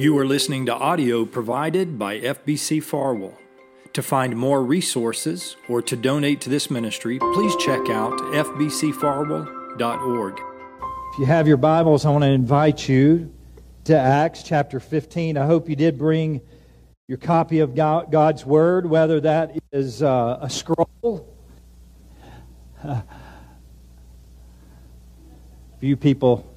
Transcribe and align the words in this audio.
You 0.00 0.16
are 0.18 0.24
listening 0.24 0.64
to 0.66 0.72
audio 0.72 1.24
provided 1.24 1.98
by 1.98 2.20
FBC 2.20 2.80
Farwell. 2.84 3.36
To 3.94 4.00
find 4.00 4.36
more 4.36 4.62
resources 4.62 5.56
or 5.68 5.82
to 5.82 5.96
donate 5.96 6.40
to 6.42 6.48
this 6.48 6.70
ministry, 6.70 7.18
please 7.18 7.56
check 7.56 7.80
out 7.90 8.12
fbcfarwell.org. 8.12 10.38
If 10.38 11.18
you 11.18 11.26
have 11.26 11.48
your 11.48 11.56
Bibles, 11.56 12.06
I 12.06 12.10
want 12.10 12.22
to 12.22 12.30
invite 12.30 12.88
you 12.88 13.34
to 13.86 13.98
Acts 13.98 14.44
chapter 14.44 14.78
15. 14.78 15.36
I 15.36 15.46
hope 15.46 15.68
you 15.68 15.74
did 15.74 15.98
bring 15.98 16.42
your 17.08 17.18
copy 17.18 17.58
of 17.58 17.74
God's 17.74 18.46
Word, 18.46 18.86
whether 18.86 19.20
that 19.22 19.58
is 19.72 20.00
uh, 20.00 20.38
a 20.40 20.48
scroll. 20.48 21.34
Uh, 22.84 23.00
few 25.80 25.96
people, 25.96 26.48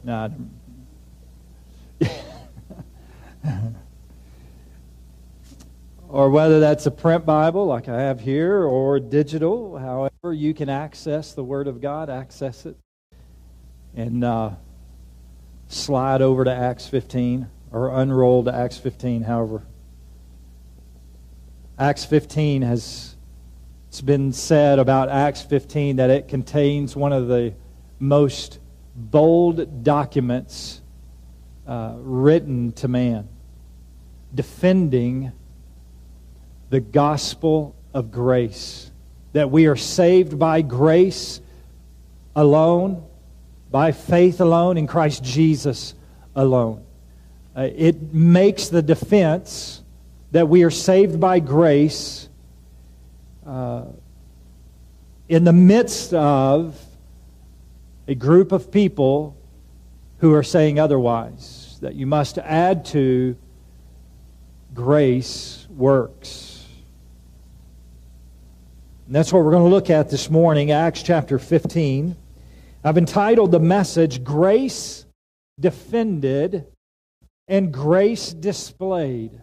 or 6.10 6.30
whether 6.30 6.60
that's 6.60 6.86
a 6.86 6.92
print 6.92 7.26
Bible 7.26 7.66
like 7.66 7.90
I 7.90 8.02
have 8.02 8.22
here 8.22 8.64
or 8.64 9.00
digital, 9.00 9.78
however 9.78 10.34
you 10.34 10.54
can 10.54 10.70
access 10.70 11.34
the 11.34 11.44
Word 11.44 11.68
of 11.68 11.82
God, 11.82 12.10
access 12.10 12.66
it 12.66 12.78
and 13.96 14.24
uh, 14.24 14.52
slide 15.68 16.22
over 16.22 16.44
to 16.44 16.54
Acts 16.54 16.88
15 16.88 17.50
or 17.72 17.90
unroll 18.02 18.44
to 18.44 18.54
Acts 18.54 18.78
15, 18.78 19.24
however. 19.24 19.64
Acts 21.78 22.06
15 22.06 22.62
has 22.62 23.16
it's 23.88 24.02
been 24.02 24.32
said 24.32 24.80
about 24.80 25.10
Acts 25.10 25.42
15 25.42 25.98
that 25.98 26.10
it 26.10 26.30
contains 26.30 26.96
one 26.96 27.12
of 27.12 27.28
the 27.28 27.54
most 28.00 28.60
bold 28.96 29.84
documents 29.84 30.81
uh, 31.68 31.94
written 31.98 32.72
to 32.74 32.88
man, 32.88 33.28
defending 34.34 35.32
the 36.70 36.80
gospel 36.80 37.76
of 37.94 38.12
grace. 38.12 38.92
That 39.34 39.50
we 39.52 39.68
are 39.68 39.76
saved 39.76 40.38
by 40.38 40.62
grace 40.62 41.40
alone, 42.36 43.06
by 43.70 43.92
faith 43.92 44.42
alone, 44.42 44.78
in 44.78 44.88
Christ 44.88 45.24
Jesus 45.24 45.94
alone. 46.36 46.84
Uh, 47.56 47.70
it 47.74 48.14
makes 48.14 48.70
the 48.70 48.82
defense 48.82 49.82
that 50.32 50.48
we 50.48 50.64
are 50.64 50.72
saved 50.72 51.20
by 51.20 51.40
grace 51.40 52.30
uh, 53.46 53.84
in 55.28 55.44
the 55.44 55.54
midst 55.54 56.14
of 56.14 56.80
a 58.08 58.16
group 58.16 58.52
of 58.52 58.72
people 58.72 59.36
who 60.22 60.34
are 60.36 60.44
saying 60.44 60.80
otherwise, 60.80 61.80
that 61.82 61.96
you 61.96 62.06
must 62.06 62.38
add 62.38 62.86
to 62.86 63.36
grace 64.74 65.68
works. 65.70 66.68
And 69.08 69.16
that's 69.16 69.34
what 69.34 69.44
we're 69.44 69.52
going 69.52 69.64
to 69.64 69.70
look 69.70 69.90
at 69.90 70.12
this 70.12 70.30
morning, 70.30 70.70
Acts 70.70 71.02
chapter 71.02 71.40
15. 71.40 72.16
I've 72.84 72.98
entitled 73.00 73.52
the 73.52 73.60
message 73.60 74.24
Grace 74.24 75.06
Defended 75.60 76.68
and 77.48 77.74
Grace 77.74 78.32
Displayed. 78.32 79.42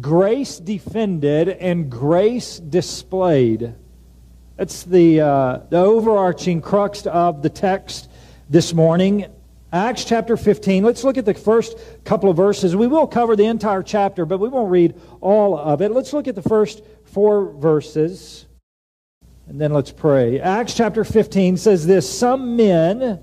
Grace 0.00 0.58
defended 0.58 1.48
and 1.48 1.90
grace 1.90 2.58
displayed. 2.58 3.74
That's 4.56 4.84
the, 4.84 5.20
uh, 5.20 5.58
the 5.68 5.78
overarching 5.78 6.62
crux 6.62 7.06
of 7.06 7.42
the 7.42 7.50
text 7.50 8.08
this 8.48 8.72
morning. 8.72 9.26
Acts 9.72 10.04
chapter 10.04 10.36
15. 10.36 10.84
Let's 10.84 11.02
look 11.02 11.16
at 11.16 11.24
the 11.24 11.32
first 11.32 11.78
couple 12.04 12.28
of 12.28 12.36
verses. 12.36 12.76
We 12.76 12.86
will 12.86 13.06
cover 13.06 13.36
the 13.36 13.46
entire 13.46 13.82
chapter, 13.82 14.26
but 14.26 14.38
we 14.38 14.50
won't 14.50 14.70
read 14.70 15.00
all 15.22 15.56
of 15.56 15.80
it. 15.80 15.92
Let's 15.92 16.12
look 16.12 16.28
at 16.28 16.34
the 16.34 16.42
first 16.42 16.82
four 17.04 17.52
verses, 17.52 18.44
and 19.46 19.58
then 19.58 19.72
let's 19.72 19.90
pray. 19.90 20.40
Acts 20.40 20.74
chapter 20.74 21.04
15 21.04 21.56
says 21.56 21.86
this 21.86 22.18
Some 22.18 22.54
men, 22.54 23.18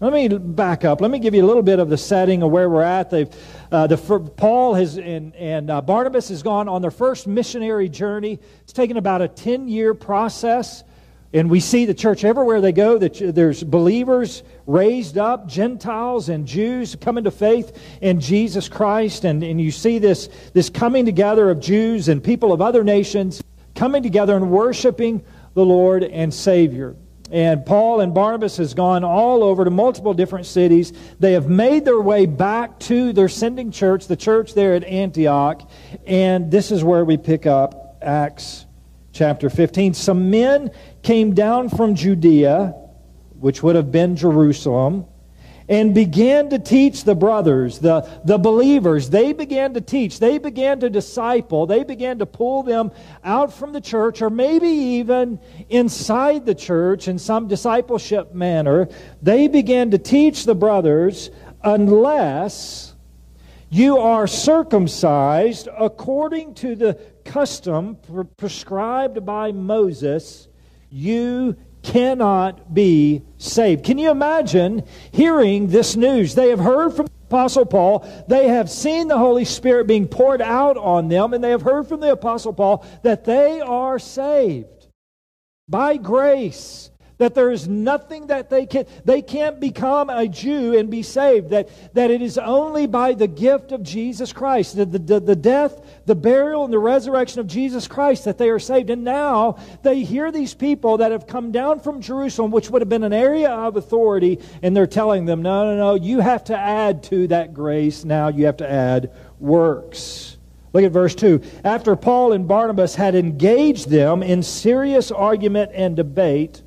let 0.00 0.12
me 0.12 0.26
back 0.26 0.84
up. 0.84 1.00
Let 1.00 1.12
me 1.12 1.20
give 1.20 1.36
you 1.36 1.44
a 1.44 1.46
little 1.46 1.62
bit 1.62 1.78
of 1.78 1.88
the 1.88 1.96
setting 1.96 2.42
of 2.42 2.50
where 2.50 2.68
we're 2.68 2.82
at. 2.82 3.08
They've, 3.08 3.30
uh, 3.70 3.86
the, 3.86 3.96
Paul 3.96 4.74
has, 4.74 4.98
and, 4.98 5.36
and 5.36 5.70
uh, 5.70 5.82
Barnabas 5.82 6.30
has 6.30 6.42
gone 6.42 6.68
on 6.68 6.82
their 6.82 6.90
first 6.90 7.28
missionary 7.28 7.88
journey. 7.88 8.40
It's 8.62 8.72
taken 8.72 8.96
about 8.96 9.22
a 9.22 9.28
10 9.28 9.68
year 9.68 9.94
process. 9.94 10.82
And 11.36 11.50
we 11.50 11.60
see 11.60 11.84
the 11.84 11.92
church 11.92 12.24
everywhere 12.24 12.62
they 12.62 12.72
go, 12.72 12.96
that 12.96 13.34
there's 13.34 13.62
believers 13.62 14.42
raised 14.66 15.18
up, 15.18 15.46
Gentiles 15.46 16.30
and 16.30 16.46
Jews 16.46 16.96
coming 16.96 17.24
to 17.24 17.30
faith 17.30 17.78
in 18.00 18.20
Jesus 18.20 18.70
Christ. 18.70 19.26
And, 19.26 19.42
and 19.42 19.60
you 19.60 19.70
see 19.70 19.98
this, 19.98 20.30
this 20.54 20.70
coming 20.70 21.04
together 21.04 21.50
of 21.50 21.60
Jews 21.60 22.08
and 22.08 22.24
people 22.24 22.54
of 22.54 22.62
other 22.62 22.82
nations 22.82 23.42
coming 23.74 24.02
together 24.02 24.34
and 24.34 24.50
worshiping 24.50 25.22
the 25.52 25.62
Lord 25.62 26.04
and 26.04 26.32
Savior. 26.32 26.96
And 27.30 27.66
Paul 27.66 28.00
and 28.00 28.14
Barnabas 28.14 28.56
has 28.56 28.72
gone 28.72 29.04
all 29.04 29.44
over 29.44 29.62
to 29.62 29.70
multiple 29.70 30.14
different 30.14 30.46
cities. 30.46 30.94
They 31.20 31.34
have 31.34 31.50
made 31.50 31.84
their 31.84 32.00
way 32.00 32.24
back 32.24 32.80
to 32.80 33.12
their 33.12 33.28
sending 33.28 33.70
church, 33.70 34.06
the 34.06 34.16
church 34.16 34.54
there 34.54 34.74
at 34.74 34.84
Antioch. 34.84 35.68
And 36.06 36.50
this 36.50 36.70
is 36.70 36.82
where 36.82 37.04
we 37.04 37.18
pick 37.18 37.44
up 37.44 37.98
Acts 38.00 38.65
chapter 39.16 39.48
15. 39.48 39.94
Some 39.94 40.30
men 40.30 40.70
came 41.02 41.34
down 41.34 41.70
from 41.70 41.94
Judea, 41.94 42.74
which 43.40 43.62
would 43.62 43.74
have 43.74 43.90
been 43.90 44.14
Jerusalem, 44.14 45.06
and 45.68 45.94
began 45.94 46.50
to 46.50 46.58
teach 46.58 47.02
the 47.02 47.14
brothers, 47.14 47.78
the, 47.80 48.08
the 48.24 48.38
believers. 48.38 49.10
They 49.10 49.32
began 49.32 49.74
to 49.74 49.80
teach. 49.80 50.20
They 50.20 50.38
began 50.38 50.80
to 50.80 50.90
disciple. 50.90 51.66
They 51.66 51.82
began 51.82 52.18
to 52.18 52.26
pull 52.26 52.62
them 52.62 52.92
out 53.24 53.52
from 53.52 53.72
the 53.72 53.80
church, 53.80 54.22
or 54.22 54.30
maybe 54.30 54.68
even 54.68 55.40
inside 55.68 56.46
the 56.46 56.54
church 56.54 57.08
in 57.08 57.18
some 57.18 57.48
discipleship 57.48 58.34
manner. 58.34 58.88
They 59.22 59.48
began 59.48 59.90
to 59.90 59.98
teach 59.98 60.44
the 60.44 60.54
brothers, 60.54 61.30
unless 61.64 62.94
you 63.70 63.98
are 63.98 64.28
circumcised 64.28 65.68
according 65.76 66.54
to 66.54 66.76
the 66.76 67.15
custom 67.26 67.98
prescribed 68.36 69.26
by 69.26 69.52
Moses, 69.52 70.48
you 70.90 71.56
cannot 71.82 72.74
be 72.74 73.22
saved. 73.38 73.84
Can 73.84 73.98
you 73.98 74.10
imagine 74.10 74.84
hearing 75.12 75.68
this 75.68 75.96
news? 75.96 76.34
They 76.34 76.50
have 76.50 76.58
heard 76.58 76.94
from 76.94 77.06
Apostle 77.28 77.66
Paul. 77.66 78.06
They 78.28 78.48
have 78.48 78.70
seen 78.70 79.08
the 79.08 79.18
Holy 79.18 79.44
Spirit 79.44 79.86
being 79.86 80.08
poured 80.08 80.40
out 80.40 80.76
on 80.76 81.08
them, 81.08 81.34
and 81.34 81.42
they 81.42 81.50
have 81.50 81.62
heard 81.62 81.88
from 81.88 82.00
the 82.00 82.12
Apostle 82.12 82.52
Paul 82.52 82.86
that 83.02 83.24
they 83.24 83.60
are 83.60 83.98
saved 83.98 84.88
by 85.68 85.96
grace 85.96 86.90
that 87.18 87.34
there 87.34 87.50
is 87.50 87.66
nothing 87.66 88.26
that 88.26 88.50
they 88.50 88.66
can 88.66 88.86
they 89.04 89.22
can't 89.22 89.60
become 89.60 90.10
a 90.10 90.28
jew 90.28 90.76
and 90.76 90.90
be 90.90 91.02
saved 91.02 91.50
that, 91.50 91.68
that 91.94 92.10
it 92.10 92.22
is 92.22 92.38
only 92.38 92.86
by 92.86 93.14
the 93.14 93.26
gift 93.26 93.72
of 93.72 93.82
jesus 93.82 94.32
christ 94.32 94.76
the, 94.76 94.84
the, 94.84 95.20
the 95.20 95.36
death 95.36 95.80
the 96.06 96.14
burial 96.14 96.64
and 96.64 96.72
the 96.72 96.78
resurrection 96.78 97.40
of 97.40 97.46
jesus 97.46 97.88
christ 97.88 98.24
that 98.24 98.38
they 98.38 98.50
are 98.50 98.58
saved. 98.58 98.90
And 98.90 99.04
now 99.04 99.58
they 99.82 100.02
hear 100.02 100.30
these 100.30 100.54
people 100.54 100.98
that 100.98 101.10
have 101.10 101.26
come 101.26 101.52
down 101.52 101.80
from 101.80 102.00
jerusalem 102.00 102.50
which 102.50 102.70
would 102.70 102.82
have 102.82 102.88
been 102.88 103.04
an 103.04 103.12
area 103.12 103.50
of 103.50 103.76
authority 103.76 104.38
and 104.62 104.76
they're 104.76 104.86
telling 104.86 105.24
them 105.24 105.42
no 105.42 105.64
no 105.64 105.76
no 105.76 105.94
you 105.94 106.20
have 106.20 106.44
to 106.44 106.56
add 106.56 107.02
to 107.04 107.26
that 107.28 107.54
grace 107.54 108.04
now. 108.04 108.28
You 108.28 108.46
have 108.46 108.58
to 108.58 108.70
add 108.70 109.12
works. 109.38 110.36
Look 110.72 110.84
at 110.84 110.92
verse 110.92 111.14
2. 111.14 111.40
After 111.64 111.96
Paul 111.96 112.32
and 112.32 112.46
Barnabas 112.46 112.94
had 112.94 113.14
engaged 113.14 113.88
them 113.88 114.22
in 114.22 114.42
serious 114.42 115.10
argument 115.10 115.70
and 115.74 115.96
debate, 115.96 116.62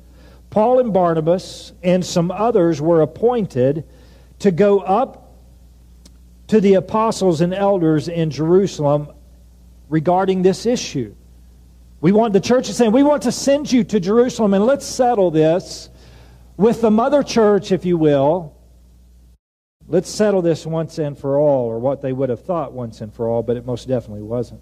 Paul 0.50 0.80
and 0.80 0.92
Barnabas 0.92 1.72
and 1.82 2.04
some 2.04 2.30
others 2.30 2.80
were 2.80 3.02
appointed 3.02 3.84
to 4.40 4.50
go 4.50 4.80
up 4.80 5.32
to 6.48 6.60
the 6.60 6.74
apostles 6.74 7.40
and 7.40 7.54
elders 7.54 8.08
in 8.08 8.30
Jerusalem 8.30 9.12
regarding 9.88 10.42
this 10.42 10.66
issue. 10.66 11.14
We 12.00 12.12
want 12.12 12.32
the 12.32 12.40
church 12.40 12.68
is 12.68 12.76
saying, 12.76 12.92
we 12.92 13.04
want 13.04 13.22
to 13.22 13.32
send 13.32 13.70
you 13.70 13.84
to 13.84 14.00
Jerusalem 14.00 14.54
and 14.54 14.66
let's 14.66 14.86
settle 14.86 15.30
this 15.30 15.88
with 16.56 16.80
the 16.80 16.90
mother 16.90 17.22
church, 17.22 17.70
if 17.70 17.84
you 17.84 17.96
will. 17.96 18.56
Let's 19.86 20.10
settle 20.10 20.42
this 20.42 20.66
once 20.66 20.98
and 20.98 21.16
for 21.16 21.38
all, 21.38 21.66
or 21.66 21.78
what 21.78 22.00
they 22.00 22.12
would 22.12 22.28
have 22.28 22.44
thought 22.44 22.72
once 22.72 23.00
and 23.00 23.12
for 23.12 23.28
all, 23.28 23.42
but 23.42 23.56
it 23.56 23.66
most 23.66 23.88
definitely 23.88 24.22
wasn't. 24.22 24.60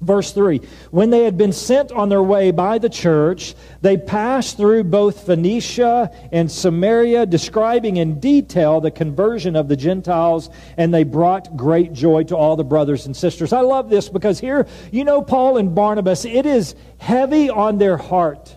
Verse 0.00 0.32
3 0.32 0.60
When 0.90 1.10
they 1.10 1.24
had 1.24 1.38
been 1.38 1.52
sent 1.52 1.92
on 1.92 2.08
their 2.08 2.22
way 2.22 2.50
by 2.50 2.78
the 2.78 2.88
church, 2.88 3.54
they 3.80 3.96
passed 3.96 4.56
through 4.56 4.84
both 4.84 5.26
Phoenicia 5.26 6.10
and 6.32 6.50
Samaria, 6.50 7.26
describing 7.26 7.96
in 7.96 8.20
detail 8.20 8.80
the 8.80 8.90
conversion 8.90 9.56
of 9.56 9.68
the 9.68 9.76
Gentiles, 9.76 10.50
and 10.76 10.92
they 10.92 11.04
brought 11.04 11.56
great 11.56 11.92
joy 11.92 12.24
to 12.24 12.36
all 12.36 12.56
the 12.56 12.64
brothers 12.64 13.06
and 13.06 13.16
sisters. 13.16 13.52
I 13.52 13.60
love 13.60 13.88
this 13.88 14.08
because 14.08 14.40
here, 14.40 14.66
you 14.92 15.04
know, 15.04 15.22
Paul 15.22 15.56
and 15.56 15.74
Barnabas, 15.74 16.24
it 16.24 16.46
is 16.46 16.74
heavy 16.98 17.48
on 17.48 17.78
their 17.78 17.96
heart 17.96 18.56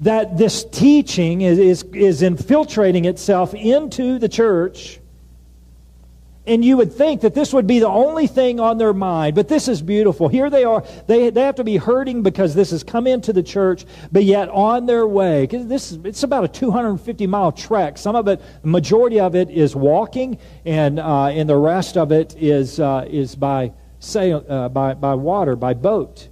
that 0.00 0.38
this 0.38 0.64
teaching 0.64 1.40
is, 1.40 1.58
is, 1.58 1.82
is 1.94 2.22
infiltrating 2.22 3.04
itself 3.04 3.52
into 3.54 4.18
the 4.18 4.28
church 4.28 5.00
and 6.48 6.64
you 6.64 6.78
would 6.78 6.92
think 6.92 7.20
that 7.20 7.34
this 7.34 7.52
would 7.52 7.66
be 7.66 7.78
the 7.78 7.88
only 7.88 8.26
thing 8.26 8.58
on 8.58 8.78
their 8.78 8.94
mind, 8.94 9.36
but 9.36 9.48
this 9.48 9.68
is 9.68 9.82
beautiful. 9.82 10.28
Here 10.28 10.48
they 10.48 10.64
are. 10.64 10.82
They, 11.06 11.30
they 11.30 11.42
have 11.42 11.56
to 11.56 11.64
be 11.64 11.76
hurting 11.76 12.22
because 12.22 12.54
this 12.54 12.70
has 12.70 12.82
come 12.82 13.06
into 13.06 13.32
the 13.32 13.42
church, 13.42 13.84
but 14.10 14.24
yet 14.24 14.48
on 14.48 14.86
their 14.86 15.06
way, 15.06 15.46
this 15.46 15.92
it's 16.04 16.22
about 16.22 16.44
a 16.44 16.48
250 16.48 17.26
mile 17.26 17.52
trek. 17.52 17.98
Some 17.98 18.16
of 18.16 18.26
it, 18.28 18.40
the 18.62 18.68
majority 18.68 19.20
of 19.20 19.34
it 19.34 19.50
is 19.50 19.76
walking, 19.76 20.38
and, 20.64 20.98
uh, 20.98 21.26
and 21.26 21.48
the 21.48 21.56
rest 21.56 21.96
of 21.96 22.12
it 22.12 22.34
is, 22.38 22.80
uh, 22.80 23.06
is 23.08 23.36
by, 23.36 23.72
sail, 24.00 24.44
uh, 24.48 24.68
by, 24.70 24.94
by 24.94 25.14
water, 25.14 25.54
by 25.54 25.74
boat. 25.74 26.28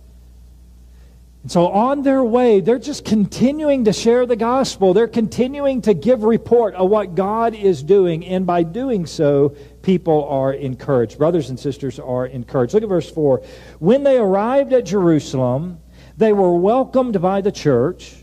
And 1.47 1.53
so 1.53 1.69
on 1.69 2.03
their 2.03 2.25
way, 2.25 2.59
they're 2.59 2.77
just 2.77 3.05
continuing 3.05 3.85
to 3.85 3.93
share 3.93 4.27
the 4.27 4.35
gospel. 4.35 4.95
They're 4.95 5.07
continuing 5.07 5.81
to 5.83 5.95
give 5.95 6.25
report 6.25 6.75
of 6.75 6.91
what 6.91 7.15
God 7.15 7.55
is 7.55 7.85
doing. 7.85 8.27
And 8.27 8.45
by 8.45 8.65
doing 8.65 9.07
so, 9.07 9.55
people 9.87 10.25
are 10.25 10.53
encouraged. 10.53 11.17
Brothers 11.17 11.49
and 11.49 11.59
sisters 11.59 12.01
are 12.01 12.27
encouraged. 12.27 12.75
Look 12.75 12.83
at 12.83 12.89
verse 12.89 13.09
4. 13.09 13.41
When 13.79 14.03
they 14.03 14.19
arrived 14.19 14.73
at 14.73 14.85
Jerusalem, 14.85 15.79
they 16.17 16.33
were 16.33 16.57
welcomed 16.57 17.23
by 17.23 17.41
the 17.41 17.53
church, 17.53 18.17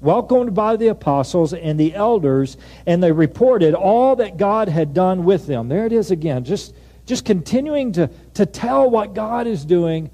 welcomed 0.00 0.54
by 0.54 0.76
the 0.76 0.86
apostles 0.86 1.52
and 1.52 1.78
the 1.78 1.92
elders, 1.92 2.56
and 2.86 3.02
they 3.02 3.10
reported 3.10 3.74
all 3.74 4.14
that 4.14 4.36
God 4.36 4.68
had 4.68 4.94
done 4.94 5.24
with 5.24 5.48
them. 5.48 5.68
There 5.68 5.86
it 5.86 5.92
is 5.92 6.12
again, 6.12 6.44
just, 6.44 6.72
just 7.04 7.24
continuing 7.24 7.90
to, 7.94 8.08
to 8.34 8.46
tell 8.46 8.88
what 8.88 9.12
God 9.12 9.48
is 9.48 9.64
doing 9.64 10.12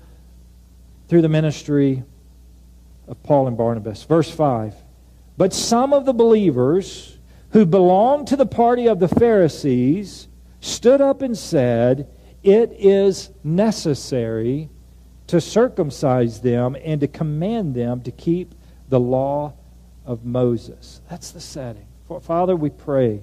through 1.09 1.21
the 1.21 1.29
ministry 1.29 2.03
of 3.09 3.23
Paul 3.23 3.47
and 3.47 3.59
Barnabas. 3.59 4.05
Verse 4.05 4.31
5 4.31 4.75
But 5.37 5.53
some 5.53 5.93
of 5.93 6.07
the 6.07 6.15
believers 6.15 7.19
who 7.51 7.67
belonged 7.67 8.29
to 8.29 8.37
the 8.37 8.47
party 8.47 8.87
of 8.87 9.01
the 9.01 9.09
Pharisees 9.09 10.29
stood 10.65 11.01
up 11.01 11.21
and 11.21 11.37
said, 11.37 12.09
It 12.43 12.73
is 12.73 13.31
necessary 13.43 14.71
to 15.27 15.41
circumcise 15.41 16.41
them 16.41 16.77
and 16.83 17.01
to 17.01 17.09
command 17.09 17.75
them 17.75 18.01
to 18.03 18.11
keep 18.11 18.55
the 18.89 19.01
law 19.01 19.55
of 20.07 20.25
Moses. 20.25 21.01
That's 21.11 21.31
the 21.31 21.41
setting. 21.41 21.87
Father, 22.23 22.57
we 22.57 22.71
pray 22.71 23.21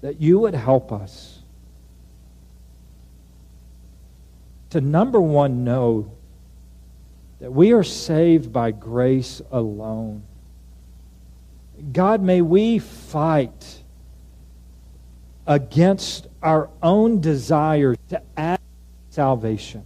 that 0.00 0.20
you 0.20 0.38
would 0.40 0.54
help 0.54 0.92
us 0.92 1.40
to, 4.70 4.80
number 4.80 5.20
one, 5.20 5.64
know 5.64 6.12
that 7.40 7.52
we 7.52 7.72
are 7.72 7.82
saved 7.82 8.52
by 8.52 8.70
grace 8.70 9.40
alone. 9.50 10.22
God, 11.92 12.22
may 12.22 12.40
we 12.40 12.78
fight 12.78 13.81
against 15.46 16.26
our 16.42 16.70
own 16.82 17.20
desire 17.20 17.96
to 18.08 18.22
add 18.36 18.60
salvation. 19.10 19.84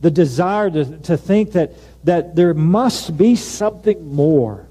The 0.00 0.10
desire 0.10 0.70
to, 0.70 0.98
to 0.98 1.16
think 1.16 1.52
that, 1.52 1.72
that 2.04 2.36
there 2.36 2.54
must 2.54 3.16
be 3.16 3.34
something 3.34 4.14
more. 4.14 4.68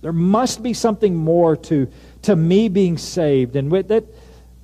There 0.00 0.12
must 0.12 0.62
be 0.62 0.74
something 0.74 1.14
more 1.14 1.56
to, 1.56 1.90
to 2.22 2.36
me 2.36 2.68
being 2.68 2.98
saved. 2.98 3.56
And 3.56 3.72
that, 3.88 4.04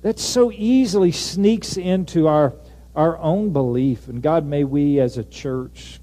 that 0.01 0.19
so 0.19 0.51
easily 0.51 1.11
sneaks 1.11 1.75
into 1.75 2.27
our, 2.27 2.53
our 2.95 3.17
own 3.17 3.51
belief. 3.51 4.07
And 4.07 4.21
God, 4.21 4.45
may 4.45 4.63
we 4.63 4.99
as 4.99 5.17
a 5.17 5.23
church 5.23 5.99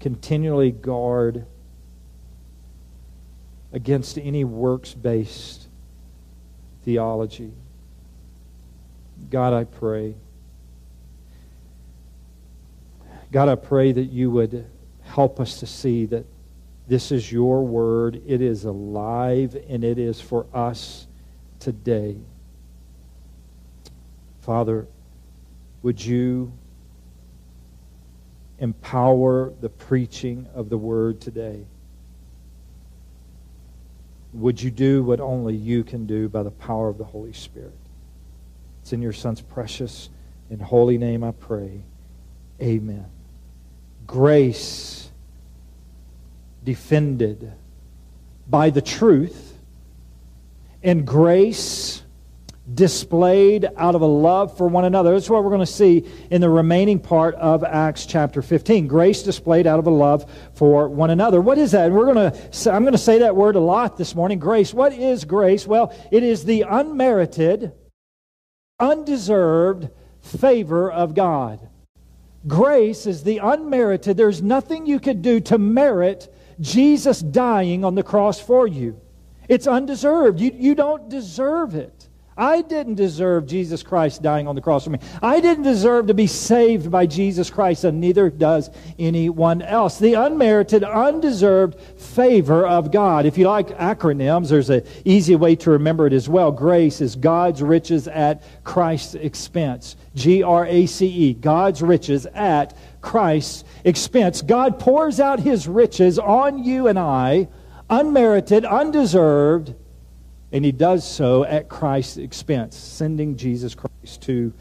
continually 0.00 0.70
guard 0.70 1.44
against 3.72 4.16
any 4.16 4.44
works 4.44 4.94
based 4.94 5.57
theology. 6.88 7.52
God, 9.28 9.52
I 9.52 9.64
pray. 9.64 10.14
God, 13.30 13.50
I 13.50 13.56
pray 13.56 13.92
that 13.92 14.04
you 14.04 14.30
would 14.30 14.64
help 15.02 15.38
us 15.38 15.60
to 15.60 15.66
see 15.66 16.06
that 16.06 16.24
this 16.86 17.12
is 17.12 17.30
your 17.30 17.62
word. 17.62 18.22
It 18.26 18.40
is 18.40 18.64
alive 18.64 19.54
and 19.68 19.84
it 19.84 19.98
is 19.98 20.18
for 20.18 20.46
us 20.54 21.06
today. 21.60 22.16
Father, 24.40 24.86
would 25.82 26.02
you 26.02 26.50
empower 28.60 29.52
the 29.60 29.68
preaching 29.68 30.46
of 30.54 30.70
the 30.70 30.78
word 30.78 31.20
today. 31.20 31.66
Would 34.32 34.62
you 34.62 34.70
do 34.70 35.02
what 35.02 35.20
only 35.20 35.54
you 35.54 35.84
can 35.84 36.06
do 36.06 36.28
by 36.28 36.42
the 36.42 36.50
power 36.50 36.88
of 36.88 36.98
the 36.98 37.04
Holy 37.04 37.32
Spirit? 37.32 37.76
It's 38.82 38.92
in 38.92 39.02
your 39.02 39.12
Son's 39.12 39.40
precious 39.40 40.10
and 40.50 40.60
holy 40.60 40.98
name 40.98 41.24
I 41.24 41.32
pray. 41.32 41.82
Amen. 42.60 43.06
Grace 44.06 45.10
defended 46.64 47.52
by 48.48 48.70
the 48.70 48.82
truth 48.82 49.58
and 50.82 51.06
grace 51.06 52.02
displayed 52.74 53.68
out 53.76 53.94
of 53.94 54.02
a 54.02 54.06
love 54.06 54.56
for 54.56 54.68
one 54.68 54.84
another. 54.84 55.12
That's 55.12 55.30
what 55.30 55.42
we're 55.42 55.50
going 55.50 55.60
to 55.60 55.66
see 55.66 56.04
in 56.30 56.40
the 56.40 56.50
remaining 56.50 56.98
part 56.98 57.34
of 57.36 57.64
Acts 57.64 58.04
chapter 58.06 58.42
15. 58.42 58.86
Grace 58.86 59.22
displayed 59.22 59.66
out 59.66 59.78
of 59.78 59.86
a 59.86 59.90
love 59.90 60.30
for 60.54 60.88
one 60.88 61.10
another. 61.10 61.40
What 61.40 61.58
is 61.58 61.72
that? 61.72 61.90
We're 61.90 62.12
going 62.12 62.30
to 62.30 62.72
I'm 62.72 62.82
going 62.82 62.92
to 62.92 62.98
say 62.98 63.20
that 63.20 63.36
word 63.36 63.56
a 63.56 63.60
lot 63.60 63.96
this 63.96 64.14
morning. 64.14 64.38
Grace. 64.38 64.74
What 64.74 64.92
is 64.92 65.24
grace? 65.24 65.66
Well, 65.66 65.94
it 66.10 66.22
is 66.22 66.44
the 66.44 66.62
unmerited, 66.62 67.72
undeserved 68.78 69.88
favor 70.20 70.90
of 70.90 71.14
God. 71.14 71.68
Grace 72.46 73.06
is 73.06 73.24
the 73.24 73.38
unmerited. 73.38 74.16
There's 74.16 74.42
nothing 74.42 74.86
you 74.86 75.00
could 75.00 75.22
do 75.22 75.40
to 75.40 75.58
merit 75.58 76.32
Jesus 76.60 77.20
dying 77.20 77.84
on 77.84 77.94
the 77.94 78.02
cross 78.02 78.40
for 78.40 78.66
you. 78.66 79.00
It's 79.48 79.66
undeserved. 79.66 80.40
You, 80.40 80.52
you 80.54 80.74
don't 80.74 81.08
deserve 81.08 81.74
it. 81.74 81.97
I 82.38 82.62
didn't 82.62 82.94
deserve 82.94 83.46
Jesus 83.46 83.82
Christ 83.82 84.22
dying 84.22 84.46
on 84.46 84.54
the 84.54 84.60
cross 84.60 84.84
for 84.84 84.90
me. 84.90 85.00
I 85.20 85.40
didn't 85.40 85.64
deserve 85.64 86.06
to 86.06 86.14
be 86.14 86.28
saved 86.28 86.88
by 86.88 87.04
Jesus 87.04 87.50
Christ, 87.50 87.82
and 87.82 88.00
neither 88.00 88.30
does 88.30 88.70
anyone 88.96 89.60
else. 89.60 89.98
The 89.98 90.14
unmerited, 90.14 90.84
undeserved 90.84 91.80
favor 91.98 92.64
of 92.64 92.92
God. 92.92 93.26
If 93.26 93.36
you 93.36 93.48
like 93.48 93.76
acronyms, 93.76 94.50
there's 94.50 94.70
an 94.70 94.84
easy 95.04 95.34
way 95.34 95.56
to 95.56 95.70
remember 95.72 96.06
it 96.06 96.12
as 96.12 96.28
well. 96.28 96.52
Grace 96.52 97.00
is 97.00 97.16
God's 97.16 97.60
riches 97.60 98.06
at 98.06 98.44
Christ's 98.62 99.16
expense. 99.16 99.96
G 100.14 100.44
R 100.44 100.64
A 100.64 100.86
C 100.86 101.06
E, 101.06 101.34
God's 101.34 101.82
riches 101.82 102.26
at 102.34 102.76
Christ's 103.00 103.64
expense. 103.82 104.42
God 104.42 104.78
pours 104.78 105.18
out 105.18 105.40
his 105.40 105.66
riches 105.66 106.18
on 106.20 106.62
you 106.62 106.86
and 106.86 106.98
I, 106.98 107.48
unmerited, 107.90 108.64
undeserved 108.64 109.74
and 110.52 110.64
he 110.64 110.72
does 110.72 111.08
so 111.08 111.44
at 111.44 111.68
Christ's 111.68 112.16
expense, 112.16 112.76
sending 112.76 113.36
Jesus 113.36 113.74
Christ 113.74 114.22
to 114.22 114.52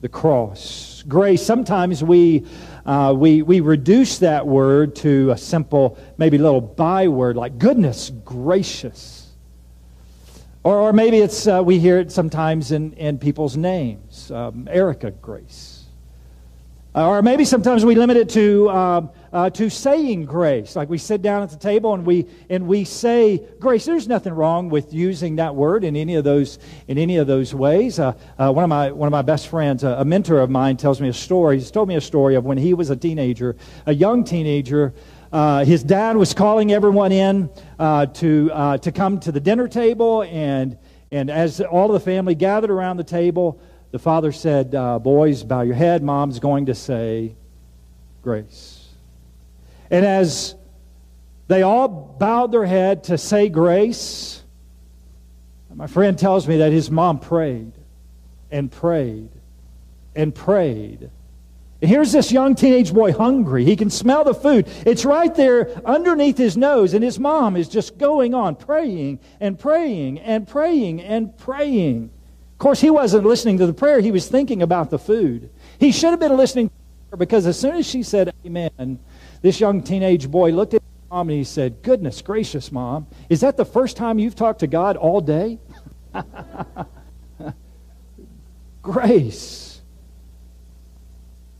the 0.00 0.08
cross. 0.08 1.04
Grace, 1.08 1.44
sometimes 1.44 2.02
we, 2.02 2.44
uh, 2.84 3.14
we, 3.16 3.42
we 3.42 3.60
reduce 3.60 4.18
that 4.18 4.46
word 4.46 4.94
to 4.96 5.30
a 5.30 5.36
simple, 5.36 5.98
maybe 6.18 6.36
little 6.36 6.60
byword 6.60 7.36
like 7.36 7.58
goodness 7.58 8.10
gracious. 8.24 9.30
Or, 10.64 10.76
or 10.76 10.92
maybe 10.92 11.18
it's, 11.18 11.46
uh, 11.46 11.62
we 11.64 11.78
hear 11.78 11.98
it 11.98 12.10
sometimes 12.10 12.72
in, 12.72 12.92
in 12.94 13.18
people's 13.18 13.56
names 13.56 14.30
um, 14.32 14.68
Erica 14.70 15.12
Grace. 15.12 15.75
Uh, 16.96 17.06
or 17.08 17.20
maybe 17.20 17.44
sometimes 17.44 17.84
we 17.84 17.94
limit 17.94 18.16
it 18.16 18.26
to, 18.26 18.70
um, 18.70 19.10
uh, 19.30 19.50
to 19.50 19.68
saying 19.68 20.24
grace. 20.24 20.74
Like 20.74 20.88
we 20.88 20.96
sit 20.96 21.20
down 21.20 21.42
at 21.42 21.50
the 21.50 21.58
table 21.58 21.92
and 21.92 22.06
we, 22.06 22.26
and 22.48 22.66
we 22.66 22.84
say 22.84 23.46
grace. 23.60 23.84
There's 23.84 24.08
nothing 24.08 24.32
wrong 24.32 24.70
with 24.70 24.94
using 24.94 25.36
that 25.36 25.54
word 25.54 25.84
in 25.84 25.94
any 25.94 26.14
of 26.14 26.24
those, 26.24 26.58
in 26.88 26.96
any 26.96 27.18
of 27.18 27.26
those 27.26 27.54
ways. 27.54 27.98
Uh, 27.98 28.14
uh 28.38 28.50
one, 28.50 28.64
of 28.64 28.70
my, 28.70 28.90
one 28.92 29.06
of 29.06 29.10
my 29.10 29.20
best 29.20 29.48
friends, 29.48 29.84
a 29.84 30.06
mentor 30.06 30.40
of 30.40 30.48
mine, 30.48 30.78
tells 30.78 30.98
me 30.98 31.10
a 31.10 31.12
story. 31.12 31.58
He's 31.58 31.70
told 31.70 31.86
me 31.86 31.96
a 31.96 32.00
story 32.00 32.34
of 32.34 32.46
when 32.46 32.56
he 32.56 32.72
was 32.72 32.88
a 32.88 32.96
teenager, 32.96 33.56
a 33.84 33.92
young 33.92 34.24
teenager. 34.24 34.94
Uh, 35.30 35.66
his 35.66 35.82
dad 35.82 36.16
was 36.16 36.32
calling 36.32 36.72
everyone 36.72 37.12
in 37.12 37.50
uh, 37.78 38.06
to, 38.06 38.78
to 38.80 38.90
come 38.90 39.20
to 39.20 39.30
the 39.30 39.40
dinner 39.40 39.68
table, 39.68 40.22
and, 40.22 40.78
and 41.10 41.28
as 41.28 41.60
all 41.60 41.88
of 41.88 41.92
the 41.92 42.00
family 42.00 42.34
gathered 42.34 42.70
around 42.70 42.96
the 42.96 43.04
table, 43.04 43.60
the 43.96 44.02
father 44.02 44.30
said, 44.30 44.74
uh, 44.74 44.98
Boys, 44.98 45.42
bow 45.42 45.62
your 45.62 45.74
head. 45.74 46.02
Mom's 46.02 46.38
going 46.38 46.66
to 46.66 46.74
say 46.74 47.34
grace. 48.20 48.90
And 49.90 50.04
as 50.04 50.54
they 51.48 51.62
all 51.62 51.88
bowed 51.88 52.52
their 52.52 52.66
head 52.66 53.04
to 53.04 53.16
say 53.16 53.48
grace, 53.48 54.42
my 55.74 55.86
friend 55.86 56.18
tells 56.18 56.46
me 56.46 56.58
that 56.58 56.72
his 56.72 56.90
mom 56.90 57.20
prayed 57.20 57.72
and 58.50 58.70
prayed 58.70 59.30
and 60.14 60.34
prayed. 60.34 61.08
And 61.80 61.90
here's 61.90 62.12
this 62.12 62.30
young 62.30 62.54
teenage 62.54 62.92
boy 62.92 63.12
hungry. 63.12 63.64
He 63.64 63.76
can 63.76 63.88
smell 63.88 64.24
the 64.24 64.34
food. 64.34 64.68
It's 64.84 65.06
right 65.06 65.34
there 65.34 65.70
underneath 65.86 66.36
his 66.36 66.54
nose, 66.58 66.92
and 66.92 67.02
his 67.02 67.18
mom 67.18 67.56
is 67.56 67.66
just 67.66 67.96
going 67.96 68.34
on 68.34 68.56
praying 68.56 69.20
and 69.40 69.58
praying 69.58 70.18
and 70.18 70.46
praying 70.46 71.00
and 71.00 71.34
praying. 71.38 72.10
Of 72.56 72.60
course, 72.60 72.80
he 72.80 72.88
wasn't 72.88 73.26
listening 73.26 73.58
to 73.58 73.66
the 73.66 73.74
prayer, 73.74 74.00
he 74.00 74.10
was 74.10 74.28
thinking 74.28 74.62
about 74.62 74.88
the 74.88 74.98
food. 74.98 75.50
He 75.78 75.92
should 75.92 76.08
have 76.08 76.20
been 76.20 76.38
listening 76.38 76.70
because 77.18 77.46
as 77.46 77.60
soon 77.60 77.76
as 77.76 77.86
she 77.86 78.02
said 78.02 78.32
amen, 78.46 78.98
this 79.42 79.60
young 79.60 79.82
teenage 79.82 80.30
boy 80.30 80.52
looked 80.52 80.72
at 80.72 80.82
mom 81.10 81.28
and 81.28 81.36
he 81.36 81.44
said, 81.44 81.82
Goodness 81.82 82.22
gracious, 82.22 82.72
mom, 82.72 83.08
is 83.28 83.42
that 83.42 83.58
the 83.58 83.66
first 83.66 83.98
time 83.98 84.18
you've 84.18 84.34
talked 84.34 84.60
to 84.60 84.66
God 84.66 84.96
all 84.96 85.20
day? 85.20 85.58
Grace. 88.82 89.82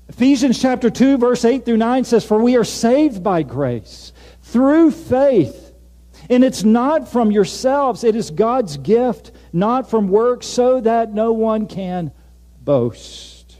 Ephesians 0.08 0.58
chapter 0.58 0.88
2, 0.88 1.18
verse 1.18 1.44
8 1.44 1.66
through 1.66 1.76
9 1.76 2.04
says, 2.04 2.24
For 2.24 2.40
we 2.40 2.56
are 2.56 2.64
saved 2.64 3.22
by 3.22 3.42
grace 3.42 4.14
through 4.40 4.92
faith. 4.92 5.74
And 6.30 6.42
it's 6.42 6.64
not 6.64 7.06
from 7.06 7.30
yourselves, 7.30 8.02
it 8.02 8.16
is 8.16 8.30
God's 8.30 8.78
gift, 8.78 9.32
not 9.56 9.90
from 9.90 10.08
works, 10.08 10.46
so 10.46 10.80
that 10.80 11.12
no 11.12 11.32
one 11.32 11.66
can 11.66 12.12
boast. 12.62 13.56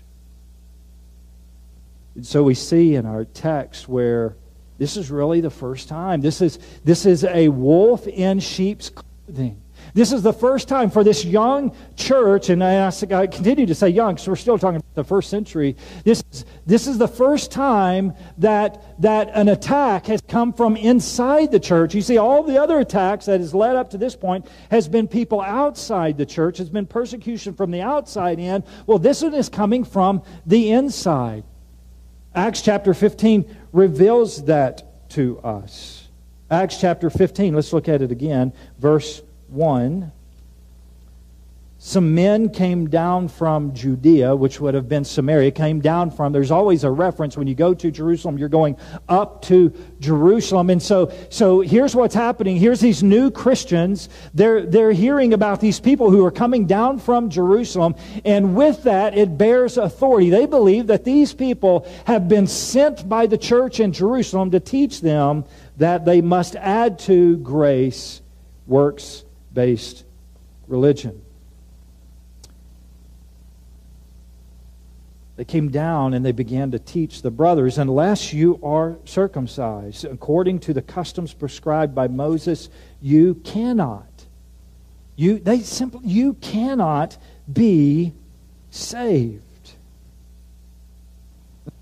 And 2.15 2.26
so 2.26 2.43
we 2.43 2.55
see 2.55 2.95
in 2.95 3.07
our 3.07 3.25
text 3.25 3.88
where 3.88 4.37
this 4.79 4.97
is 4.97 5.11
really 5.11 5.41
the 5.41 5.50
first 5.50 5.88
time. 5.88 6.21
This 6.21 6.41
is, 6.41 6.59
this 6.85 7.07
is 7.07 7.25
a 7.25 7.49
wolf 7.49 8.07
in 8.07 8.41
sheep's 8.41 8.91
clothing. 8.91 9.61
This 9.97 10.12
is 10.12 10.21
the 10.21 10.33
first 10.35 10.69
time 10.69 10.91
for 10.91 11.03
this 11.03 11.25
young 11.25 11.75
church, 11.97 12.50
and 12.50 12.62
I, 12.62 12.87
I 12.87 13.26
continue 13.26 13.65
to 13.65 13.75
say 13.75 13.88
young 13.88 14.12
because 14.12 14.29
we're 14.29 14.37
still 14.37 14.59
talking 14.59 14.76
about 14.76 14.95
the 14.95 15.05
first 15.05 15.31
century. 15.31 15.75
This, 16.05 16.23
this 16.67 16.87
is 16.87 16.99
the 16.99 17.09
first 17.09 17.50
time 17.50 18.12
that, 18.37 19.00
that 19.00 19.31
an 19.33 19.49
attack 19.49 20.05
has 20.09 20.21
come 20.29 20.53
from 20.53 20.76
inside 20.76 21.50
the 21.50 21.59
church. 21.59 21.95
You 21.95 22.03
see, 22.03 22.19
all 22.19 22.43
the 22.43 22.61
other 22.61 22.79
attacks 22.79 23.25
that 23.25 23.41
has 23.41 23.55
led 23.55 23.75
up 23.75 23.88
to 23.93 23.97
this 23.97 24.15
point 24.15 24.47
has 24.71 24.87
been 24.87 25.09
people 25.09 25.41
outside 25.41 26.19
the 26.19 26.26
church, 26.26 26.59
has 26.59 26.69
been 26.69 26.85
persecution 26.85 27.55
from 27.55 27.71
the 27.71 27.81
outside 27.81 28.38
in. 28.38 28.65
Well, 28.87 28.99
this 28.99 29.23
one 29.23 29.33
is 29.33 29.49
coming 29.49 29.83
from 29.83 30.23
the 30.45 30.73
inside. 30.73 31.43
Acts 32.35 32.61
chapter 32.61 32.93
15 32.93 33.57
reveals 33.73 34.45
that 34.45 35.09
to 35.12 35.38
us. 35.38 36.09
Acts 36.50 36.79
chapter 36.79 37.09
15, 37.09 37.55
let's 37.55 37.73
look 37.73 37.88
at 37.88 38.03
it 38.03 38.12
again, 38.12 38.53
verse 38.79 39.23
1 39.49 40.12
some 41.79 42.15
men 42.15 42.49
came 42.49 42.88
down 42.88 43.29
from 43.29 43.75
Judea, 43.75 44.35
which 44.35 44.61
would 44.61 44.73
have 44.73 44.88
been 44.88 45.05
Samaria, 45.05 45.50
came 45.50 45.81
down 45.81 46.11
from. 46.11 46.33
There's 46.33 46.50
always 46.50 46.85
a 46.85 46.91
reference 46.91 47.37
when 47.37 47.47
you 47.47 47.55
go 47.55 47.75
to 47.75 47.91
Jerusalem, 47.91 48.38
you're 48.38 48.49
going 48.49 48.79
up 49.11 49.43
to 49.43 49.75
Jerusalem. 50.00 50.71
And 50.71 50.83
so, 50.83 51.12
so 51.29 51.61
here's 51.61 51.95
what's 51.95 52.15
happening. 52.15 52.57
Here's 52.57 52.81
these 52.81 53.03
new 53.03 53.31
Christians. 53.31 54.09
They're, 54.33 54.65
they're 54.65 54.93
hearing 54.93 55.35
about 55.35 55.61
these 55.61 55.79
people 55.79 56.11
who 56.11 56.25
are 56.25 56.31
coming 56.31 56.67
down 56.67 56.99
from 56.99 57.29
Jerusalem. 57.29 57.95
And 58.25 58.57
with 58.57 58.85
that, 58.85 59.17
it 59.17 59.37
bears 59.37 59.76
authority. 59.76 60.31
They 60.31 60.47
believe 60.47 60.87
that 60.87 61.05
these 61.05 61.35
people 61.35 61.87
have 62.07 62.26
been 62.26 62.47
sent 62.47 63.07
by 63.07 63.26
the 63.26 63.38
church 63.38 63.81
in 63.81 63.93
Jerusalem 63.93 64.50
to 64.53 64.61
teach 64.61 65.03
them 65.03 65.45
that 65.76 66.07
they 66.07 66.23
must 66.23 66.57
add 66.57 66.99
to 67.00 67.37
grace 67.37 68.23
works 68.67 69.25
based 69.56 70.04
religion. 70.68 71.20
They 75.36 75.44
came 75.44 75.70
down 75.70 76.14
and 76.14 76.25
they 76.25 76.32
began 76.32 76.70
to 76.72 76.78
teach 76.78 77.22
the 77.22 77.30
brothers, 77.30 77.78
unless 77.78 78.32
you 78.32 78.60
are 78.62 78.96
circumcised 79.06 80.04
according 80.04 80.60
to 80.60 80.75
the 80.75 80.82
customs 80.82 81.32
prescribed 81.32 81.94
by 81.94 82.06
Moses, 82.06 82.68
you 83.00 83.34
cannot. 83.36 84.06
You, 85.16 85.38
they 85.38 85.60
simply, 85.60 86.06
you 86.06 86.34
cannot 86.34 87.16
be 87.50 88.12
saved. 88.70 89.42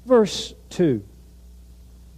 Verse 0.07 0.55
2 0.71 1.03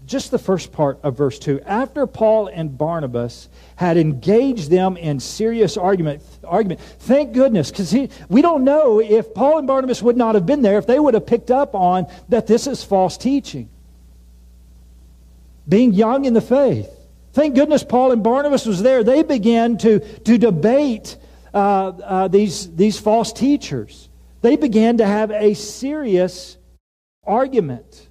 just 0.07 0.31
the 0.31 0.39
first 0.39 0.73
part 0.73 1.01
of 1.03 1.17
verse 1.17 1.39
2. 1.39 1.61
After 1.63 2.07
Paul 2.07 2.47
and 2.47 2.79
Barnabas 2.79 3.49
had 3.75 3.97
engaged 3.97 4.71
them 4.71 4.97
in 4.97 5.19
serious 5.19 5.77
argument, 5.77 6.23
argument 6.45 6.81
thank 6.81 7.33
goodness, 7.33 7.71
because 7.71 7.93
we 8.29 8.41
don't 8.41 8.65
know 8.65 9.01
if 9.01 9.35
Paul 9.35 9.59
and 9.59 9.67
Barnabas 9.67 10.03
would 10.03 10.17
not 10.17 10.37
have 10.37 10.47
been 10.47 10.63
there 10.63 10.79
if 10.79 10.87
they 10.87 11.01
would 11.01 11.15
have 11.15 11.27
picked 11.27 11.51
up 11.51 11.75
on 11.75 12.07
that 12.29 12.47
this 12.47 12.69
is 12.69 12.85
false 12.85 13.19
teaching. 13.19 13.69
Being 15.69 15.93
young 15.93 16.25
in 16.25 16.35
the 16.35 16.41
faith. 16.41 16.89
Thank 17.33 17.57
goodness 17.57 17.83
Paul 17.83 18.13
and 18.13 18.23
Barnabas 18.23 18.65
was 18.65 18.83
there. 18.83 19.03
They 19.03 19.25
began 19.25 19.77
to, 19.79 19.99
to 19.99 20.39
debate 20.39 21.17
uh, 21.53 21.89
uh, 21.89 22.29
these, 22.29 22.75
these 22.77 22.99
false 22.99 23.33
teachers. 23.33 24.09
They 24.41 24.57
began 24.57 24.99
to 24.99 25.07
have 25.07 25.33
a 25.33 25.55
serious 25.55 26.57
argument 27.25 28.09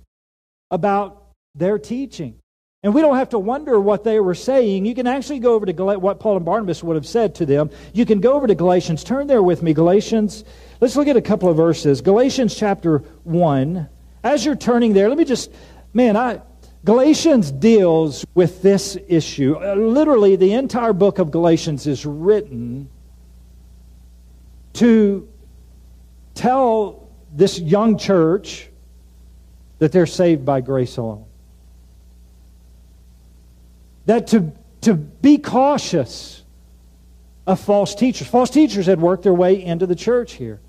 about 0.70 1.25
their 1.56 1.80
teaching. 1.80 2.40
And 2.86 2.94
we 2.94 3.02
don't 3.02 3.16
have 3.16 3.30
to 3.30 3.40
wonder 3.40 3.80
what 3.80 4.04
they 4.04 4.20
were 4.20 4.36
saying. 4.36 4.86
You 4.86 4.94
can 4.94 5.08
actually 5.08 5.40
go 5.40 5.56
over 5.56 5.66
to 5.66 5.74
Gal- 5.74 6.00
what 6.00 6.20
Paul 6.20 6.36
and 6.36 6.46
Barnabas 6.46 6.84
would 6.84 6.96
have 6.96 7.08
said 7.08 7.34
to 7.36 7.46
them. 7.48 7.72
You 7.94 8.06
can 8.06 8.20
go 8.20 8.34
over 8.34 8.46
to 8.46 8.54
Galatians. 8.54 9.04
Turn 9.04 9.26
there 9.26 9.42
with 9.42 9.64
me, 9.64 9.74
Galatians. 9.74 10.44
Let's 10.80 10.96
look 10.96 11.08
at 11.08 11.18
a 11.18 11.22
couple 11.22 11.50
of 11.50 11.58
verses. 11.58 12.02
Galatians 12.02 12.54
chapter 12.56 13.00
1. 13.24 13.90
As 14.24 14.46
you're 14.46 14.56
turning 14.56 14.94
there, 14.94 15.10
let 15.10 15.18
me 15.18 15.26
just, 15.26 15.52
man, 15.96 16.16
I. 16.16 16.44
Galatians 16.84 17.50
deals 17.50 18.24
with 18.36 18.62
this 18.62 18.96
issue. 19.08 19.56
Uh, 19.56 19.74
literally, 19.74 20.36
the 20.36 20.54
entire 20.54 20.94
book 20.94 21.18
of 21.18 21.32
Galatians 21.32 21.88
is 21.88 22.06
written 22.06 22.88
to 24.74 25.28
tell 26.36 27.10
this 27.34 27.58
young 27.58 27.98
church 27.98 28.70
that 29.80 29.92
they're 29.92 30.06
saved 30.06 30.46
by 30.46 30.62
grace 30.62 30.98
alone 30.98 31.25
that 34.06 34.28
to, 34.28 34.52
to 34.82 34.94
be 34.94 35.38
cautious 35.38 36.44
of 37.48 37.60
false 37.60 37.96
teachers. 37.96 38.28
False 38.28 38.50
teachers 38.50 38.86
had 38.86 39.00
worked 39.00 39.24
their 39.24 39.34
way 39.34 39.64
into 39.64 39.86
the 39.86 39.96
church 39.96 40.34
here. 40.34 40.60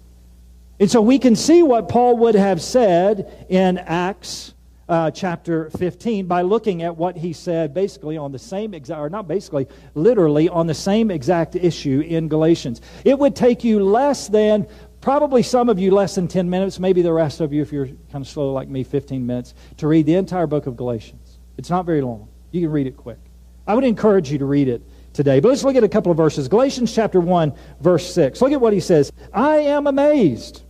And 0.79 0.91
so 0.91 1.01
we 1.01 1.19
can 1.19 1.37
see 1.37 1.63
what 1.63 1.89
Paul 1.89 2.19
would 2.19 2.35
have 2.35 2.61
said 2.61 3.47
in 3.49 3.79
Acts 3.79 4.55
uh, 4.89 5.11
chapter 5.11 5.71
15 5.71 6.27
by 6.27 6.43
looking 6.43 6.83
at 6.83 6.97
what 6.97 7.17
he 7.17 7.33
said 7.33 7.75
basically 7.75 8.17
on 8.17 8.31
the 8.31 8.39
same 8.39 8.75
exact, 8.75 9.01
or 9.01 9.09
not 9.09 9.27
basically, 9.27 9.67
literally 9.95 10.49
on 10.49 10.67
the 10.67 10.75
same 10.75 11.11
exact 11.11 11.57
issue 11.57 12.01
in 12.07 12.29
Galatians. 12.29 12.81
It 13.05 13.19
would 13.19 13.35
take 13.35 13.65
you 13.65 13.83
less 13.83 14.29
than, 14.29 14.69
probably 15.01 15.43
some 15.43 15.69
of 15.69 15.79
you 15.79 15.91
less 15.91 16.15
than 16.15 16.29
10 16.29 16.49
minutes, 16.49 16.79
maybe 16.79 17.03
the 17.03 17.13
rest 17.13 17.41
of 17.41 17.53
you, 17.53 17.63
if 17.63 17.73
you're 17.73 17.87
kind 17.87 18.23
of 18.23 18.29
slow 18.29 18.53
like 18.53 18.69
me, 18.69 18.85
15 18.85 19.27
minutes, 19.27 19.55
to 19.79 19.89
read 19.89 20.07
the 20.07 20.15
entire 20.15 20.47
book 20.47 20.67
of 20.67 20.77
Galatians. 20.77 21.39
It's 21.57 21.71
not 21.71 21.87
very 21.87 22.03
long. 22.03 22.29
You 22.53 22.61
can 22.61 22.71
read 22.71 22.87
it 22.87 22.97
quick. 22.97 23.19
I 23.67 23.75
would 23.75 23.85
encourage 23.85 24.31
you 24.31 24.39
to 24.39 24.45
read 24.45 24.69
it 24.69 24.83
today. 25.13 25.41
But 25.41 25.49
let's 25.49 25.65
look 25.65 25.77
at 25.77 25.85
a 25.85 25.89
couple 25.89 26.11
of 26.11 26.17
verses. 26.17 26.47
Galatians 26.49 26.95
chapter 26.95 27.21
1, 27.21 27.53
verse 27.81 28.13
6. 28.15 28.41
Look 28.41 28.53
at 28.53 28.61
what 28.61 28.73
he 28.73 28.81
says. 28.81 29.11
I 29.33 29.57
am 29.57 29.87
amazed. 29.87 30.63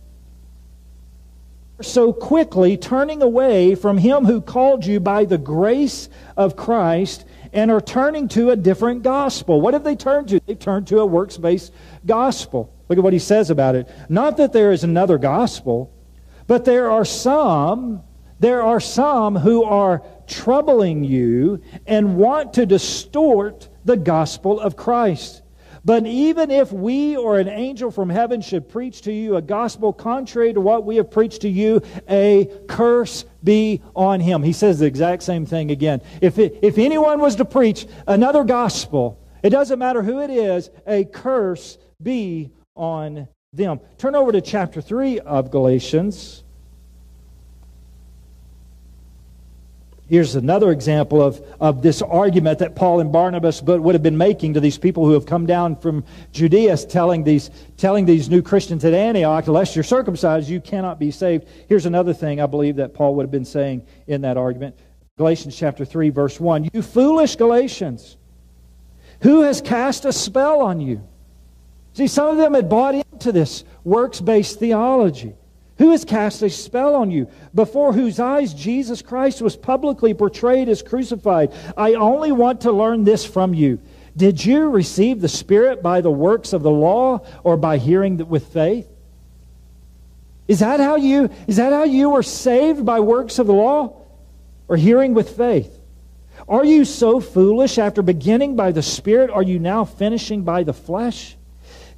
So 1.81 2.11
quickly 2.11 2.75
turning 2.75 3.21
away 3.21 3.75
from 3.75 3.99
him 3.99 4.25
who 4.25 4.41
called 4.41 4.85
you 4.85 4.99
by 4.99 5.25
the 5.25 5.37
grace 5.37 6.09
of 6.35 6.55
Christ 6.55 7.25
and 7.53 7.69
are 7.69 7.81
turning 7.81 8.27
to 8.29 8.49
a 8.49 8.55
different 8.55 9.03
gospel. 9.03 9.61
What 9.61 9.73
have 9.73 9.83
they 9.83 9.95
turned 9.95 10.29
to? 10.29 10.39
They've 10.45 10.57
turned 10.57 10.87
to 10.87 10.99
a 10.99 11.05
works 11.05 11.37
based 11.37 11.71
gospel. 12.05 12.73
Look 12.89 12.97
at 12.97 13.03
what 13.03 13.13
he 13.13 13.19
says 13.19 13.49
about 13.49 13.75
it. 13.75 13.87
Not 14.09 14.37
that 14.37 14.53
there 14.53 14.71
is 14.71 14.83
another 14.83 15.17
gospel, 15.17 15.93
but 16.47 16.65
there 16.65 16.89
are 16.89 17.05
some, 17.05 18.01
there 18.39 18.63
are 18.63 18.79
some 18.79 19.35
who 19.35 19.63
are 19.63 20.03
troubling 20.27 21.03
you 21.03 21.61
and 21.85 22.17
want 22.17 22.53
to 22.53 22.65
distort 22.65 23.69
the 23.85 23.97
gospel 23.97 24.59
of 24.59 24.75
Christ. 24.75 25.41
But 25.87 26.05
even 26.05 26.51
if 26.51 26.73
we 26.73 27.15
or 27.15 27.39
an 27.39 27.47
angel 27.47 27.91
from 27.91 28.09
heaven 28.09 28.41
should 28.41 28.67
preach 28.67 29.03
to 29.03 29.13
you 29.13 29.37
a 29.37 29.41
gospel 29.41 29.93
contrary 29.93 30.51
to 30.51 30.59
what 30.59 30.85
we 30.85 30.97
have 30.97 31.09
preached 31.09 31.43
to 31.43 31.49
you, 31.49 31.81
a 32.09 32.51
curse 32.67 33.23
be 33.41 33.81
on 33.95 34.19
him. 34.19 34.43
He 34.43 34.51
says 34.51 34.79
the 34.79 34.85
exact 34.85 35.23
same 35.23 35.45
thing 35.45 35.71
again. 35.71 36.01
If, 36.19 36.39
it, 36.39 36.59
if 36.61 36.77
anyone 36.77 37.21
was 37.21 37.37
to 37.37 37.45
preach 37.45 37.87
another 38.05 38.43
gospel, 38.43 39.17
it 39.41 39.51
doesn't 39.51 39.79
matter 39.79 40.03
who 40.03 40.19
it 40.19 40.29
is, 40.29 40.69
a 40.85 41.05
curse 41.05 41.77
be 42.03 42.51
on 42.75 43.29
them. 43.53 43.79
Turn 43.97 44.13
over 44.13 44.33
to 44.33 44.41
chapter 44.41 44.81
3 44.81 45.19
of 45.21 45.51
Galatians. 45.51 46.43
Here's 50.09 50.35
another 50.35 50.71
example 50.71 51.21
of, 51.21 51.41
of 51.59 51.81
this 51.81 52.01
argument 52.01 52.59
that 52.59 52.75
Paul 52.75 53.01
and 53.01 53.11
Barnabas 53.11 53.61
would 53.61 53.93
have 53.93 54.03
been 54.03 54.17
making 54.17 54.53
to 54.53 54.61
these 54.61 54.77
people 54.77 55.05
who 55.05 55.11
have 55.11 55.25
come 55.25 55.45
down 55.45 55.75
from 55.75 56.05
Judea, 56.31 56.77
telling 56.77 57.25
these, 57.25 57.51
telling 57.75 58.05
these 58.05 58.29
new 58.29 58.41
Christians 58.41 58.85
at 58.85 58.93
Antioch, 58.93 59.47
unless 59.47 59.75
you're 59.75 59.83
circumcised, 59.83 60.47
you 60.47 60.61
cannot 60.61 60.97
be 60.97 61.11
saved. 61.11 61.47
Here's 61.67 61.85
another 61.85 62.13
thing 62.13 62.39
I 62.39 62.45
believe 62.45 62.77
that 62.77 62.93
Paul 62.93 63.15
would 63.15 63.23
have 63.23 63.31
been 63.31 63.43
saying 63.43 63.85
in 64.07 64.21
that 64.21 64.37
argument. 64.37 64.79
Galatians 65.17 65.57
chapter 65.57 65.83
3, 65.83 66.09
verse 66.09 66.39
1. 66.39 66.69
You 66.73 66.81
foolish 66.81 67.35
Galatians, 67.35 68.15
who 69.23 69.41
has 69.41 69.59
cast 69.59 70.05
a 70.05 70.13
spell 70.13 70.61
on 70.61 70.79
you? 70.79 71.05
See, 71.93 72.07
some 72.07 72.29
of 72.29 72.37
them 72.37 72.53
had 72.53 72.69
bought 72.69 72.95
into 72.95 73.33
this 73.33 73.65
works 73.83 74.21
based 74.21 74.59
theology? 74.59 75.35
Who 75.77 75.91
has 75.91 76.03
cast 76.03 76.41
a 76.41 76.49
spell 76.49 76.95
on 76.95 77.11
you, 77.11 77.27
before 77.53 77.93
whose 77.93 78.19
eyes 78.19 78.53
Jesus 78.53 79.01
Christ 79.01 79.41
was 79.41 79.55
publicly 79.55 80.13
portrayed 80.13 80.69
as 80.69 80.81
crucified? 80.81 81.53
I 81.75 81.93
only 81.93 82.31
want 82.31 82.61
to 82.61 82.71
learn 82.71 83.03
this 83.03 83.25
from 83.25 83.53
you. 83.53 83.79
Did 84.15 84.43
you 84.43 84.69
receive 84.69 85.21
the 85.21 85.29
Spirit 85.29 85.83
by 85.83 86.01
the 86.01 86.09
works 86.09 86.51
of 86.51 86.63
the 86.63 86.71
law 86.71 87.19
or 87.43 87.57
by 87.57 87.77
hearing 87.77 88.17
with 88.27 88.47
faith? 88.47 88.87
Is 90.47 90.59
that 90.59 90.79
how 90.79 90.95
you, 90.95 91.29
is 91.45 91.57
that 91.57 91.73
how 91.73 91.83
you 91.83 92.09
were 92.09 92.23
saved 92.23 92.83
by 92.83 92.99
works 92.99 93.37
of 93.37 93.45
the 93.45 93.53
law 93.53 94.01
or 94.67 94.77
hearing 94.77 95.13
with 95.13 95.37
faith? 95.37 95.77
Are 96.49 96.65
you 96.65 96.85
so 96.85 97.19
foolish 97.19 97.77
after 97.77 98.01
beginning 98.01 98.55
by 98.55 98.71
the 98.71 98.81
Spirit? 98.81 99.29
Are 99.29 99.43
you 99.43 99.59
now 99.59 99.85
finishing 99.85 100.41
by 100.41 100.63
the 100.63 100.73
flesh? 100.73 101.36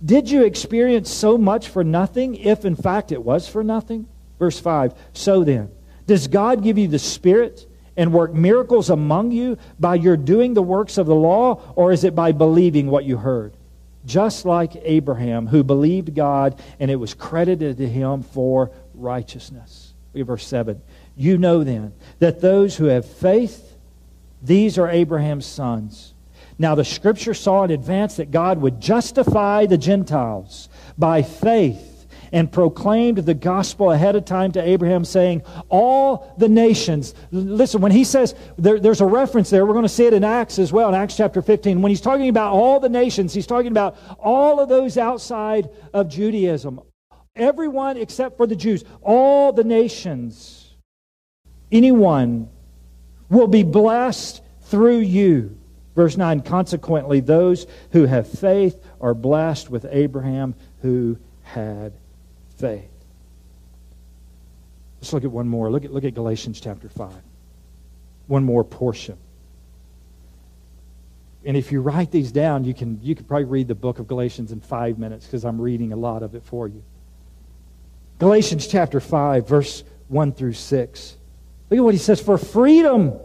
Did 0.03 0.29
you 0.29 0.43
experience 0.43 1.11
so 1.11 1.37
much 1.37 1.67
for 1.67 1.83
nothing, 1.83 2.35
if 2.35 2.63
in 2.63 2.75
fact 2.75 3.11
it 3.11 3.23
was 3.23 3.47
for 3.47 3.63
nothing? 3.63 4.07
Verse 4.37 4.59
5 4.59 4.93
So 5.13 5.43
then, 5.43 5.69
does 6.07 6.27
God 6.27 6.63
give 6.63 6.77
you 6.77 6.87
the 6.87 6.99
Spirit 6.99 7.67
and 7.97 8.13
work 8.13 8.33
miracles 8.33 8.89
among 8.89 9.31
you 9.31 9.57
by 9.77 9.95
your 9.95 10.15
doing 10.15 10.53
the 10.53 10.61
works 10.61 10.97
of 10.97 11.05
the 11.05 11.15
law, 11.15 11.61
or 11.75 11.91
is 11.91 12.05
it 12.05 12.15
by 12.15 12.31
believing 12.31 12.87
what 12.87 13.03
you 13.03 13.17
heard? 13.17 13.53
Just 14.05 14.45
like 14.45 14.71
Abraham, 14.83 15.47
who 15.47 15.63
believed 15.63 16.15
God, 16.15 16.61
and 16.79 16.89
it 16.89 16.95
was 16.95 17.13
credited 17.13 17.77
to 17.77 17.87
him 17.87 18.23
for 18.23 18.71
righteousness. 18.93 19.93
Verse 20.15 20.47
7. 20.47 20.81
You 21.17 21.37
know 21.37 21.65
then 21.65 21.93
that 22.19 22.39
those 22.39 22.77
who 22.77 22.85
have 22.85 23.05
faith, 23.05 23.77
these 24.41 24.77
are 24.77 24.89
Abraham's 24.89 25.45
sons. 25.45 26.13
Now, 26.59 26.75
the 26.75 26.83
scripture 26.83 27.33
saw 27.33 27.63
in 27.63 27.71
advance 27.71 28.17
that 28.17 28.31
God 28.31 28.61
would 28.61 28.81
justify 28.81 29.65
the 29.65 29.77
Gentiles 29.77 30.67
by 30.97 31.21
faith 31.23 32.05
and 32.33 32.51
proclaimed 32.51 33.19
the 33.19 33.33
gospel 33.33 33.91
ahead 33.91 34.15
of 34.17 34.25
time 34.25 34.51
to 34.51 34.61
Abraham, 34.61 35.05
saying, 35.05 35.41
All 35.69 36.35
the 36.37 36.49
nations. 36.49 37.15
Listen, 37.31 37.81
when 37.81 37.93
he 37.93 38.03
says, 38.03 38.35
there, 38.57 38.79
there's 38.79 39.01
a 39.01 39.05
reference 39.05 39.49
there, 39.49 39.65
we're 39.65 39.73
going 39.73 39.83
to 39.83 39.89
see 39.89 40.05
it 40.05 40.13
in 40.13 40.23
Acts 40.23 40.59
as 40.59 40.71
well, 40.71 40.89
in 40.89 40.95
Acts 40.95 41.15
chapter 41.15 41.41
15. 41.41 41.81
When 41.81 41.89
he's 41.89 42.01
talking 42.01 42.29
about 42.29 42.51
all 42.51 42.79
the 42.79 42.89
nations, 42.89 43.33
he's 43.33 43.47
talking 43.47 43.71
about 43.71 43.97
all 44.19 44.59
of 44.59 44.69
those 44.69 44.97
outside 44.97 45.69
of 45.93 46.09
Judaism. 46.09 46.81
Everyone 47.35 47.95
except 47.95 48.37
for 48.37 48.45
the 48.45 48.55
Jews. 48.55 48.83
All 49.01 49.53
the 49.53 49.63
nations. 49.63 50.75
Anyone 51.71 52.49
will 53.29 53.47
be 53.47 53.63
blessed 53.63 54.41
through 54.63 54.99
you. 54.99 55.58
Verse 55.99 56.15
9 56.15 56.43
Consequently, 56.43 57.19
those 57.19 57.67
who 57.91 58.05
have 58.05 58.25
faith 58.25 58.81
are 59.01 59.13
blessed 59.13 59.69
with 59.69 59.85
Abraham 59.91 60.55
who 60.81 61.17
had 61.43 61.91
faith. 62.55 62.89
Let's 65.01 65.11
look 65.11 65.25
at 65.25 65.31
one 65.31 65.49
more. 65.49 65.69
Look 65.69 65.83
at, 65.83 65.91
look 65.91 66.05
at 66.05 66.13
Galatians 66.13 66.61
chapter 66.61 66.87
5. 66.87 67.11
One 68.27 68.45
more 68.45 68.63
portion. 68.63 69.17
And 71.43 71.57
if 71.57 71.69
you 71.69 71.81
write 71.81 72.11
these 72.11 72.31
down, 72.31 72.63
you 72.63 72.73
can, 72.73 73.01
you 73.03 73.13
can 73.13 73.25
probably 73.25 73.43
read 73.43 73.67
the 73.67 73.75
book 73.75 73.99
of 73.99 74.07
Galatians 74.07 74.53
in 74.53 74.61
five 74.61 74.97
minutes 74.97 75.25
because 75.25 75.43
I'm 75.43 75.59
reading 75.59 75.91
a 75.91 75.97
lot 75.97 76.23
of 76.23 76.33
it 76.33 76.45
for 76.45 76.69
you. 76.69 76.81
Galatians 78.19 78.67
chapter 78.67 79.01
5, 79.01 79.45
verse 79.45 79.83
1 80.07 80.31
through 80.31 80.53
6. 80.53 81.17
Look 81.69 81.77
at 81.77 81.83
what 81.83 81.93
he 81.93 81.99
says 81.99 82.21
For 82.21 82.37
freedom 82.37 83.19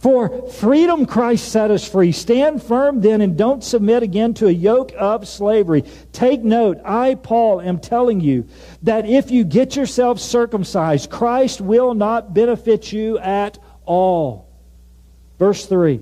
for 0.00 0.48
freedom 0.48 1.04
Christ 1.04 1.52
set 1.52 1.70
us 1.70 1.86
free. 1.86 2.10
Stand 2.10 2.62
firm 2.62 3.02
then 3.02 3.20
and 3.20 3.36
don't 3.36 3.62
submit 3.62 4.02
again 4.02 4.32
to 4.34 4.48
a 4.48 4.50
yoke 4.50 4.92
of 4.98 5.28
slavery. 5.28 5.84
Take 6.12 6.42
note, 6.42 6.80
I, 6.84 7.16
Paul, 7.16 7.60
am 7.60 7.78
telling 7.78 8.20
you 8.20 8.46
that 8.82 9.06
if 9.06 9.30
you 9.30 9.44
get 9.44 9.76
yourself 9.76 10.18
circumcised, 10.18 11.10
Christ 11.10 11.60
will 11.60 11.92
not 11.92 12.32
benefit 12.32 12.92
you 12.92 13.18
at 13.18 13.58
all. 13.84 14.48
Verse 15.38 15.66
3. 15.66 16.00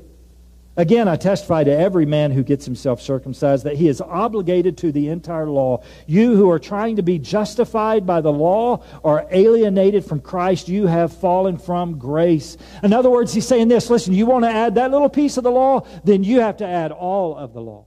Again, 0.78 1.08
I 1.08 1.16
testify 1.16 1.64
to 1.64 1.76
every 1.76 2.06
man 2.06 2.30
who 2.30 2.44
gets 2.44 2.64
himself 2.64 3.02
circumcised 3.02 3.64
that 3.64 3.74
he 3.74 3.88
is 3.88 4.00
obligated 4.00 4.78
to 4.78 4.92
the 4.92 5.08
entire 5.08 5.48
law. 5.48 5.82
You 6.06 6.36
who 6.36 6.48
are 6.50 6.60
trying 6.60 6.94
to 6.96 7.02
be 7.02 7.18
justified 7.18 8.06
by 8.06 8.20
the 8.20 8.32
law 8.32 8.84
are 9.02 9.26
alienated 9.32 10.04
from 10.04 10.20
Christ, 10.20 10.68
you 10.68 10.86
have 10.86 11.12
fallen 11.12 11.58
from 11.58 11.98
grace. 11.98 12.56
In 12.84 12.92
other 12.92 13.10
words, 13.10 13.34
he's 13.34 13.44
saying 13.44 13.66
this 13.66 13.90
listen, 13.90 14.14
you 14.14 14.26
want 14.26 14.44
to 14.44 14.50
add 14.50 14.76
that 14.76 14.92
little 14.92 15.08
piece 15.08 15.36
of 15.36 15.42
the 15.42 15.50
law, 15.50 15.80
then 16.04 16.22
you 16.22 16.38
have 16.42 16.58
to 16.58 16.66
add 16.66 16.92
all 16.92 17.36
of 17.36 17.54
the 17.54 17.60
law. 17.60 17.86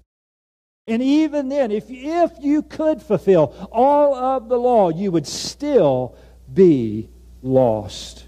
And 0.86 1.02
even 1.02 1.48
then, 1.48 1.72
if, 1.72 1.86
if 1.88 2.32
you 2.42 2.62
could 2.62 3.02
fulfill 3.02 3.70
all 3.72 4.14
of 4.14 4.50
the 4.50 4.58
law, 4.58 4.90
you 4.90 5.12
would 5.12 5.28
still 5.28 6.18
be 6.54 7.10
lost. 7.42 8.28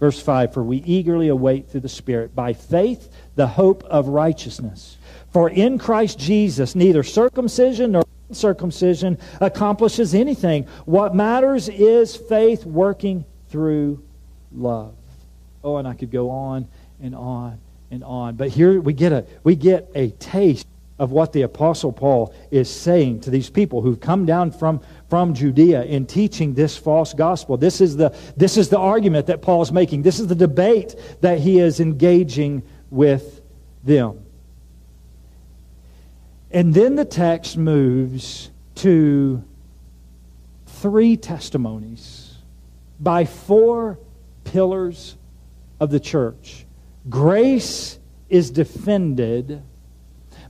Verse 0.00 0.20
5 0.20 0.54
For 0.54 0.62
we 0.62 0.78
eagerly 0.78 1.28
await 1.28 1.68
through 1.68 1.82
the 1.82 1.88
Spirit 1.88 2.34
by 2.34 2.54
faith 2.54 3.12
the 3.40 3.46
hope 3.46 3.82
of 3.84 4.08
righteousness. 4.08 4.98
For 5.32 5.48
in 5.48 5.78
Christ 5.78 6.18
Jesus, 6.18 6.74
neither 6.74 7.02
circumcision 7.02 7.92
nor 7.92 8.04
circumcision 8.32 9.16
accomplishes 9.40 10.14
anything. 10.14 10.66
What 10.84 11.14
matters 11.14 11.70
is 11.70 12.14
faith 12.14 12.66
working 12.66 13.24
through 13.48 14.04
love. 14.52 14.94
Oh, 15.64 15.78
and 15.78 15.88
I 15.88 15.94
could 15.94 16.10
go 16.10 16.28
on 16.28 16.68
and 17.00 17.14
on 17.14 17.58
and 17.90 18.04
on. 18.04 18.36
But 18.36 18.50
here 18.50 18.78
we 18.78 18.92
get 18.92 19.10
a, 19.10 19.24
we 19.42 19.56
get 19.56 19.90
a 19.94 20.10
taste 20.10 20.66
of 20.98 21.12
what 21.12 21.32
the 21.32 21.42
Apostle 21.42 21.92
Paul 21.92 22.34
is 22.50 22.68
saying 22.68 23.22
to 23.22 23.30
these 23.30 23.48
people 23.48 23.80
who've 23.80 23.98
come 23.98 24.26
down 24.26 24.50
from, 24.50 24.82
from 25.08 25.32
Judea 25.32 25.84
in 25.84 26.04
teaching 26.04 26.52
this 26.52 26.76
false 26.76 27.14
gospel. 27.14 27.56
This 27.56 27.80
is, 27.80 27.96
the, 27.96 28.14
this 28.36 28.58
is 28.58 28.68
the 28.68 28.78
argument 28.78 29.26
that 29.28 29.40
Paul 29.40 29.62
is 29.62 29.72
making. 29.72 30.02
This 30.02 30.20
is 30.20 30.26
the 30.26 30.34
debate 30.34 30.94
that 31.22 31.40
he 31.40 31.58
is 31.58 31.80
engaging 31.80 32.62
with 32.90 33.40
them. 33.84 34.24
And 36.50 36.74
then 36.74 36.96
the 36.96 37.04
text 37.04 37.56
moves 37.56 38.50
to 38.76 39.44
three 40.66 41.16
testimonies 41.16 42.36
by 42.98 43.24
four 43.24 43.98
pillars 44.44 45.16
of 45.78 45.90
the 45.90 46.00
church. 46.00 46.66
Grace 47.08 47.98
is 48.28 48.50
defended 48.50 49.62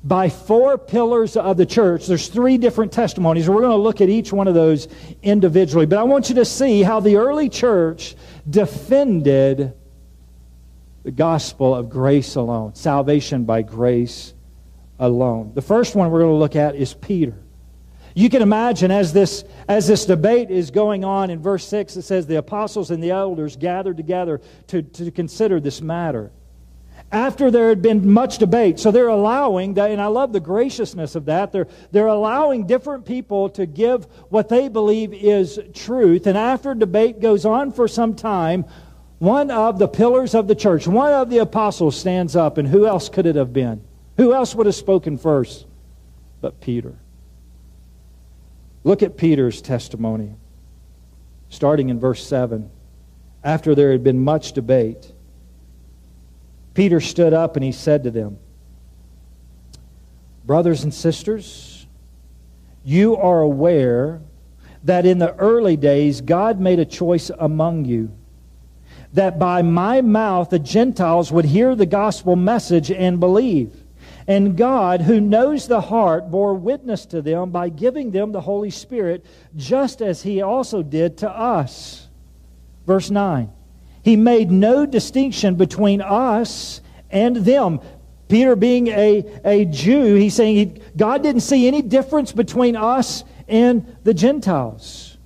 by 0.03 0.29
four 0.31 0.79
pillars 0.79 1.37
of 1.37 1.57
the 1.57 1.67
church. 1.67 2.07
There's 2.07 2.29
three 2.29 2.57
different 2.57 2.93
testimonies. 2.93 3.49
We're 3.49 3.61
going 3.61 3.71
to 3.71 3.77
look 3.77 4.01
at 4.01 4.09
each 4.09 4.33
one 4.33 4.49
of 4.49 4.55
those 4.55 4.89
individually. 5.23 5.87
But 5.87 5.99
I 5.99 6.05
want 6.05 6.31
you 6.31 6.37
to 6.37 6.45
see 6.45 6.83
how 6.83 7.01
the 7.01 7.17
early 7.17 7.49
church 7.49 8.15
defended 8.49 9.75
the 11.03 11.11
gospel 11.11 11.75
of 11.75 11.89
grace 11.89 12.35
alone, 12.35 12.75
salvation 12.75 13.45
by 13.45 13.63
grace 13.63 14.35
alone. 14.99 15.53
The 15.55 15.63
first 15.63 15.95
one 15.95 16.11
we're 16.11 16.21
going 16.21 16.33
to 16.33 16.39
look 16.39 16.57
at 16.57 16.75
is 16.75 16.95
Peter. 16.95 17.37
You 18.15 18.29
can 18.29 18.43
imagine 18.43 18.91
as 18.91 19.13
this, 19.13 19.45
as 19.69 19.87
this 19.87 20.05
debate 20.05 20.51
is 20.51 20.71
going 20.71 21.05
on 21.05 21.31
in 21.31 21.41
verse 21.41 21.67
6, 21.69 21.97
it 21.97 22.03
says 22.03 22.27
the 22.27 22.37
apostles 22.37 22.91
and 22.91 23.03
the 23.03 23.13
elders 23.13 23.57
gathered 23.57 23.97
together 23.97 24.41
to, 24.69 24.83
to 24.83 25.11
consider 25.11 25.61
this 25.61 25.81
matter. 25.81 26.33
After 27.13 27.51
there 27.51 27.71
had 27.71 27.83
been 27.83 28.11
much 28.11 28.39
debate, 28.39 28.79
so 28.79 28.91
they're 28.91 29.09
allowing 29.09 29.75
that, 29.75 29.91
and 29.91 30.01
I 30.01 30.07
love 30.07 30.33
the 30.33 30.41
graciousness 30.41 31.15
of 31.15 31.25
that. 31.25 31.51
They're, 31.51 31.67
they're 31.93 32.07
allowing 32.07 32.67
different 32.67 33.05
people 33.05 33.49
to 33.51 33.67
give 33.67 34.05
what 34.29 34.49
they 34.49 34.69
believe 34.69 35.13
is 35.13 35.59
truth. 35.73 36.27
And 36.27 36.37
after 36.37 36.75
debate 36.75 37.21
goes 37.21 37.45
on 37.45 37.73
for 37.73 37.89
some 37.89 38.15
time, 38.15 38.65
one 39.21 39.51
of 39.51 39.79
the 39.79 39.87
pillars 39.87 40.35
of 40.35 40.49
the 40.49 40.55
church, 40.55 40.89
one 40.89 41.13
of 41.13 41.29
the 41.29 41.39
apostles 41.39 41.99
stands 41.99 42.35
up, 42.35 42.57
and 42.57 42.67
who 42.67 42.87
else 42.87 43.11
could 43.11 43.27
it 43.27 43.37
have 43.37 43.53
been? 43.53 43.83
Who 44.17 44.33
else 44.33 44.55
would 44.55 44.65
have 44.65 44.75
spoken 44.75 45.19
first 45.19 45.67
but 46.41 46.59
Peter? 46.63 46.97
Look 48.83 49.03
at 49.03 49.19
Peter's 49.19 49.61
testimony, 49.61 50.37
starting 51.51 51.91
in 51.91 52.01
verse 52.01 52.27
7. 52.27 52.71
After 53.45 53.75
there 53.75 53.93
had 53.93 54.03
been 54.03 54.25
much 54.25 54.53
debate, 54.53 55.13
Peter 56.73 56.99
stood 56.99 57.35
up 57.35 57.57
and 57.57 57.65
he 57.65 57.73
said 57.73 58.05
to 58.05 58.11
them, 58.11 58.39
Brothers 60.47 60.83
and 60.83 60.95
sisters, 60.95 61.87
you 62.85 63.19
are 63.19 63.43
aware 63.43 64.23
that 64.85 65.05
in 65.05 65.19
the 65.19 65.35
early 65.35 65.77
days 65.77 66.23
God 66.23 66.59
made 66.59 66.79
a 66.79 66.87
choice 66.87 67.31
among 67.39 67.85
you 67.85 68.17
that 69.13 69.39
by 69.39 69.63
my 69.63 70.01
mouth 70.01 70.51
the 70.51 70.59
Gentiles 70.59 71.33
would 71.33 71.45
hear 71.45 71.75
the 71.75 71.87
gospel 71.87 72.37
message 72.37 72.91
and 72.91 73.19
believe. 73.19 73.73
And 74.27 74.57
God, 74.57 75.01
who 75.01 75.21
knows 75.21 75.67
the 75.67 75.81
heart, 75.81 76.31
bore 76.31 76.55
witness 76.55 77.07
to 77.07 77.21
them 77.21 77.51
by 77.51 77.69
giving 77.69 78.13
them 78.13 78.31
the 78.31 78.41
Holy 78.41 78.71
Spirit, 78.71 79.25
just 79.57 80.01
as 80.01 80.23
He 80.23 80.41
also 80.41 80.83
did 80.83 81.19
to 81.19 81.31
us. 81.31 82.09
Verse 82.87 83.11
9 83.11 83.51
He 84.03 84.17
made 84.17 84.51
no 84.51 84.87
distinction 84.87 85.57
between 85.57 86.01
us 86.01 86.81
and 87.11 87.37
them. 87.37 87.81
Peter, 88.29 88.55
being 88.55 88.87
a, 88.87 89.25
a 89.45 89.65
Jew, 89.65 90.15
he's 90.15 90.35
saying 90.35 90.57
he, 90.57 90.81
God 90.97 91.25
didn't 91.25 91.41
see 91.41 91.67
any 91.67 91.83
difference 91.83 92.31
between 92.31 92.77
us 92.77 93.25
and 93.49 93.97
the 94.05 94.15
Gentiles, 94.15 95.19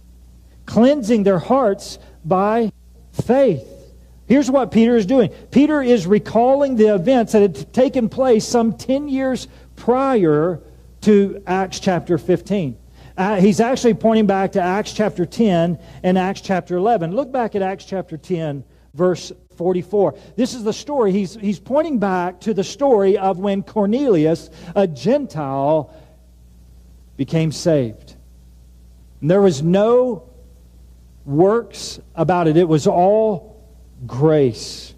cleansing 0.64 1.22
their 1.22 1.38
hearts 1.38 1.98
by 2.24 2.72
faith. 3.12 3.73
Here's 4.26 4.50
what 4.50 4.70
Peter 4.70 4.96
is 4.96 5.06
doing 5.06 5.30
Peter 5.50 5.82
is 5.82 6.06
recalling 6.06 6.76
the 6.76 6.94
events 6.94 7.32
that 7.32 7.42
had 7.42 7.72
taken 7.72 8.08
place 8.08 8.46
some 8.46 8.76
10 8.76 9.08
years 9.08 9.48
prior 9.76 10.60
to 11.02 11.42
Acts 11.46 11.80
chapter 11.80 12.16
15. 12.16 12.78
Uh, 13.16 13.40
he's 13.40 13.60
actually 13.60 13.94
pointing 13.94 14.26
back 14.26 14.52
to 14.52 14.60
Acts 14.60 14.92
chapter 14.92 15.24
10 15.24 15.78
and 16.02 16.18
Acts 16.18 16.40
chapter 16.40 16.76
11. 16.76 17.14
Look 17.14 17.30
back 17.30 17.54
at 17.54 17.62
Acts 17.62 17.84
chapter 17.84 18.16
10, 18.16 18.64
verse 18.94 19.30
44. 19.56 20.16
This 20.34 20.54
is 20.54 20.64
the 20.64 20.72
story. 20.72 21.12
He's, 21.12 21.34
he's 21.34 21.60
pointing 21.60 21.98
back 21.98 22.40
to 22.40 22.54
the 22.54 22.64
story 22.64 23.16
of 23.16 23.38
when 23.38 23.62
Cornelius, 23.62 24.50
a 24.74 24.88
Gentile, 24.88 25.94
became 27.16 27.52
saved. 27.52 28.16
And 29.20 29.30
there 29.30 29.42
was 29.42 29.62
no 29.62 30.28
works 31.24 32.00
about 32.14 32.48
it, 32.48 32.56
it 32.56 32.68
was 32.68 32.86
all 32.86 33.53
grace. 34.06 34.94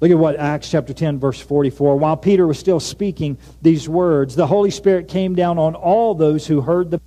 Look 0.00 0.10
at 0.10 0.18
what 0.18 0.36
Acts 0.36 0.70
chapter 0.70 0.94
10, 0.94 1.18
verse 1.18 1.40
44. 1.40 1.96
While 1.96 2.16
Peter 2.16 2.46
was 2.46 2.58
still 2.58 2.80
speaking 2.80 3.36
these 3.60 3.88
words, 3.88 4.34
the 4.34 4.46
Holy 4.46 4.70
Spirit 4.70 5.08
came 5.08 5.34
down 5.34 5.58
on 5.58 5.74
all 5.74 6.14
those 6.14 6.46
who 6.46 6.62
heard 6.62 6.90
the 6.90 7.00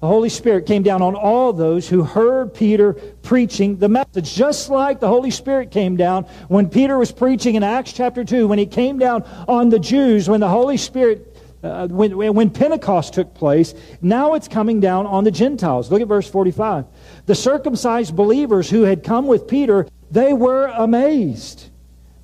the 0.00 0.06
Holy 0.06 0.30
Spirit 0.30 0.64
came 0.64 0.82
down 0.82 1.02
on 1.02 1.14
all 1.14 1.52
those 1.52 1.86
who 1.86 2.02
heard 2.02 2.54
Peter 2.54 2.94
preaching 3.20 3.76
the 3.76 3.88
message, 3.88 4.34
just 4.34 4.70
like 4.70 4.98
the 4.98 5.08
Holy 5.08 5.30
Spirit 5.30 5.70
came 5.70 5.96
down 5.96 6.24
when 6.48 6.70
Peter 6.70 6.96
was 6.96 7.12
preaching 7.12 7.54
in 7.54 7.62
Acts 7.62 7.92
chapter 7.92 8.24
2, 8.24 8.48
when 8.48 8.58
he 8.58 8.64
came 8.64 8.98
down 8.98 9.24
on 9.46 9.68
the 9.68 9.78
Jews, 9.78 10.26
when 10.26 10.40
the 10.40 10.48
Holy 10.48 10.78
Spirit, 10.78 11.29
uh, 11.62 11.88
when, 11.88 12.16
when 12.34 12.50
Pentecost 12.50 13.14
took 13.14 13.34
place, 13.34 13.74
now 14.00 14.34
it's 14.34 14.48
coming 14.48 14.80
down 14.80 15.06
on 15.06 15.24
the 15.24 15.30
Gentiles. 15.30 15.90
Look 15.90 16.00
at 16.00 16.08
verse 16.08 16.28
45. 16.28 16.86
The 17.26 17.34
circumcised 17.34 18.16
believers 18.16 18.70
who 18.70 18.82
had 18.82 19.04
come 19.04 19.26
with 19.26 19.46
Peter 19.46 19.86
they 20.10 20.32
were 20.32 20.66
amazed 20.66 21.70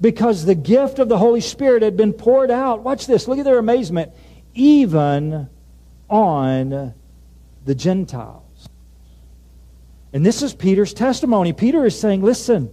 because 0.00 0.44
the 0.44 0.54
gift 0.54 0.98
of 0.98 1.08
the 1.08 1.18
Holy 1.18 1.40
Spirit 1.40 1.82
had 1.82 1.96
been 1.96 2.12
poured 2.12 2.50
out. 2.50 2.82
Watch 2.82 3.06
this. 3.06 3.28
Look 3.28 3.38
at 3.38 3.44
their 3.44 3.58
amazement. 3.58 4.12
Even 4.54 5.48
on 6.08 6.94
the 7.64 7.74
Gentiles. 7.74 8.68
And 10.12 10.24
this 10.26 10.42
is 10.42 10.52
Peter's 10.54 10.92
testimony. 10.92 11.52
Peter 11.52 11.84
is 11.84 11.98
saying, 11.98 12.22
listen, 12.22 12.72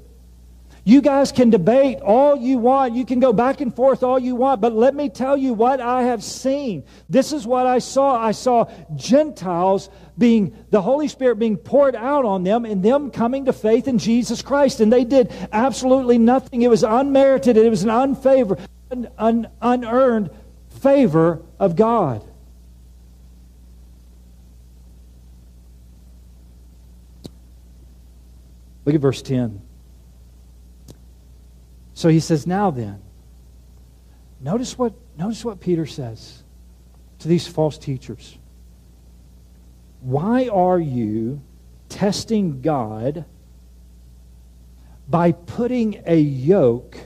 you 0.86 1.02
guys 1.02 1.32
can 1.32 1.50
debate 1.50 2.02
all 2.02 2.36
you 2.36 2.58
want. 2.58 2.94
You 2.94 3.06
can 3.06 3.22
go 3.22 3.32
back 3.32 3.62
and 3.62 3.74
forth 3.74 4.04
all 4.04 4.20
you 4.20 4.36
want. 4.36 4.60
But 4.60 4.74
let 4.74 4.94
me 4.94 5.08
tell 5.08 5.38
you 5.38 5.54
what 5.54 5.80
I 5.80 6.04
have 6.04 6.22
seen. 6.22 6.84
This 7.08 7.32
is 7.32 7.48
what 7.48 7.66
I 7.66 7.80
saw. 7.80 8.22
I 8.22 8.32
saw 8.32 8.70
Gentiles 8.96 9.90
being, 10.18 10.54
the 10.72 10.82
Holy 10.82 11.08
Spirit 11.08 11.40
being 11.40 11.56
poured 11.56 11.96
out 11.96 12.26
on 12.26 12.44
them 12.44 12.66
and 12.66 12.84
them 12.84 13.12
coming 13.12 13.46
to 13.46 13.54
faith 13.54 13.88
in 13.88 13.98
Jesus 13.98 14.42
Christ. 14.42 14.82
And 14.82 14.92
they 14.92 15.06
did 15.06 15.32
absolutely 15.54 16.18
nothing. 16.18 16.64
It 16.64 16.70
was 16.70 16.84
unmerited. 16.84 17.56
It 17.56 17.70
was 17.70 17.84
an 17.84 17.90
unfavor, 17.90 18.60
an, 18.92 19.08
un, 19.18 19.48
unearned 19.62 20.32
favor 20.82 21.42
of 21.60 21.78
God. 21.78 22.28
Look 28.86 28.96
at 28.96 29.00
verse 29.00 29.22
10. 29.22 29.62
So 32.04 32.10
he 32.10 32.20
says, 32.20 32.46
Now 32.46 32.70
then, 32.70 33.02
notice 34.42 34.78
what, 34.78 34.92
notice 35.18 35.46
what 35.46 35.62
Peter 35.62 35.86
says 35.86 36.44
to 37.20 37.30
these 37.30 37.48
false 37.48 37.78
teachers. 37.78 38.38
Why 40.02 40.50
are 40.50 40.82
you 40.82 41.42
testing 41.88 42.62
God 42.62 43.24
by 45.08 45.32
putting 45.32 46.04
a 46.06 46.20
yoke 46.20 46.98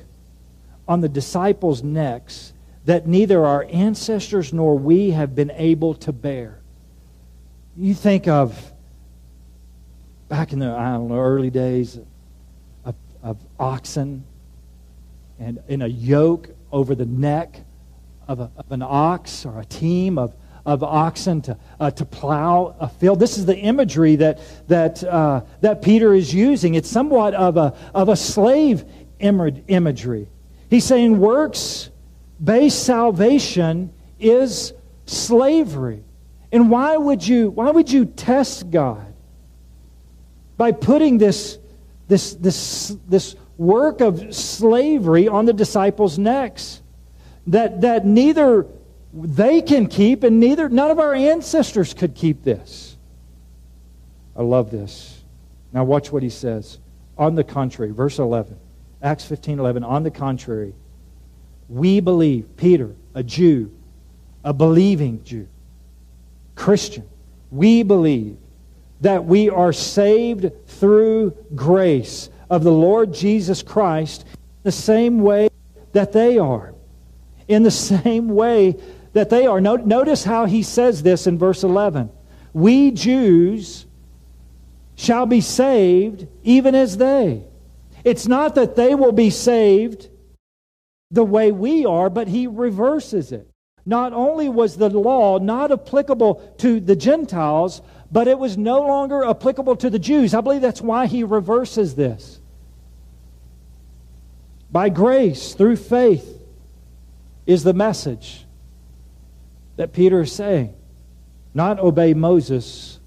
on 0.88 1.02
the 1.02 1.10
disciples' 1.10 1.84
necks 1.84 2.54
that 2.86 3.06
neither 3.06 3.46
our 3.46 3.68
ancestors 3.72 4.52
nor 4.52 4.80
we 4.80 5.12
have 5.12 5.36
been 5.36 5.52
able 5.52 5.94
to 5.94 6.12
bear? 6.12 6.60
You 7.76 7.94
think 7.94 8.28
of 8.28 8.74
back 10.28 10.54
in 10.54 10.58
the 10.58 10.72
I 10.72 10.94
don't 10.94 11.10
know 11.10 11.20
early 11.20 11.52
days 11.52 12.00
of, 12.84 12.96
of 13.22 13.38
oxen 13.60 14.24
and 15.39 15.60
in 15.67 15.82
a 15.82 15.88
yoke 15.88 16.50
over 16.71 16.95
the 16.95 17.06
neck 17.06 17.60
of, 18.28 18.39
a, 18.39 18.52
of 18.58 18.71
an 18.71 18.82
ox 18.82 19.45
or 19.45 19.60
a 19.60 19.65
team 19.65 20.17
of, 20.17 20.36
of 20.65 20.84
oxen 20.84 21.41
to, 21.43 21.58
uh, 21.80 21.91
to 21.91 22.06
plow 22.06 22.76
a 22.80 22.89
field. 22.89 23.19
This 23.19 23.38
is 23.38 23.45
the 23.45 23.58
imagery 23.58 24.17
that, 24.17 24.39
that, 24.67 25.04
uh, 25.04 25.41
that 25.62 25.82
Peter 25.82 26.13
is 26.13 26.34
using. 26.34 26.76
It's 26.76 26.89
somewhat 26.89 27.34
of 27.34 27.58
a, 27.58 27.76
of 27.93 28.10
a 28.10 28.15
slave 28.15 28.84
imagery. 29.19 30.28
He's 30.69 30.84
saying 30.84 31.19
works 31.19 31.89
based 32.43 32.84
salvation 32.84 33.93
is 34.19 34.73
slavery. 35.06 36.04
And 36.52 36.69
why 36.69 36.97
would 36.97 37.28
you, 37.28 37.50
why 37.50 37.71
would 37.71 37.91
you 37.91 38.06
test 38.06 38.69
God? 38.69 39.06
By 40.56 40.71
putting 40.71 41.17
this, 41.17 41.60
this, 42.08 42.34
this, 42.34 42.95
this 43.08 43.36
work 43.58 44.02
of 44.02 44.36
slavery 44.36 45.28
on 45.28 45.46
the 45.46 45.54
disciples' 45.54 46.17
necks 46.17 46.82
that, 47.48 47.82
that 47.82 48.06
neither 48.06 48.67
they 49.13 49.62
can 49.62 49.88
keep 49.88 50.24
and 50.24 50.39
neither 50.39 50.70
none 50.70 50.91
of 50.91 51.00
our 51.00 51.13
ancestors 51.13 51.93
could 51.93 52.13
keep 52.13 52.43
this. 52.43 52.98
I 54.36 54.43
love 54.43 54.70
this. 54.70 55.24
Now 55.74 55.84
watch 55.84 56.12
what 56.12 56.24
he 56.24 56.30
says. 56.30 56.80
On 57.17 57.34
the 57.34 57.43
contrary, 57.43 57.91
verse 57.91 58.20
11. 58.20 58.58
Acts 59.02 59.26
15 59.26 59.60
11. 59.60 59.84
On 59.84 60.04
the 60.04 60.12
contrary, 60.12 60.76
we 61.70 62.00
believe, 62.00 62.56
Peter, 62.58 62.96
a 63.13 63.24
Jew, 63.24 63.72
a 64.43 64.54
believing 64.54 65.24
Jew, 65.24 65.48
Christian, 66.56 67.08
we 67.52 67.84
believe 67.84 68.38
that 69.02 69.26
we 69.26 69.50
are 69.50 69.74
saved 69.74 70.52
through 70.67 71.36
grace 71.56 72.30
of 72.50 72.64
the 72.64 72.72
Lord 72.72 73.14
Jesus 73.14 73.62
Christ 73.64 74.26
the 74.64 74.72
same 74.72 75.22
way 75.22 75.50
that 75.94 76.12
they 76.12 76.38
are. 76.38 76.74
In 77.48 77.64
the 77.64 77.72
same 77.72 78.30
way 78.30 78.76
that 79.14 79.30
they 79.30 79.48
are. 79.48 79.62
Notice 79.62 80.24
how 80.24 80.46
he 80.46 80.64
says 80.64 81.04
this 81.04 81.28
in 81.28 81.38
verse 81.38 81.64
11. 81.64 82.10
We 82.54 82.92
Jews 82.92 83.86
shall 84.96 85.26
be 85.26 85.42
saved 85.42 86.28
even 86.44 86.76
as 86.76 86.98
they. 86.98 87.44
It's 88.04 88.28
not 88.28 88.56
that 88.56 88.76
they 88.76 88.96
will 88.96 89.12
be 89.12 89.30
saved 89.30 90.10
the 91.12 91.24
way 91.24 91.52
we 91.52 91.86
are, 91.86 92.10
but 92.10 92.28
he 92.28 92.48
reverses 92.48 93.32
it. 93.32 93.50
Not 93.86 94.12
only 94.12 94.50
was 94.50 94.76
the 94.76 94.90
law 94.90 95.40
not 95.40 95.72
applicable 95.72 96.56
to 96.58 96.80
the 96.80 96.96
Gentiles, 96.96 97.82
but 98.12 98.28
it 98.28 98.39
was 98.39 98.58
no 98.58 98.82
longer 98.82 99.26
applicable 99.26 99.76
to 99.78 99.89
the 99.89 100.00
Jews. 100.00 100.34
I 100.34 100.41
believe 100.41 100.62
that's 100.62 100.82
why 100.82 101.08
he 101.08 101.24
reverses 101.24 101.96
this. 101.96 102.39
By 104.72 104.89
grace, 104.89 105.54
through 105.54 105.78
faith, 105.78 106.41
is 107.46 107.63
the 107.63 107.74
message 107.74 108.46
that 109.78 109.93
Peter 109.93 110.22
is 110.22 110.32
saying. 110.32 110.74
Not 111.54 111.80
obey 111.80 112.13
Moses 112.13 113.00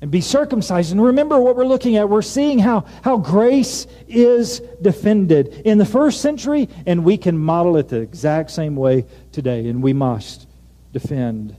and 0.00 0.10
be 0.10 0.20
circumcised. 0.20 0.92
And 0.92 1.02
remember 1.02 1.38
what 1.38 1.56
we're 1.56 1.66
looking 1.66 1.96
at. 1.96 2.08
We're 2.08 2.22
seeing 2.22 2.58
how, 2.58 2.86
how 3.02 3.18
grace 3.18 3.86
is 4.08 4.60
defended 4.80 5.48
in 5.64 5.78
the 5.78 5.84
first 5.84 6.22
century, 6.22 6.68
and 6.86 7.04
we 7.04 7.18
can 7.18 7.36
model 7.36 7.76
it 7.76 7.88
the 7.88 8.00
exact 8.00 8.50
same 8.50 8.76
way 8.76 9.04
today. 9.32 9.68
And 9.68 9.82
we 9.82 9.92
must 9.92 10.46
defend 10.92 11.56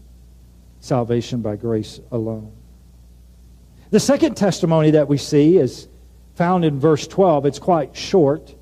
salvation 0.81 1.41
by 1.41 1.55
grace 1.55 2.01
alone. 2.11 2.51
The 3.91 3.99
second 3.99 4.35
testimony 4.35 4.91
that 4.91 5.07
we 5.07 5.17
see 5.17 5.57
is 5.57 5.87
found 6.35 6.65
in 6.65 6.79
verse 6.79 7.07
12. 7.07 7.45
It's 7.45 7.59
quite 7.59 7.95
short, 7.95 8.53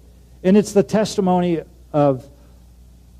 and 0.43 0.55
it's 0.55 0.73
the 0.73 0.83
testimony 0.83 1.61
of 1.93 2.29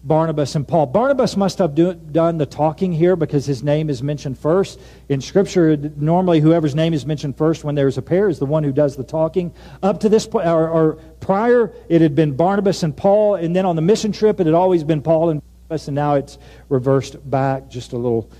Barnabas 0.03 0.55
and 0.55 0.67
Paul. 0.67 0.85
Barnabas 0.85 1.35
must 1.35 1.57
have 1.59 1.75
do, 1.75 1.93
done 1.93 2.37
the 2.37 2.45
talking 2.45 2.91
here 2.91 3.15
because 3.15 3.45
his 3.45 3.63
name 3.63 3.89
is 3.89 4.01
mentioned 4.01 4.37
first. 4.37 4.79
In 5.09 5.19
Scripture, 5.19 5.75
normally 5.97 6.39
whoever's 6.39 6.73
name 6.73 6.93
is 6.93 7.05
mentioned 7.05 7.37
first 7.37 7.63
when 7.63 7.75
there's 7.75 7.97
a 7.97 8.01
pair 8.01 8.29
is 8.29 8.39
the 8.39 8.45
one 8.45 8.63
who 8.63 8.71
does 8.71 8.95
the 8.95 9.03
talking. 9.03 9.53
Up 9.83 9.99
to 9.99 10.09
this 10.09 10.25
point, 10.25 10.47
or, 10.47 10.69
or 10.69 10.93
prior, 11.19 11.73
it 11.89 12.01
had 12.01 12.15
been 12.15 12.35
Barnabas 12.35 12.83
and 12.83 12.95
Paul, 12.95 13.35
and 13.35 13.55
then 13.55 13.65
on 13.65 13.75
the 13.75 13.81
mission 13.81 14.11
trip, 14.11 14.39
it 14.39 14.45
had 14.45 14.55
always 14.55 14.83
been 14.83 15.01
Paul 15.01 15.31
and 15.31 15.41
Barnabas, 15.67 15.87
and 15.89 15.95
now 15.95 16.15
it's 16.15 16.37
reversed 16.69 17.29
back. 17.29 17.69
Just 17.69 17.91
a 17.91 17.97
little, 17.97 18.31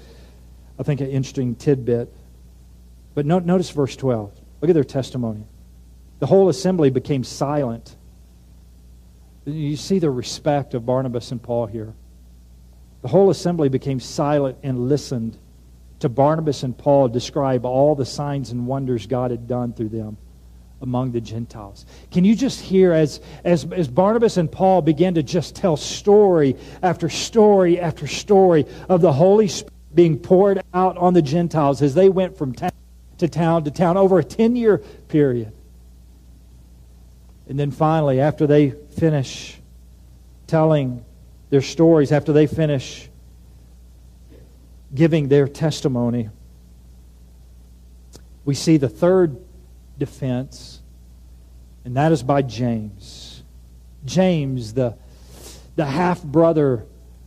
I 0.80 0.84
think, 0.84 1.02
an 1.02 1.10
interesting 1.10 1.56
tidbit. 1.56 2.12
But 3.14 3.26
no, 3.26 3.40
notice 3.40 3.70
verse 3.70 3.96
12. 3.96 4.32
Look 4.62 4.70
at 4.70 4.74
their 4.74 4.84
testimony. 4.84 5.44
The 6.20 6.26
whole 6.26 6.50
assembly 6.50 6.90
became 6.90 7.24
silent 7.24 7.96
you 9.54 9.76
see 9.76 10.00
the 10.00 10.12
respect 10.12 10.74
of 10.74 10.86
Barnabas 10.86 11.32
and 11.32 11.42
Paul 11.42 11.66
here. 11.66 11.94
The 13.02 13.08
whole 13.08 13.30
assembly 13.30 13.70
became 13.70 14.00
silent 14.00 14.58
and 14.64 14.90
listened 14.90 15.38
to 16.00 16.10
Barnabas 16.10 16.64
and 16.64 16.78
Paul 16.78 17.08
describe 17.08 17.66
all 17.66 17.96
the 17.96 18.06
signs 18.06 18.52
and 18.52 18.68
wonders 18.68 19.08
God 19.08 19.32
had 19.32 19.48
done 19.48 19.74
through 19.74 19.90
them 19.90 20.18
among 20.82 21.12
the 21.12 21.20
Gentiles. 21.20 21.86
Can 22.10 22.24
you 22.24 22.36
just 22.36 22.62
hear 22.62 22.94
as, 22.94 23.20
as, 23.44 23.70
as 23.72 23.88
Barnabas 23.88 24.38
and 24.38 24.50
Paul 24.50 24.82
began 24.82 25.16
to 25.16 25.24
just 25.24 25.56
tell 25.56 25.76
story 25.76 26.56
after 26.82 27.10
story 27.10 27.80
after 27.80 28.08
story 28.08 28.66
of 28.88 29.02
the 29.02 29.12
Holy 29.12 29.50
Spirit 29.50 29.74
being 29.94 30.18
poured 30.18 30.62
out 30.74 30.98
on 30.98 31.14
the 31.14 31.22
Gentiles 31.22 31.82
as 31.82 31.96
they 31.96 32.10
went 32.10 32.38
from 32.38 32.54
town 32.54 32.72
to 33.18 33.28
town 33.28 33.64
to 33.66 33.72
town 33.72 33.98
over 33.98 34.20
a 34.20 34.24
10 34.24 34.56
year 34.56 34.78
period? 35.08 35.52
And 37.48 37.60
then 37.60 37.72
finally, 37.72 38.22
after 38.22 38.46
they 38.46 38.70
finish 38.70 39.60
telling 40.46 41.04
their 41.50 41.62
stories, 41.62 42.12
after 42.12 42.32
they 42.32 42.46
finish 42.46 43.10
giving 44.94 45.28
their 45.28 45.48
testimony, 45.48 46.30
we 48.46 48.56
see 48.56 48.78
the 48.78 48.90
third 48.90 49.38
defense, 49.98 50.82
and 51.86 51.96
that 51.98 52.12
is 52.12 52.24
by 52.24 52.42
James. 52.42 53.44
James, 54.06 54.74
the, 54.74 54.96
the 55.76 55.86
half 55.86 56.24
brother 56.24 56.86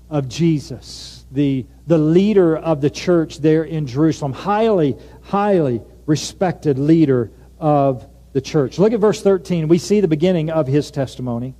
of 0.09 0.29
Jesus, 0.29 1.25
the, 1.31 1.67
the 1.87 1.99
leader 1.99 2.57
of 2.57 2.81
the 2.81 2.91
church 2.91 3.39
there 3.39 3.65
in 3.65 3.87
Jerusalem, 3.87 4.33
highly, 4.33 4.97
highly 5.23 5.83
respected 6.07 6.79
leader 6.79 7.31
of 7.59 8.07
the 8.33 8.41
church. 8.41 8.79
Look 8.79 8.93
at 8.93 9.01
verse 9.01 9.23
13. 9.23 9.69
We 9.69 9.79
see 9.79 10.01
the 10.01 10.09
beginning 10.09 10.51
of 10.51 10.67
his 10.67 10.91
testimony. 10.91 11.55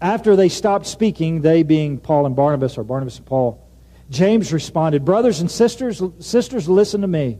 After 0.00 0.36
they 0.36 0.48
stopped 0.48 0.86
speaking, 0.86 1.40
they 1.40 1.62
being 1.62 1.98
Paul 1.98 2.26
and 2.26 2.36
Barnabas, 2.36 2.76
or 2.76 2.84
Barnabas 2.84 3.16
and 3.18 3.26
Paul, 3.26 3.66
James 4.10 4.52
responded, 4.52 5.04
Brothers 5.04 5.40
and 5.40 5.50
sisters, 5.50 6.02
sisters, 6.20 6.68
listen 6.68 7.00
to 7.00 7.08
me. 7.08 7.38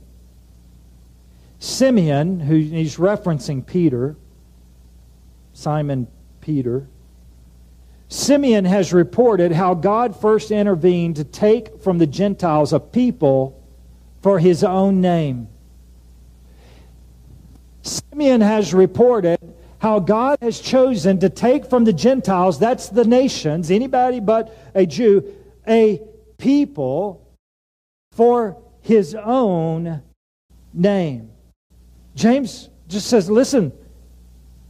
Simeon, 1.58 2.40
who 2.40 2.56
he's 2.56 2.96
referencing 2.96 3.64
Peter, 3.64 4.16
Simon 5.52 6.06
Peter, 6.40 6.88
Simeon 8.08 8.64
has 8.64 8.92
reported 8.92 9.52
how 9.52 9.74
God 9.74 10.18
first 10.20 10.50
intervened 10.50 11.16
to 11.16 11.24
take 11.24 11.82
from 11.82 11.98
the 11.98 12.06
Gentiles 12.06 12.72
a 12.72 12.80
people 12.80 13.62
for 14.22 14.38
his 14.38 14.62
own 14.62 15.00
name. 15.00 15.48
Simeon 17.82 18.40
has 18.40 18.72
reported 18.72 19.38
how 19.78 19.98
God 19.98 20.38
has 20.40 20.60
chosen 20.60 21.20
to 21.20 21.28
take 21.28 21.66
from 21.66 21.84
the 21.84 21.92
Gentiles, 21.92 22.58
that's 22.58 22.88
the 22.88 23.04
nations, 23.04 23.70
anybody 23.70 24.20
but 24.20 24.56
a 24.74 24.86
Jew, 24.86 25.34
a 25.68 26.00
people 26.38 27.26
for 28.12 28.56
his 28.80 29.14
own 29.14 30.02
name. 30.72 31.30
James 32.14 32.70
just 32.88 33.08
says, 33.08 33.28
listen, 33.28 33.72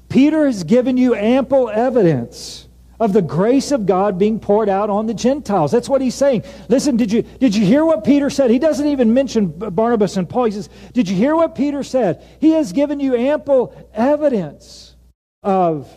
Peter 0.08 0.46
has 0.46 0.64
given 0.64 0.96
you 0.96 1.14
ample 1.14 1.68
evidence 1.68 2.65
of 2.98 3.12
the 3.12 3.22
grace 3.22 3.72
of 3.72 3.86
God 3.86 4.18
being 4.18 4.40
poured 4.40 4.68
out 4.68 4.90
on 4.90 5.06
the 5.06 5.14
Gentiles. 5.14 5.70
That's 5.70 5.88
what 5.88 6.00
he's 6.00 6.14
saying. 6.14 6.44
Listen, 6.68 6.96
did 6.96 7.12
you, 7.12 7.22
did 7.22 7.54
you 7.54 7.64
hear 7.64 7.84
what 7.84 8.04
Peter 8.04 8.30
said? 8.30 8.50
He 8.50 8.58
doesn't 8.58 8.86
even 8.86 9.12
mention 9.12 9.48
Barnabas 9.48 10.16
and 10.16 10.28
Paul. 10.28 10.46
He 10.46 10.52
says, 10.52 10.68
Did 10.92 11.08
you 11.08 11.16
hear 11.16 11.36
what 11.36 11.54
Peter 11.54 11.82
said? 11.82 12.24
He 12.40 12.52
has 12.52 12.72
given 12.72 13.00
you 13.00 13.14
ample 13.14 13.74
evidence 13.92 14.94
of 15.42 15.92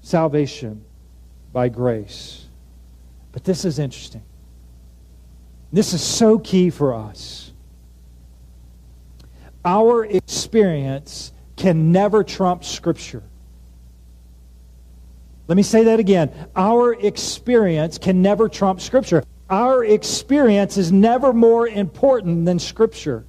salvation 0.00 0.84
by 1.52 1.68
grace. 1.68 2.46
But 3.32 3.44
this 3.44 3.64
is 3.64 3.78
interesting. 3.78 4.22
This 5.72 5.92
is 5.92 6.02
so 6.02 6.38
key 6.38 6.70
for 6.70 6.94
us. 6.94 7.52
Our 9.64 10.06
experience 10.06 11.32
can 11.56 11.92
never 11.92 12.24
trump 12.24 12.64
Scripture. 12.64 13.22
Let 15.48 15.56
me 15.56 15.62
say 15.62 15.84
that 15.84 15.98
again. 15.98 16.30
Our 16.54 16.92
experience 16.92 17.96
can 17.96 18.20
never 18.20 18.48
trump 18.48 18.82
Scripture. 18.82 19.24
Our 19.48 19.82
experience 19.82 20.76
is 20.76 20.92
never 20.92 21.32
more 21.32 21.66
important 21.66 22.44
than 22.44 22.58
Scripture. 22.58 23.24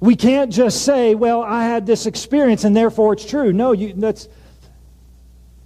We 0.00 0.16
can't 0.16 0.50
just 0.50 0.82
say, 0.82 1.14
well, 1.14 1.42
I 1.42 1.64
had 1.64 1.84
this 1.84 2.06
experience 2.06 2.64
and 2.64 2.74
therefore 2.74 3.12
it's 3.12 3.26
true. 3.26 3.52
No, 3.52 3.72
you, 3.72 3.92
that's, 3.92 4.30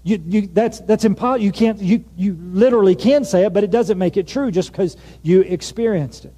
you, 0.03 0.21
you, 0.27 0.49
that's, 0.49 0.81
that's 0.81 1.05
impossible. 1.05 1.45
You, 1.45 1.53
can't, 1.53 1.81
you, 1.81 2.05
you 2.17 2.37
literally 2.41 2.97
can 2.97 3.25
say 3.25 3.45
it, 3.45 3.53
but 3.53 3.63
it 3.63 3.71
doesn't 3.71 3.97
make 3.97 4.17
it 4.17 4.27
true 4.27 4.51
just 4.51 4.73
because 4.73 4.97
you 5.23 5.43
experienced 5.43 6.25
it. 6.25 6.35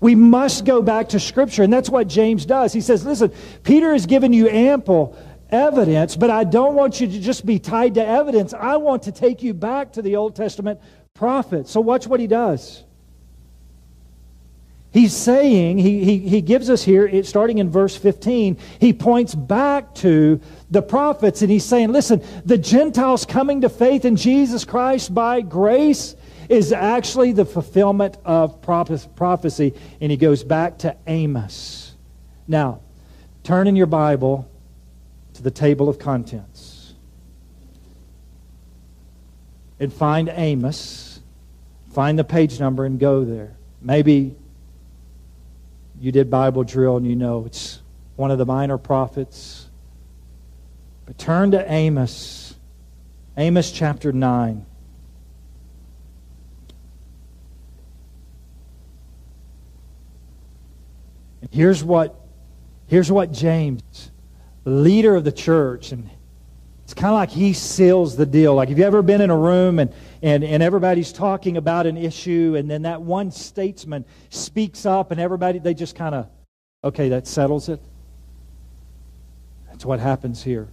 We 0.00 0.14
must 0.14 0.64
go 0.64 0.80
back 0.80 1.10
to 1.10 1.20
Scripture, 1.20 1.62
and 1.62 1.72
that's 1.72 1.90
what 1.90 2.06
James 2.06 2.46
does. 2.46 2.72
He 2.72 2.80
says, 2.80 3.04
Listen, 3.04 3.32
Peter 3.64 3.92
has 3.92 4.06
given 4.06 4.32
you 4.32 4.48
ample 4.48 5.14
evidence, 5.52 6.16
but 6.16 6.30
I 6.30 6.44
don't 6.44 6.74
want 6.74 7.00
you 7.00 7.06
to 7.06 7.20
just 7.20 7.44
be 7.44 7.58
tied 7.58 7.94
to 7.94 8.06
evidence. 8.06 8.54
I 8.54 8.76
want 8.76 9.04
to 9.04 9.12
take 9.12 9.42
you 9.42 9.54
back 9.54 9.92
to 9.92 10.02
the 10.02 10.16
Old 10.16 10.36
Testament 10.36 10.80
prophets. 11.14 11.70
So 11.70 11.80
watch 11.80 12.06
what 12.06 12.20
he 12.20 12.26
does. 12.26 12.84
He's 14.92 15.14
saying, 15.14 15.78
he, 15.78 16.04
he, 16.04 16.18
he 16.18 16.40
gives 16.40 16.68
us 16.68 16.82
here, 16.82 17.22
starting 17.22 17.58
in 17.58 17.70
verse 17.70 17.96
15, 17.96 18.58
he 18.80 18.92
points 18.92 19.36
back 19.36 19.94
to 19.96 20.40
the 20.70 20.82
prophets 20.82 21.42
and 21.42 21.50
he's 21.50 21.64
saying, 21.64 21.92
listen, 21.92 22.22
the 22.44 22.58
Gentiles 22.58 23.24
coming 23.24 23.60
to 23.60 23.68
faith 23.68 24.04
in 24.04 24.16
Jesus 24.16 24.64
Christ 24.64 25.14
by 25.14 25.42
grace 25.42 26.16
is 26.48 26.72
actually 26.72 27.30
the 27.30 27.44
fulfillment 27.44 28.16
of 28.24 28.60
prophecy. 28.60 29.74
And 30.00 30.10
he 30.10 30.16
goes 30.16 30.42
back 30.42 30.78
to 30.78 30.96
Amos. 31.06 31.94
Now, 32.48 32.80
turn 33.44 33.68
in 33.68 33.76
your 33.76 33.86
Bible 33.86 34.49
to 35.40 35.44
the 35.44 35.50
table 35.50 35.88
of 35.88 35.98
contents 35.98 36.92
and 39.78 39.90
find 39.90 40.28
Amos, 40.28 41.20
find 41.94 42.18
the 42.18 42.24
page 42.24 42.60
number 42.60 42.84
and 42.84 43.00
go 43.00 43.24
there. 43.24 43.56
Maybe 43.80 44.36
you 45.98 46.12
did 46.12 46.30
Bible 46.30 46.62
drill 46.62 46.98
and 46.98 47.06
you 47.06 47.16
know 47.16 47.46
it's 47.46 47.80
one 48.16 48.30
of 48.30 48.36
the 48.36 48.44
minor 48.44 48.76
prophets. 48.76 49.66
But 51.06 51.16
turn 51.16 51.52
to 51.52 51.72
Amos, 51.72 52.54
Amos 53.38 53.72
chapter 53.72 54.12
9. 54.12 54.66
And 61.40 61.50
here's 61.50 61.82
what, 61.82 62.14
here's 62.88 63.10
what 63.10 63.32
James, 63.32 64.10
leader 64.70 65.16
of 65.16 65.24
the 65.24 65.32
church, 65.32 65.92
and 65.92 66.08
it's 66.84 66.94
kind 66.94 67.08
of 67.08 67.14
like 67.14 67.30
he 67.30 67.52
seals 67.52 68.16
the 68.16 68.26
deal. 68.26 68.54
Like, 68.54 68.68
have 68.68 68.78
you 68.78 68.84
ever 68.84 69.02
been 69.02 69.20
in 69.20 69.30
a 69.30 69.36
room 69.36 69.78
and, 69.78 69.92
and, 70.22 70.42
and 70.42 70.62
everybody's 70.62 71.12
talking 71.12 71.56
about 71.56 71.86
an 71.86 71.96
issue, 71.96 72.54
and 72.58 72.70
then 72.70 72.82
that 72.82 73.02
one 73.02 73.30
statesman 73.30 74.04
speaks 74.28 74.86
up, 74.86 75.10
and 75.10 75.20
everybody, 75.20 75.58
they 75.58 75.74
just 75.74 75.94
kind 75.94 76.14
of, 76.14 76.28
okay, 76.82 77.10
that 77.10 77.26
settles 77.26 77.68
it? 77.68 77.80
That's 79.68 79.84
what 79.84 80.00
happens 80.00 80.42
here. 80.42 80.68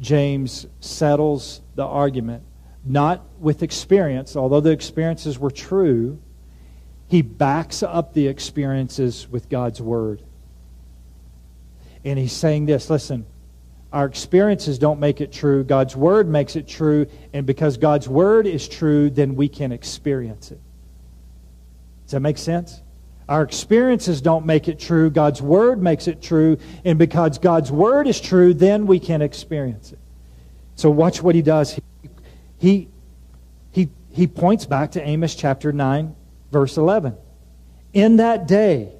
James 0.00 0.66
settles 0.80 1.60
the 1.74 1.84
argument, 1.84 2.42
not 2.84 3.24
with 3.38 3.62
experience, 3.62 4.36
although 4.36 4.60
the 4.60 4.70
experiences 4.70 5.38
were 5.38 5.50
true, 5.50 6.20
he 7.08 7.22
backs 7.22 7.82
up 7.82 8.14
the 8.14 8.28
experiences 8.28 9.28
with 9.28 9.48
God's 9.48 9.80
Word. 9.80 10.22
And 12.04 12.18
he's 12.18 12.32
saying 12.32 12.66
this 12.66 12.88
listen, 12.90 13.26
our 13.92 14.06
experiences 14.06 14.78
don't 14.78 15.00
make 15.00 15.20
it 15.20 15.32
true. 15.32 15.64
God's 15.64 15.96
Word 15.96 16.28
makes 16.28 16.56
it 16.56 16.68
true. 16.68 17.06
And 17.32 17.46
because 17.46 17.78
God's 17.78 18.08
Word 18.08 18.46
is 18.46 18.68
true, 18.68 19.08
then 19.08 19.34
we 19.34 19.48
can 19.48 19.72
experience 19.72 20.50
it. 20.50 20.60
Does 22.04 22.12
that 22.12 22.20
make 22.20 22.38
sense? 22.38 22.82
Our 23.28 23.42
experiences 23.42 24.20
don't 24.20 24.46
make 24.46 24.68
it 24.68 24.78
true. 24.78 25.10
God's 25.10 25.40
Word 25.40 25.82
makes 25.82 26.06
it 26.06 26.22
true. 26.22 26.58
And 26.84 26.98
because 26.98 27.38
God's 27.38 27.70
Word 27.70 28.06
is 28.06 28.20
true, 28.20 28.54
then 28.54 28.86
we 28.86 28.98
can 28.98 29.22
experience 29.22 29.92
it. 29.92 29.98
So 30.76 30.90
watch 30.90 31.22
what 31.22 31.34
he 31.34 31.42
does. 31.42 31.72
He, 31.72 31.82
he, 32.58 32.88
he, 33.72 33.88
he 34.10 34.26
points 34.26 34.64
back 34.64 34.92
to 34.92 35.06
Amos 35.06 35.34
chapter 35.34 35.72
9, 35.72 36.14
verse 36.52 36.76
11. 36.76 37.16
In 37.94 38.16
that 38.16 38.46
day, 38.46 38.92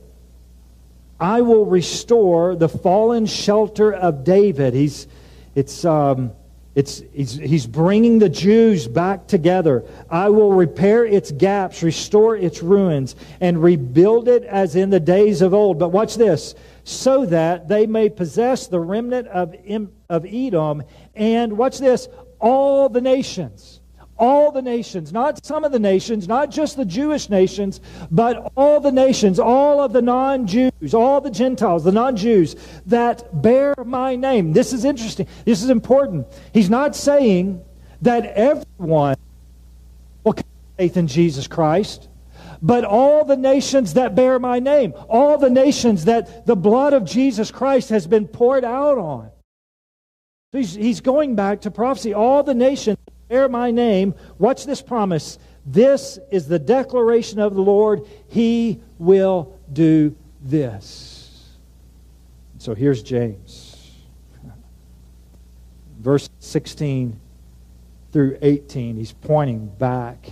I 1.21 1.41
will 1.41 1.67
restore 1.67 2.55
the 2.55 2.69
fallen 2.69 3.27
shelter 3.27 3.93
of 3.93 4.25
David. 4.25 4.75
He's, 4.75 5.09
it's, 5.55 5.85
um, 5.85 6.33
it's, 6.75 7.03
he's, 7.13 7.35
he's 7.35 7.67
bringing 7.67 8.21
the 8.21 8.29
Jews 8.29 8.87
back 8.87 9.27
together. 9.27 9.85
I 10.09 10.29
will 10.29 10.53
repair 10.53 11.05
its 11.05 11.33
gaps, 11.33 11.83
restore 11.83 12.37
its 12.37 12.63
ruins, 12.63 13.17
and 13.41 13.61
rebuild 13.61 14.29
it 14.29 14.45
as 14.45 14.77
in 14.77 14.91
the 14.91 15.01
days 15.01 15.43
of 15.43 15.53
old. 15.53 15.79
But 15.81 15.89
watch 15.89 16.15
this 16.15 16.55
so 16.85 17.27
that 17.27 17.67
they 17.67 17.87
may 17.87 18.09
possess 18.09 18.69
the 18.69 18.79
remnant 18.79 19.27
of, 19.27 19.57
of 20.09 20.25
Edom 20.25 20.85
and, 21.17 21.59
watch 21.59 21.79
this, 21.79 22.09
all 22.41 22.89
the 22.89 23.01
nations. 23.01 23.78
All 24.19 24.51
the 24.51 24.63
nations, 24.63 25.13
not 25.13 25.45
some 25.45 25.65
of 25.65 25.73
the 25.73 25.79
nations, 25.79 26.27
not 26.27 26.51
just 26.51 26.77
the 26.77 26.85
Jewish 26.85 27.31
nations, 27.31 27.81
but 28.11 28.53
all 28.57 28.81
the 28.81 28.91
nations, 28.93 29.39
all 29.39 29.81
of 29.81 29.93
the 29.93 30.03
non 30.03 30.47
Jews, 30.47 30.93
all 30.93 31.21
the 31.21 31.31
Gentiles, 31.31 31.85
the 31.85 31.93
non 31.93 32.17
Jews 32.17 32.57
that 32.87 33.43
bear 33.43 33.75
my 33.85 34.17
name. 34.17 34.53
This 34.53 34.73
is 34.73 34.85
interesting. 34.85 35.27
This 35.45 35.63
is 35.63 35.71
important. 35.71 36.27
He's 36.53 36.71
not 36.71 36.97
saying 36.97 37.65
that 38.03 38.27
everyone 38.27 39.17
will 40.25 40.33
come 40.33 40.43
to 40.43 40.77
faith 40.77 40.97
in 40.97 41.07
Jesus 41.07 41.47
Christ 41.47 42.09
but 42.61 42.85
all 42.85 43.25
the 43.25 43.37
nations 43.37 43.95
that 43.95 44.15
bear 44.15 44.39
my 44.39 44.59
name, 44.59 44.93
all 45.09 45.39
the 45.39 45.51
nations 45.51 46.07
that 46.07 46.47
the 46.47 46.57
blood 46.57 46.93
of 46.93 47.05
Jesus 47.05 47.51
Christ 47.51 47.91
has 47.91 48.07
been 48.07 48.27
poured 48.27 48.65
out 48.65 48.99
on. 48.99 49.31
He's, 50.53 50.75
he's 50.75 51.01
going 51.01 51.35
back 51.35 51.63
to 51.63 51.71
prophecy. 51.71 52.15
All 52.15 52.43
the 52.43 52.55
nations 52.55 52.99
bear 53.29 53.49
my 53.49 53.71
name. 53.71 54.15
Watch 54.39 54.65
this 54.65 54.83
promise. 54.83 55.39
This 55.65 56.19
is 56.31 56.49
the 56.49 56.59
declaration 56.59 57.39
of 57.39 57.55
the 57.55 57.61
Lord. 57.61 58.03
He 58.29 58.81
will 58.99 59.59
do 59.73 60.17
this. 60.43 61.55
So 62.59 62.75
here's 62.75 63.03
James. 63.03 63.93
Verse 66.01 66.29
16 66.41 67.21
through 68.13 68.39
18, 68.41 68.97
he's 68.97 69.13
pointing 69.13 69.67
back 69.67 70.31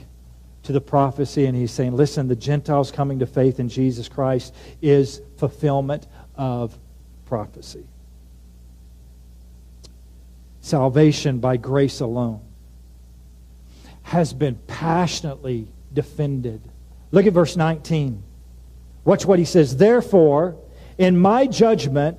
to 0.62 0.72
the 0.72 0.80
prophecy, 0.80 1.44
and 1.44 1.54
he's 1.54 1.70
saying, 1.70 1.94
listen, 1.94 2.26
the 2.26 2.34
Gentiles 2.34 2.90
coming 2.90 3.18
to 3.18 3.26
faith 3.26 3.60
in 3.60 3.68
Jesus 3.68 4.08
Christ 4.08 4.54
is 4.80 5.20
fulfillment 5.36 6.06
of 6.34 6.76
prophecy. 7.26 7.84
Salvation 10.62 11.38
by 11.38 11.58
grace 11.58 12.00
alone 12.00 12.45
has 14.06 14.32
been 14.32 14.54
passionately 14.68 15.66
defended. 15.92 16.60
Look 17.10 17.26
at 17.26 17.32
verse 17.32 17.56
19. 17.56 18.22
Watch 19.04 19.26
what 19.26 19.40
he 19.40 19.44
says. 19.44 19.76
Therefore, 19.76 20.56
in 20.96 21.18
my 21.18 21.48
judgment, 21.48 22.16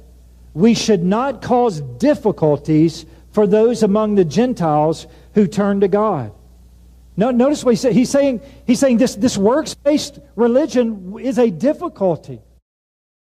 we 0.53 0.73
should 0.73 1.01
not 1.01 1.41
cause 1.41 1.79
difficulties 1.79 3.05
for 3.31 3.47
those 3.47 3.83
among 3.83 4.15
the 4.15 4.25
Gentiles 4.25 5.07
who 5.33 5.47
turn 5.47 5.79
to 5.79 5.87
God. 5.87 6.33
No, 7.15 7.31
notice 7.31 7.63
what 7.63 7.71
he 7.71 7.77
said. 7.77 7.93
He's 7.93 8.09
saying, 8.09 8.41
he's 8.65 8.79
saying 8.81 8.97
this, 8.97 9.15
this 9.15 9.37
works 9.37 9.73
based 9.73 10.19
religion 10.35 11.17
is 11.19 11.37
a 11.39 11.49
difficulty. 11.49 12.41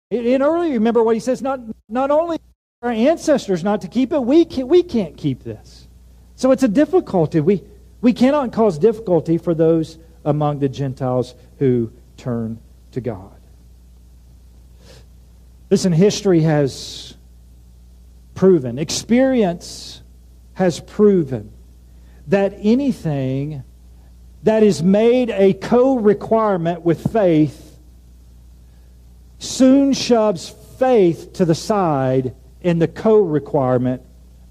In 0.09 0.41
earlier, 0.41 0.73
remember 0.75 1.03
what 1.03 1.15
he 1.15 1.19
says 1.19 1.41
not, 1.41 1.59
not 1.89 2.11
only 2.11 2.37
our 2.81 2.91
ancestors 2.91 3.61
not 3.61 3.81
to 3.81 3.89
keep 3.89 4.13
it, 4.13 4.19
we, 4.19 4.45
can, 4.45 4.69
we 4.69 4.83
can't 4.83 5.17
keep 5.17 5.43
this. 5.43 5.89
So 6.35 6.51
it's 6.51 6.63
a 6.63 6.67
difficulty. 6.69 7.41
We, 7.41 7.61
we 8.03 8.11
cannot 8.11 8.51
cause 8.51 8.77
difficulty 8.77 9.37
for 9.37 9.55
those 9.55 9.97
among 10.25 10.59
the 10.59 10.67
Gentiles 10.67 11.35
who 11.57 11.89
turn 12.17 12.59
to 12.91 12.99
God. 12.99 13.31
Listen, 15.71 15.93
history 15.93 16.41
has 16.41 17.15
proven, 18.35 18.77
experience 18.77 20.01
has 20.55 20.81
proven 20.81 21.49
that 22.27 22.53
anything 22.57 23.63
that 24.43 24.63
is 24.63 24.83
made 24.83 25.29
a 25.29 25.53
co 25.53 25.97
requirement 25.97 26.81
with 26.81 27.09
faith 27.13 27.79
soon 29.39 29.93
shoves 29.93 30.49
faith 30.77 31.31
to 31.33 31.45
the 31.45 31.55
side, 31.55 32.35
and 32.61 32.81
the 32.81 32.87
co 32.89 33.17
requirement 33.17 34.01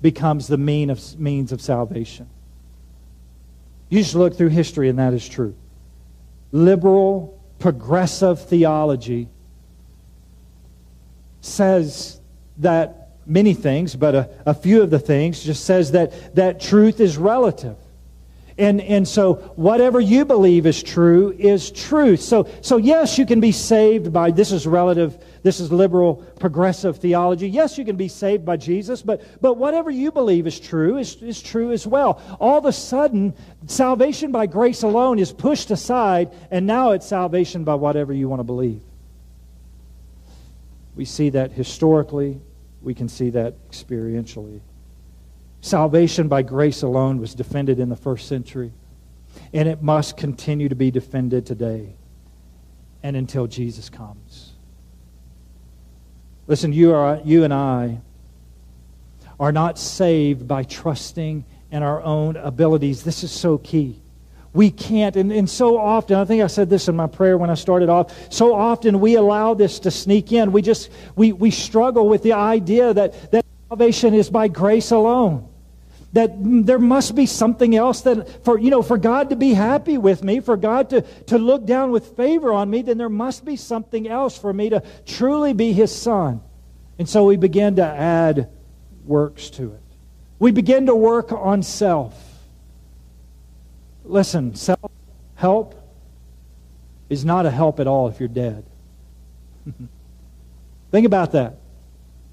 becomes 0.00 0.46
the 0.46 0.56
mean 0.56 0.88
of, 0.88 1.20
means 1.20 1.52
of 1.52 1.60
salvation. 1.60 2.30
You 3.92 3.98
just 3.98 4.14
look 4.14 4.34
through 4.34 4.48
history, 4.48 4.88
and 4.88 4.98
that 4.98 5.12
is 5.12 5.28
true. 5.28 5.54
Liberal, 6.50 7.38
progressive 7.58 8.42
theology 8.42 9.28
says 11.42 12.18
that 12.56 13.10
many 13.26 13.52
things, 13.52 13.94
but 13.94 14.14
a, 14.14 14.30
a 14.46 14.54
few 14.54 14.80
of 14.80 14.88
the 14.88 14.98
things 14.98 15.44
just 15.44 15.66
says 15.66 15.92
that, 15.92 16.34
that 16.36 16.58
truth 16.58 17.00
is 17.00 17.18
relative. 17.18 17.76
And, 18.56 18.80
and 18.80 19.06
so 19.06 19.34
whatever 19.56 20.00
you 20.00 20.24
believe 20.24 20.64
is 20.64 20.82
true 20.82 21.36
is 21.38 21.70
truth. 21.70 22.22
So, 22.22 22.48
so 22.62 22.78
yes, 22.78 23.18
you 23.18 23.26
can 23.26 23.40
be 23.40 23.52
saved 23.52 24.10
by, 24.10 24.30
this 24.30 24.52
is 24.52 24.66
relative, 24.66 25.22
this 25.42 25.58
is 25.58 25.72
liberal 25.72 26.16
progressive 26.38 26.98
theology. 26.98 27.48
Yes, 27.48 27.76
you 27.76 27.84
can 27.84 27.96
be 27.96 28.08
saved 28.08 28.44
by 28.44 28.56
Jesus, 28.56 29.02
but, 29.02 29.22
but 29.40 29.56
whatever 29.56 29.90
you 29.90 30.12
believe 30.12 30.46
is 30.46 30.60
true 30.60 30.98
is, 30.98 31.16
is 31.16 31.42
true 31.42 31.72
as 31.72 31.86
well. 31.86 32.20
All 32.38 32.58
of 32.58 32.64
a 32.64 32.72
sudden, 32.72 33.34
salvation 33.66 34.30
by 34.30 34.46
grace 34.46 34.82
alone 34.84 35.18
is 35.18 35.32
pushed 35.32 35.70
aside, 35.72 36.30
and 36.50 36.66
now 36.66 36.92
it's 36.92 37.06
salvation 37.06 37.64
by 37.64 37.74
whatever 37.74 38.12
you 38.12 38.28
want 38.28 38.40
to 38.40 38.44
believe. 38.44 38.82
We 40.94 41.04
see 41.04 41.30
that 41.30 41.52
historically, 41.52 42.40
we 42.80 42.94
can 42.94 43.08
see 43.08 43.30
that 43.30 43.54
experientially. 43.70 44.60
Salvation 45.60 46.28
by 46.28 46.42
grace 46.42 46.82
alone 46.82 47.18
was 47.18 47.34
defended 47.34 47.80
in 47.80 47.88
the 47.88 47.96
first 47.96 48.28
century, 48.28 48.72
and 49.52 49.68
it 49.68 49.82
must 49.82 50.16
continue 50.16 50.68
to 50.68 50.74
be 50.76 50.92
defended 50.92 51.46
today 51.46 51.94
and 53.02 53.16
until 53.16 53.48
Jesus 53.48 53.88
comes. 53.88 54.31
Listen, 56.46 56.72
you, 56.72 56.92
are, 56.94 57.20
you 57.24 57.44
and 57.44 57.54
I 57.54 58.00
are 59.38 59.52
not 59.52 59.78
saved 59.78 60.46
by 60.48 60.64
trusting 60.64 61.44
in 61.70 61.82
our 61.82 62.02
own 62.02 62.36
abilities. 62.36 63.04
This 63.04 63.24
is 63.24 63.30
so 63.30 63.58
key. 63.58 64.00
We 64.52 64.70
can't, 64.70 65.16
and, 65.16 65.32
and 65.32 65.48
so 65.48 65.78
often, 65.78 66.16
I 66.16 66.24
think 66.24 66.42
I 66.42 66.46
said 66.46 66.68
this 66.68 66.88
in 66.88 66.96
my 66.96 67.06
prayer 67.06 67.38
when 67.38 67.48
I 67.48 67.54
started 67.54 67.88
off, 67.88 68.12
so 68.30 68.54
often 68.54 69.00
we 69.00 69.14
allow 69.14 69.54
this 69.54 69.78
to 69.80 69.90
sneak 69.90 70.32
in. 70.32 70.52
We 70.52 70.60
just, 70.60 70.90
we, 71.16 71.32
we 71.32 71.50
struggle 71.50 72.08
with 72.08 72.22
the 72.22 72.34
idea 72.34 72.92
that, 72.92 73.30
that 73.32 73.46
salvation 73.68 74.12
is 74.12 74.28
by 74.28 74.48
grace 74.48 74.90
alone 74.90 75.48
that 76.12 76.32
there 76.66 76.78
must 76.78 77.14
be 77.14 77.24
something 77.26 77.74
else 77.74 78.02
that 78.02 78.44
for 78.44 78.58
you 78.58 78.70
know 78.70 78.82
for 78.82 78.98
god 78.98 79.30
to 79.30 79.36
be 79.36 79.54
happy 79.54 79.96
with 79.96 80.22
me 80.22 80.40
for 80.40 80.56
god 80.56 80.90
to, 80.90 81.00
to 81.26 81.38
look 81.38 81.64
down 81.64 81.90
with 81.90 82.16
favor 82.16 82.52
on 82.52 82.68
me 82.68 82.82
then 82.82 82.98
there 82.98 83.08
must 83.08 83.44
be 83.44 83.56
something 83.56 84.08
else 84.08 84.36
for 84.36 84.52
me 84.52 84.70
to 84.70 84.82
truly 85.06 85.52
be 85.52 85.72
his 85.72 85.94
son. 85.94 86.40
And 86.98 87.08
so 87.08 87.24
we 87.24 87.36
begin 87.36 87.76
to 87.76 87.84
add 87.84 88.48
works 89.04 89.50
to 89.50 89.72
it. 89.72 89.80
We 90.38 90.52
begin 90.52 90.86
to 90.86 90.94
work 90.94 91.32
on 91.32 91.62
self. 91.62 92.14
Listen 94.04 94.54
self 94.54 94.90
help 95.34 95.74
is 97.08 97.24
not 97.24 97.46
a 97.46 97.50
help 97.50 97.80
at 97.80 97.86
all 97.86 98.08
if 98.08 98.20
you're 98.20 98.28
dead. 98.28 98.64
Think 100.90 101.06
about 101.06 101.32
that. 101.32 101.56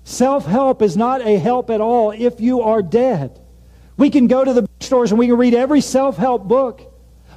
Self 0.04 0.46
help 0.46 0.82
is 0.82 0.98
not 0.98 1.22
a 1.22 1.38
help 1.38 1.70
at 1.70 1.82
all 1.82 2.12
if 2.12 2.42
you 2.42 2.62
are 2.62 2.82
dead 2.82 3.40
we 4.00 4.10
can 4.10 4.28
go 4.28 4.46
to 4.46 4.54
the 4.54 4.62
bookstores 4.62 5.12
and 5.12 5.20
we 5.20 5.28
can 5.28 5.36
read 5.36 5.54
every 5.54 5.82
self 5.82 6.16
help 6.16 6.48
book. 6.48 6.82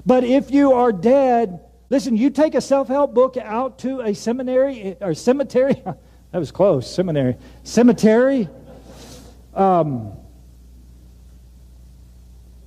But 0.07 0.23
if 0.23 0.53
you 0.53 0.75
are 0.75 0.93
dead, 0.93 1.59
listen, 1.91 2.17
you 2.17 2.31
take 2.31 2.55
a 2.55 2.61
self 2.61 2.87
help 2.87 3.13
book 3.13 3.37
out 3.37 3.81
to 3.81 4.01
a 4.01 4.15
seminary 4.15 4.97
or 5.01 5.13
cemetery. 5.13 5.75
that 5.85 6.39
was 6.39 6.53
close, 6.53 6.89
seminary. 6.89 7.37
Cemetery. 7.65 8.49
Um, 9.55 10.13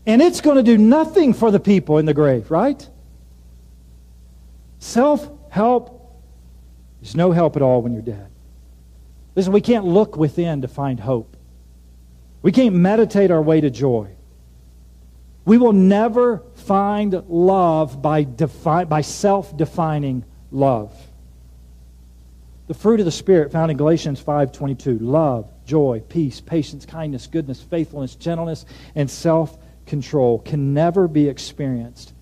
and 0.05 0.21
it's 0.21 0.41
going 0.41 0.57
to 0.57 0.63
do 0.63 0.77
nothing 0.77 1.33
for 1.33 1.49
the 1.49 1.59
people 1.59 1.97
in 1.97 2.05
the 2.05 2.13
grave, 2.13 2.51
right? 2.51 2.87
Self 4.79 5.31
help 5.49 6.21
is 7.01 7.15
no 7.15 7.31
help 7.31 7.55
at 7.55 7.61
all 7.61 7.81
when 7.81 7.93
you're 7.93 8.01
dead. 8.01 8.29
Listen, 9.35 9.53
we 9.53 9.61
can't 9.61 9.85
look 9.85 10.17
within 10.17 10.63
to 10.63 10.67
find 10.67 10.99
hope. 10.99 11.34
We 12.45 12.51
can't 12.51 12.75
meditate 12.75 13.31
our 13.31 13.41
way 13.41 13.59
to 13.59 13.71
joy. 13.71 14.11
We 15.45 15.57
will 15.57 15.73
never 15.73 16.43
find 16.53 17.23
love 17.27 18.03
by, 18.03 18.21
defi- 18.21 18.85
by 18.85 19.01
self 19.01 19.57
defining 19.57 20.23
love. 20.51 20.95
The 22.67 22.75
fruit 22.75 22.99
of 22.99 23.07
the 23.07 23.11
Spirit 23.11 23.51
found 23.51 23.71
in 23.71 23.77
Galatians 23.77 24.23
5.22, 24.23 24.99
love, 25.01 25.49
joy, 25.65 26.03
peace, 26.07 26.39
patience, 26.39 26.85
kindness, 26.85 27.25
goodness, 27.25 27.63
faithfulness, 27.63 28.13
gentleness, 28.13 28.67
and 28.93 29.09
self-control 29.09 30.43
can 30.45 30.75
never 30.75 31.07
be 31.07 31.27
experienced 31.27 32.13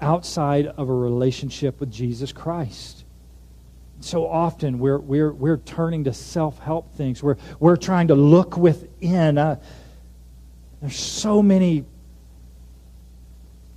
outside 0.00 0.68
of 0.68 0.88
a 0.88 0.94
relationship 0.94 1.80
with 1.80 1.92
Jesus 1.92 2.32
Christ 2.32 2.99
so 4.00 4.26
often 4.26 4.78
we're, 4.78 4.98
we're, 4.98 5.32
we're 5.32 5.58
turning 5.58 6.04
to 6.04 6.12
self 6.12 6.58
help 6.58 6.94
things. 6.94 7.22
We're, 7.22 7.36
we're 7.58 7.76
trying 7.76 8.08
to 8.08 8.14
look 8.14 8.56
within. 8.56 9.38
Uh, 9.38 9.60
there's 10.80 10.96
so 10.98 11.42
many 11.42 11.84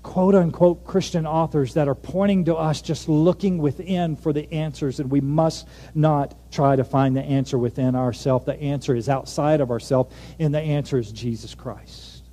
quote 0.03 0.36
unquote 0.36 0.86
Christian 0.86 1.26
authors 1.26 1.74
that 1.74 1.88
are 1.88 1.95
pointing 1.95 2.45
to 2.45 2.55
us 2.55 2.82
just 2.82 3.09
looking 3.09 3.57
within 3.57 4.15
for 4.15 4.34
the 4.34 4.51
answers, 4.53 4.99
and 4.99 5.09
we 5.09 5.21
must 5.21 5.67
not 5.95 6.36
try 6.51 6.76
to 6.76 6.84
find 6.84 7.15
the 7.15 7.24
answer 7.24 7.57
within 7.57 7.95
ourselves. 7.95 8.45
The 8.45 8.61
answer 8.61 8.95
is 8.95 9.09
outside 9.09 9.61
of 9.61 9.71
ourselves, 9.71 10.13
and 10.39 10.53
the 10.53 10.59
answer 10.59 10.97
is 10.97 11.11
Jesus 11.11 11.55
Christ. 11.55 12.24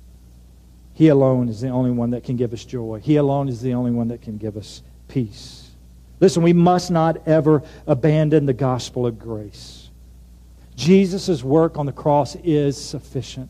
He 0.93 1.07
alone 1.07 1.49
is 1.49 1.61
the 1.61 1.69
only 1.69 1.91
one 1.91 2.11
that 2.11 2.23
can 2.23 2.35
give 2.35 2.53
us 2.53 2.63
joy. 2.63 2.99
He 3.01 3.15
alone 3.15 3.49
is 3.49 3.61
the 3.61 3.73
only 3.73 3.91
one 3.91 4.09
that 4.09 4.21
can 4.21 4.37
give 4.37 4.57
us 4.57 4.83
peace. 5.07 5.60
Listen, 6.21 6.43
we 6.43 6.53
must 6.53 6.91
not 6.91 7.27
ever 7.27 7.63
abandon 7.87 8.45
the 8.45 8.53
gospel 8.53 9.05
of 9.05 9.19
grace. 9.19 9.89
Jesus' 10.75 11.43
work 11.43 11.77
on 11.77 11.85
the 11.85 11.91
cross 11.91 12.35
is 12.43 12.77
sufficient. 12.79 13.49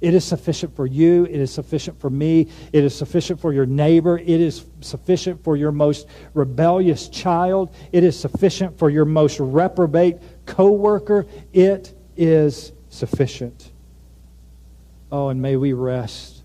It 0.00 0.14
is 0.14 0.24
sufficient 0.24 0.74
for 0.74 0.86
you. 0.86 1.26
It 1.26 1.38
is 1.38 1.52
sufficient 1.52 2.00
for 2.00 2.08
me. 2.08 2.48
It 2.72 2.84
is 2.84 2.94
sufficient 2.94 3.38
for 3.38 3.52
your 3.52 3.66
neighbor. 3.66 4.16
It 4.16 4.28
is 4.28 4.64
sufficient 4.80 5.44
for 5.44 5.56
your 5.56 5.72
most 5.72 6.08
rebellious 6.32 7.08
child. 7.08 7.74
It 7.92 8.02
is 8.02 8.18
sufficient 8.18 8.78
for 8.78 8.88
your 8.88 9.04
most 9.04 9.38
reprobate 9.38 10.16
coworker. 10.46 11.26
It 11.52 11.92
is 12.16 12.72
sufficient. 12.88 13.70
Oh, 15.12 15.28
and 15.28 15.42
may 15.42 15.56
we 15.56 15.74
rest 15.74 16.42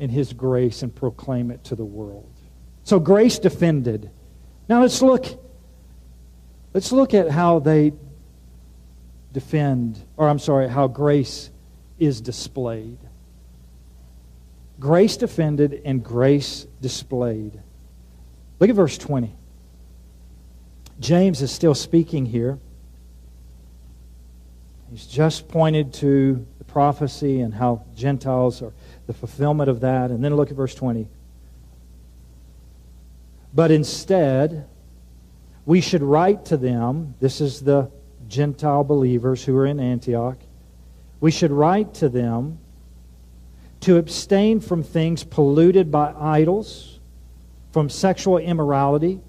in 0.00 0.10
his 0.10 0.32
grace 0.32 0.82
and 0.82 0.92
proclaim 0.92 1.52
it 1.52 1.62
to 1.64 1.76
the 1.76 1.84
world. 1.84 2.28
So 2.82 2.98
grace 2.98 3.38
defended. 3.38 4.10
Now 4.68 4.80
let's 4.82 5.02
look 5.02 5.26
let's 6.72 6.92
look 6.92 7.14
at 7.14 7.30
how 7.30 7.58
they 7.58 7.92
defend 9.32 10.02
or 10.16 10.28
I'm 10.28 10.38
sorry, 10.38 10.68
how 10.68 10.86
grace 10.86 11.50
is 11.98 12.20
displayed. 12.20 12.98
Grace 14.80 15.16
defended 15.16 15.82
and 15.84 16.02
grace 16.02 16.66
displayed. 16.80 17.60
Look 18.58 18.70
at 18.70 18.76
verse 18.76 18.98
20. 18.98 19.34
James 21.00 21.42
is 21.42 21.50
still 21.50 21.74
speaking 21.74 22.26
here. 22.26 22.58
He's 24.90 25.06
just 25.06 25.48
pointed 25.48 25.92
to 25.94 26.46
the 26.58 26.64
prophecy 26.64 27.40
and 27.40 27.52
how 27.52 27.84
Gentiles 27.96 28.62
are 28.62 28.72
the 29.06 29.12
fulfillment 29.12 29.68
of 29.68 29.80
that. 29.80 30.10
And 30.10 30.24
then 30.24 30.36
look 30.36 30.50
at 30.50 30.56
verse 30.56 30.74
20. 30.74 31.08
But 33.54 33.70
instead, 33.70 34.66
we 35.64 35.80
should 35.80 36.02
write 36.02 36.46
to 36.46 36.56
them, 36.56 37.14
this 37.20 37.40
is 37.40 37.60
the 37.60 37.90
Gentile 38.26 38.84
believers 38.84 39.44
who 39.44 39.56
are 39.56 39.66
in 39.66 39.78
Antioch, 39.78 40.38
we 41.20 41.30
should 41.30 41.52
write 41.52 41.94
to 41.94 42.08
them 42.08 42.58
to 43.80 43.98
abstain 43.98 44.60
from 44.60 44.82
things 44.82 45.24
polluted 45.24 45.90
by 45.90 46.12
idols, 46.18 46.98
from 47.72 47.88
sexual 47.88 48.38
immorality, 48.38 49.20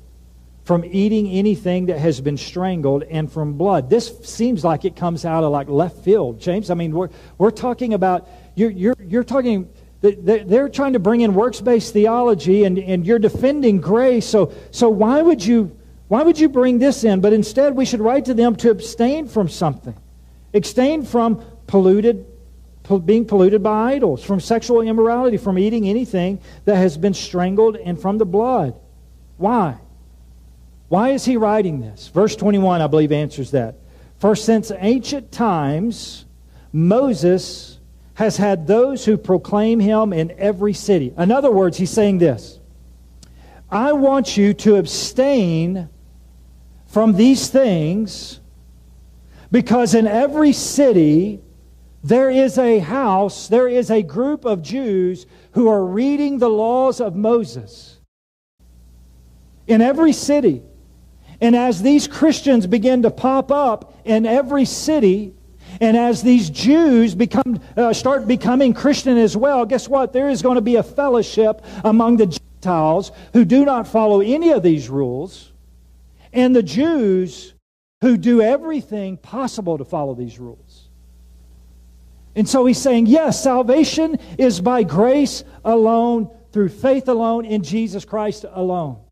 from 0.63 0.83
eating 0.85 1.27
anything 1.27 1.85
that 1.87 1.99
has 1.99 2.19
been 2.19 2.37
strangled, 2.37 3.03
and 3.03 3.31
from 3.31 3.53
blood. 3.53 3.89
This 3.89 4.17
seems 4.23 4.63
like 4.63 4.83
it 4.83 4.95
comes 4.95 5.23
out 5.23 5.43
of 5.43 5.51
like 5.51 5.69
left 5.69 5.97
field, 6.03 6.39
James. 6.39 6.71
I 6.71 6.73
mean, 6.73 6.91
we're, 6.91 7.09
we're 7.37 7.51
talking 7.51 7.93
about, 7.93 8.27
you're, 8.55 8.71
you're, 8.71 8.95
you're 8.99 9.23
talking, 9.23 9.69
they're 10.01 10.69
trying 10.69 10.93
to 10.93 10.99
bring 10.99 11.21
in 11.21 11.33
works 11.33 11.61
based 11.61 11.93
theology, 11.93 12.63
and, 12.63 12.77
and 12.77 13.05
you're 13.05 13.19
defending 13.19 13.81
grace. 13.81 14.25
So, 14.25 14.53
so 14.71 14.89
why, 14.89 15.21
would 15.21 15.43
you, 15.43 15.75
why 16.07 16.23
would 16.23 16.39
you 16.39 16.49
bring 16.49 16.79
this 16.79 17.03
in? 17.03 17.21
But 17.21 17.33
instead, 17.33 17.75
we 17.75 17.85
should 17.85 18.01
write 18.01 18.25
to 18.25 18.33
them 18.33 18.55
to 18.57 18.69
abstain 18.69 19.27
from 19.27 19.49
something. 19.49 19.95
Abstain 20.53 21.03
from 21.03 21.43
polluted, 21.67 22.25
being 23.05 23.25
polluted 23.25 23.63
by 23.63 23.93
idols, 23.93 24.23
from 24.23 24.39
sexual 24.39 24.81
immorality, 24.81 25.37
from 25.37 25.57
eating 25.57 25.87
anything 25.87 26.39
that 26.65 26.75
has 26.75 26.97
been 26.97 27.13
strangled, 27.13 27.75
and 27.75 27.99
from 27.99 28.17
the 28.17 28.25
blood. 28.25 28.75
Why? 29.37 29.77
Why 30.87 31.09
is 31.09 31.25
he 31.25 31.37
writing 31.37 31.81
this? 31.81 32.09
Verse 32.09 32.35
21, 32.35 32.81
I 32.81 32.87
believe, 32.87 33.11
answers 33.11 33.51
that. 33.51 33.75
For 34.19 34.35
since 34.35 34.71
ancient 34.77 35.31
times, 35.31 36.25
Moses 36.71 37.74
has 38.15 38.37
had 38.37 38.65
those 38.65 39.05
who 39.05 39.17
proclaim 39.17 39.79
him 39.79 40.11
in 40.11 40.33
every 40.37 40.73
city. 40.73 41.13
In 41.17 41.31
other 41.31 41.51
words, 41.51 41.77
he's 41.77 41.91
saying 41.91 42.17
this 42.17 42.59
I 43.69 43.93
want 43.93 44.35
you 44.37 44.53
to 44.55 44.77
abstain 44.77 45.89
from 46.87 47.13
these 47.13 47.49
things 47.49 48.39
because 49.51 49.93
in 49.93 50.07
every 50.07 50.53
city 50.53 51.41
there 52.03 52.29
is 52.29 52.57
a 52.57 52.79
house, 52.79 53.47
there 53.47 53.67
is 53.67 53.89
a 53.89 54.01
group 54.01 54.45
of 54.45 54.61
Jews 54.61 55.25
who 55.51 55.67
are 55.67 55.83
reading 55.83 56.37
the 56.37 56.49
laws 56.49 57.01
of 57.01 57.15
Moses. 57.15 57.99
In 59.67 59.81
every 59.81 60.13
city. 60.13 60.61
And 61.41 61.55
as 61.55 61.81
these 61.81 62.07
Christians 62.07 62.67
begin 62.67 63.01
to 63.01 63.11
pop 63.11 63.51
up 63.51 63.97
in 64.05 64.25
every 64.25 64.65
city, 64.65 65.33
and 65.81 65.97
as 65.97 66.21
these 66.21 66.49
Jews 66.49 67.15
become, 67.15 67.59
uh, 67.75 67.93
start 67.93 68.27
becoming 68.27 68.73
Christian 68.73 69.17
as 69.17 69.35
well, 69.35 69.65
guess 69.65 69.87
what? 69.87 70.13
There 70.13 70.29
is 70.29 70.41
going 70.41 70.55
to 70.55 70.61
be 70.61 70.75
a 70.75 70.83
fellowship 70.83 71.63
among 71.83 72.17
the 72.17 72.27
Gentiles 72.27 73.11
who 73.33 73.45
do 73.45 73.65
not 73.65 73.87
follow 73.87 74.21
any 74.21 74.51
of 74.51 74.63
these 74.63 74.89
rules, 74.89 75.51
and 76.33 76.55
the 76.55 76.63
Jews 76.63 77.53
who 78.01 78.17
do 78.17 78.41
everything 78.41 79.17
possible 79.17 79.77
to 79.77 79.85
follow 79.85 80.13
these 80.13 80.39
rules. 80.39 80.89
And 82.35 82.47
so 82.47 82.65
he's 82.65 82.77
saying, 82.77 83.05
yes, 83.05 83.41
salvation 83.41 84.19
is 84.37 84.59
by 84.59 84.83
grace 84.83 85.43
alone, 85.63 86.29
through 86.51 86.69
faith 86.69 87.07
alone, 87.07 87.45
in 87.45 87.63
Jesus 87.63 88.03
Christ 88.03 88.45
alone. 88.51 89.04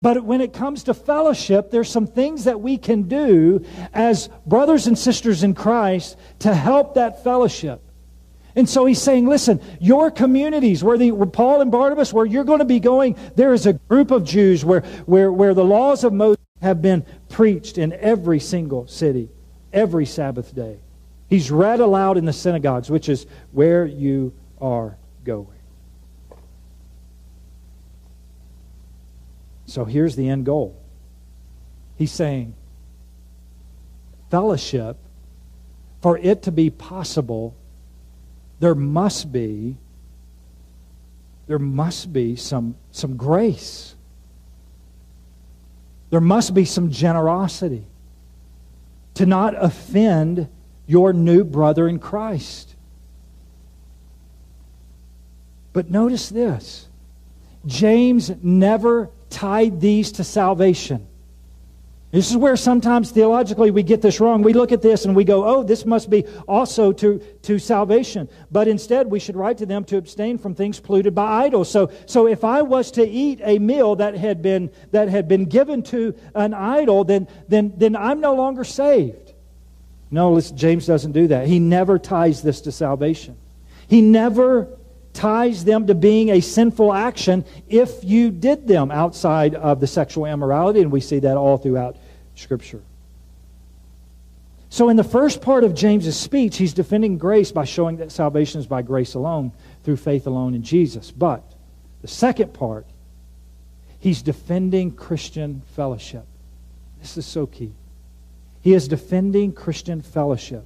But 0.00 0.22
when 0.24 0.40
it 0.40 0.52
comes 0.52 0.84
to 0.84 0.94
fellowship, 0.94 1.70
there's 1.70 1.90
some 1.90 2.06
things 2.06 2.44
that 2.44 2.60
we 2.60 2.78
can 2.78 3.02
do 3.02 3.64
as 3.92 4.28
brothers 4.46 4.86
and 4.86 4.96
sisters 4.96 5.42
in 5.42 5.54
Christ 5.54 6.16
to 6.40 6.54
help 6.54 6.94
that 6.94 7.24
fellowship. 7.24 7.82
And 8.54 8.68
so 8.68 8.86
he's 8.86 9.02
saying, 9.02 9.26
listen, 9.26 9.60
your 9.80 10.10
communities, 10.10 10.82
where, 10.82 10.98
the, 10.98 11.10
where 11.12 11.26
Paul 11.26 11.60
and 11.60 11.70
Barnabas, 11.70 12.12
where 12.12 12.26
you're 12.26 12.44
going 12.44 12.60
to 12.60 12.64
be 12.64 12.80
going, 12.80 13.16
there 13.34 13.52
is 13.52 13.66
a 13.66 13.72
group 13.72 14.10
of 14.10 14.24
Jews 14.24 14.64
where, 14.64 14.80
where, 15.06 15.32
where 15.32 15.54
the 15.54 15.64
laws 15.64 16.04
of 16.04 16.12
Moses 16.12 16.42
have 16.62 16.80
been 16.80 17.04
preached 17.28 17.76
in 17.76 17.92
every 17.92 18.40
single 18.40 18.86
city, 18.86 19.30
every 19.72 20.06
Sabbath 20.06 20.54
day. 20.54 20.78
He's 21.28 21.50
read 21.50 21.80
aloud 21.80 22.16
in 22.16 22.24
the 22.24 22.32
synagogues, 22.32 22.88
which 22.88 23.08
is 23.08 23.26
where 23.52 23.84
you 23.84 24.32
are 24.60 24.96
going. 25.24 25.57
So 29.68 29.84
here's 29.84 30.16
the 30.16 30.28
end 30.28 30.46
goal. 30.46 30.74
He's 31.96 32.10
saying, 32.10 32.54
fellowship, 34.30 34.96
for 36.00 36.16
it 36.16 36.42
to 36.44 36.52
be 36.52 36.70
possible, 36.70 37.54
there 38.60 38.74
must 38.74 39.30
be 39.30 39.76
there 41.48 41.58
must 41.58 42.12
be 42.12 42.36
some, 42.36 42.76
some 42.92 43.16
grace. 43.16 43.94
There 46.10 46.20
must 46.20 46.52
be 46.52 46.66
some 46.66 46.90
generosity 46.90 47.84
to 49.14 49.24
not 49.24 49.54
offend 49.56 50.48
your 50.86 51.14
new 51.14 51.44
brother 51.44 51.88
in 51.88 51.98
Christ. 51.98 52.76
But 55.72 55.90
notice 55.90 56.28
this 56.28 56.88
James 57.66 58.30
never 58.42 59.10
tied 59.30 59.80
these 59.80 60.12
to 60.12 60.24
salvation. 60.24 61.06
This 62.10 62.30
is 62.30 62.38
where 62.38 62.56
sometimes 62.56 63.10
theologically 63.10 63.70
we 63.70 63.82
get 63.82 64.00
this 64.00 64.18
wrong. 64.18 64.40
We 64.42 64.54
look 64.54 64.72
at 64.72 64.80
this 64.80 65.04
and 65.04 65.14
we 65.14 65.24
go, 65.24 65.44
oh, 65.44 65.62
this 65.62 65.84
must 65.84 66.08
be 66.08 66.24
also 66.46 66.90
to, 66.92 67.18
to 67.42 67.58
salvation. 67.58 68.30
But 68.50 68.66
instead, 68.66 69.10
we 69.10 69.20
should 69.20 69.36
write 69.36 69.58
to 69.58 69.66
them 69.66 69.84
to 69.84 69.98
abstain 69.98 70.38
from 70.38 70.54
things 70.54 70.80
polluted 70.80 71.14
by 71.14 71.44
idols. 71.44 71.70
So, 71.70 71.90
so 72.06 72.26
if 72.26 72.44
I 72.44 72.62
was 72.62 72.90
to 72.92 73.06
eat 73.06 73.40
a 73.44 73.58
meal 73.58 73.96
that 73.96 74.14
had 74.14 74.40
been, 74.40 74.70
that 74.92 75.10
had 75.10 75.28
been 75.28 75.44
given 75.44 75.82
to 75.84 76.14
an 76.34 76.54
idol, 76.54 77.04
then, 77.04 77.28
then, 77.46 77.74
then 77.76 77.94
I'm 77.94 78.20
no 78.20 78.34
longer 78.34 78.64
saved. 78.64 79.34
No, 80.10 80.32
listen, 80.32 80.56
James 80.56 80.86
doesn't 80.86 81.12
do 81.12 81.26
that. 81.26 81.46
He 81.46 81.58
never 81.58 81.98
ties 81.98 82.40
this 82.40 82.62
to 82.62 82.72
salvation. 82.72 83.36
He 83.86 84.00
never 84.00 84.77
ties 85.18 85.64
them 85.64 85.88
to 85.88 85.96
being 85.96 86.28
a 86.30 86.40
sinful 86.40 86.92
action 86.92 87.44
if 87.68 88.04
you 88.04 88.30
did 88.30 88.68
them 88.68 88.92
outside 88.92 89.56
of 89.56 89.80
the 89.80 89.86
sexual 89.86 90.26
immorality, 90.26 90.80
and 90.80 90.92
we 90.92 91.00
see 91.00 91.18
that 91.18 91.36
all 91.36 91.58
throughout 91.58 91.96
Scripture. 92.36 92.80
So, 94.70 94.90
in 94.90 94.96
the 94.96 95.02
first 95.02 95.42
part 95.42 95.64
of 95.64 95.74
James's 95.74 96.16
speech, 96.16 96.56
he's 96.56 96.72
defending 96.72 97.18
grace 97.18 97.50
by 97.50 97.64
showing 97.64 97.96
that 97.96 98.12
salvation 98.12 98.60
is 98.60 98.68
by 98.68 98.82
grace 98.82 99.14
alone, 99.14 99.50
through 99.82 99.96
faith 99.96 100.28
alone 100.28 100.54
in 100.54 100.62
Jesus. 100.62 101.10
But 101.10 101.42
the 102.00 102.08
second 102.08 102.54
part, 102.54 102.86
he's 103.98 104.22
defending 104.22 104.92
Christian 104.92 105.62
fellowship. 105.74 106.26
This 107.00 107.16
is 107.16 107.26
so 107.26 107.46
key. 107.46 107.72
He 108.60 108.72
is 108.72 108.86
defending 108.86 109.52
Christian 109.52 110.00
fellowship. 110.00 110.64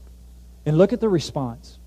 And 0.66 0.76
look 0.76 0.92
at 0.92 1.00
the 1.00 1.09
response. 1.09 1.78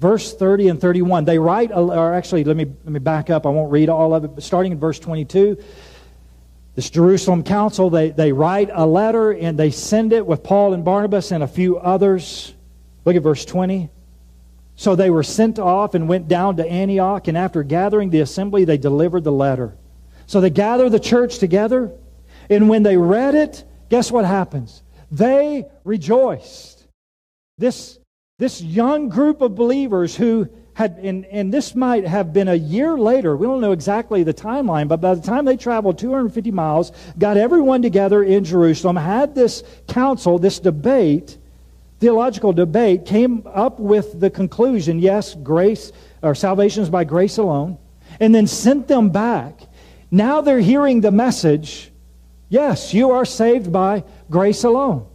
Verse 0.00 0.34
30 0.34 0.68
and 0.68 0.80
31. 0.80 1.26
They 1.26 1.38
write, 1.38 1.70
or 1.72 2.14
actually, 2.14 2.42
let 2.44 2.56
me, 2.56 2.64
let 2.64 2.92
me 2.92 2.98
back 2.98 3.30
up. 3.30 3.46
I 3.46 3.50
won't 3.50 3.70
read 3.70 3.88
all 3.88 4.14
of 4.14 4.24
it, 4.24 4.28
but 4.34 4.42
starting 4.42 4.72
in 4.72 4.80
verse 4.80 4.98
22, 4.98 5.62
this 6.74 6.88
Jerusalem 6.88 7.44
council, 7.44 7.90
they, 7.90 8.10
they 8.10 8.32
write 8.32 8.70
a 8.72 8.86
letter 8.86 9.32
and 9.32 9.58
they 9.58 9.70
send 9.70 10.12
it 10.12 10.26
with 10.26 10.42
Paul 10.42 10.72
and 10.72 10.84
Barnabas 10.84 11.30
and 11.30 11.42
a 11.42 11.48
few 11.48 11.76
others. 11.78 12.54
Look 13.04 13.14
at 13.14 13.22
verse 13.22 13.44
20. 13.44 13.90
So 14.76 14.96
they 14.96 15.10
were 15.10 15.22
sent 15.22 15.58
off 15.58 15.94
and 15.94 16.08
went 16.08 16.26
down 16.26 16.56
to 16.56 16.66
Antioch, 16.66 17.28
and 17.28 17.36
after 17.36 17.62
gathering 17.62 18.08
the 18.08 18.20
assembly, 18.20 18.64
they 18.64 18.78
delivered 18.78 19.24
the 19.24 19.32
letter. 19.32 19.76
So 20.26 20.40
they 20.40 20.48
gather 20.48 20.88
the 20.88 20.98
church 20.98 21.36
together, 21.38 21.92
and 22.48 22.66
when 22.66 22.82
they 22.82 22.96
read 22.96 23.34
it, 23.34 23.62
guess 23.90 24.10
what 24.10 24.24
happens? 24.24 24.82
They 25.10 25.66
rejoiced. 25.84 26.86
This, 27.58 27.99
this 28.40 28.62
young 28.62 29.10
group 29.10 29.42
of 29.42 29.54
believers 29.54 30.16
who 30.16 30.48
had, 30.72 30.92
and, 31.02 31.26
and 31.26 31.52
this 31.52 31.74
might 31.74 32.06
have 32.06 32.32
been 32.32 32.48
a 32.48 32.54
year 32.54 32.96
later, 32.96 33.36
we 33.36 33.46
don't 33.46 33.60
know 33.60 33.72
exactly 33.72 34.22
the 34.22 34.32
timeline, 34.32 34.88
but 34.88 34.98
by 34.98 35.14
the 35.14 35.20
time 35.20 35.44
they 35.44 35.58
traveled 35.58 35.98
250 35.98 36.50
miles, 36.50 36.90
got 37.18 37.36
everyone 37.36 37.82
together 37.82 38.22
in 38.22 38.42
Jerusalem, 38.42 38.96
had 38.96 39.34
this 39.34 39.62
council, 39.88 40.38
this 40.38 40.58
debate, 40.58 41.36
theological 41.98 42.54
debate 42.54 43.04
came 43.04 43.46
up 43.46 43.78
with 43.78 44.18
the 44.18 44.30
conclusion 44.30 45.00
yes, 45.00 45.34
grace 45.34 45.92
or 46.22 46.34
salvation 46.34 46.82
is 46.82 46.88
by 46.88 47.04
grace 47.04 47.36
alone, 47.36 47.76
and 48.20 48.34
then 48.34 48.46
sent 48.46 48.88
them 48.88 49.10
back. 49.10 49.60
Now 50.10 50.40
they're 50.40 50.60
hearing 50.60 51.02
the 51.02 51.12
message 51.12 51.92
yes, 52.48 52.94
you 52.94 53.10
are 53.10 53.26
saved 53.26 53.70
by 53.70 54.02
grace 54.30 54.64
alone. 54.64 55.06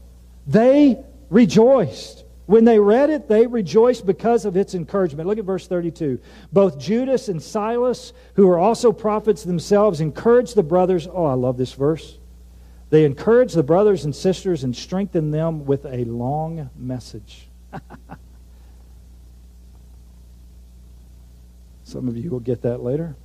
They 0.45 1.03
rejoiced. 1.31 2.24
When 2.45 2.63
they 2.65 2.77
read 2.79 3.09
it, 3.09 3.27
they 3.27 3.47
rejoiced 3.47 4.05
because 4.05 4.45
of 4.45 4.55
its 4.55 4.75
encouragement. 4.75 5.27
Look 5.27 5.39
at 5.39 5.45
verse 5.45 5.67
32. 5.67 6.19
Both 6.53 6.77
Judas 6.77 7.27
and 7.27 7.41
Silas, 7.41 8.13
who 8.35 8.47
are 8.49 8.59
also 8.59 8.91
prophets 8.91 9.43
themselves, 9.43 9.99
encouraged 9.99 10.55
the 10.55 10.61
brothers. 10.61 11.07
Oh, 11.11 11.25
I 11.25 11.33
love 11.33 11.57
this 11.57 11.73
verse. 11.73 12.19
They 12.91 13.03
encouraged 13.03 13.55
the 13.55 13.63
brothers 13.63 14.05
and 14.05 14.15
sisters 14.15 14.63
and 14.63 14.75
strengthened 14.75 15.33
them 15.33 15.65
with 15.65 15.85
a 15.85 16.05
long 16.05 16.69
message. 16.77 17.47
Some 21.83 22.07
of 22.07 22.15
you 22.15 22.29
will 22.29 22.39
get 22.39 22.61
that 22.61 22.83
later. 22.83 23.15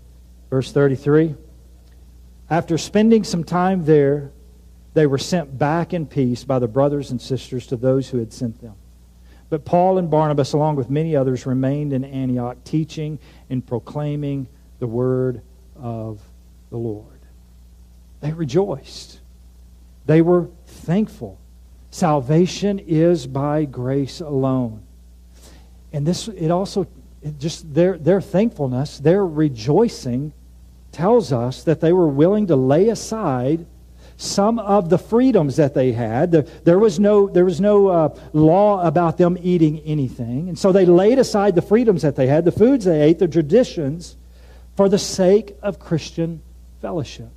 Verse 0.49 0.73
33 0.73 1.35
After 2.49 2.79
spending 2.79 3.23
some 3.25 3.45
time 3.45 3.85
there, 3.85 4.33
they 4.95 5.07
were 5.07 5.19
sent 5.19 5.59
back 5.59 5.93
in 5.93 6.07
peace 6.07 6.43
by 6.43 6.59
the 6.59 6.69
brothers 6.69 7.11
and 7.11 7.21
sisters 7.21 7.67
to 7.69 7.77
those 7.77 8.09
who 8.09 8.19
had 8.19 8.33
sent 8.33 8.61
them. 8.63 8.75
But 9.51 9.65
Paul 9.65 9.99
and 9.99 10.09
Barnabas, 10.09 10.53
along 10.53 10.77
with 10.77 10.89
many 10.89 11.17
others, 11.17 11.45
remained 11.45 11.93
in 11.93 12.05
Antioch, 12.05 12.57
teaching 12.65 13.19
and 13.51 13.67
proclaiming 13.67 14.47
the 14.79 14.87
word 14.87 15.43
of 15.77 16.21
the 16.71 16.77
Lord. 16.79 17.19
They 18.21 18.33
rejoiced. 18.33 19.21
They 20.07 20.23
were 20.23 20.49
thankful. 20.67 21.39
Salvation 21.91 22.79
is 22.79 23.27
by 23.27 23.65
grace 23.65 24.21
alone. 24.21 24.83
And 25.93 26.07
this, 26.07 26.29
it 26.29 26.53
also, 26.53 26.87
it 27.21 27.39
just 27.39 27.75
their, 27.75 27.99
their 27.99 28.21
thankfulness, 28.21 28.99
their 28.99 29.27
rejoicing 29.27 30.33
tells 30.93 31.33
us 31.33 31.65
that 31.65 31.81
they 31.81 31.93
were 31.93 32.09
willing 32.09 32.47
to 32.47 32.57
lay 32.57 32.89
aside 32.89 33.67
some 34.21 34.59
of 34.59 34.91
the 34.91 34.99
freedoms 34.99 35.57
that 35.57 35.75
they 35.75 35.93
had. 35.93 36.33
There 36.65 36.79
was 36.79 37.01
no, 37.01 37.29
there 37.29 37.45
was 37.45 37.61
no 37.61 37.89
uh, 37.89 38.19
law 38.33 38.87
about 38.87 39.19
them 39.19 39.39
eating 39.41 39.81
anything. 39.81 40.49
And 40.49 40.59
so 40.59 40.73
they 40.73 40.87
laid 40.87 41.19
aside 41.19 41.55
the 41.55 41.63
freedoms 41.63 42.03
that 42.03 42.17
they 42.17 42.27
had, 42.27 42.45
the 42.45 42.53
foods 42.53 42.85
they 42.85 43.01
ate, 43.01 43.19
the 43.19 43.29
traditions, 43.29 44.17
for 44.77 44.89
the 44.89 44.99
sake 44.99 45.57
of 45.63 45.79
Christian 45.79 46.43
fellowship 46.81 47.31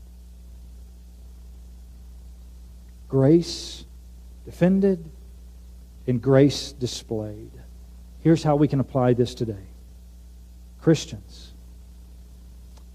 grace 3.13 3.85
defended 4.43 5.07
and 6.07 6.19
grace 6.19 6.71
displayed. 6.71 7.51
Here's 8.21 8.41
how 8.41 8.55
we 8.55 8.67
can 8.67 8.79
apply 8.79 9.13
this 9.13 9.35
today 9.35 9.67
Christians, 10.81 11.52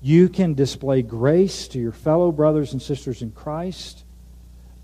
you 0.01 0.28
can 0.28 0.55
display 0.55 1.03
grace 1.03 1.68
to 1.68 1.78
your 1.78 1.92
fellow 1.92 2.30
brothers 2.32 2.72
and 2.72 2.80
sisters 2.80 3.22
in 3.22 3.32
Christ 3.32 4.05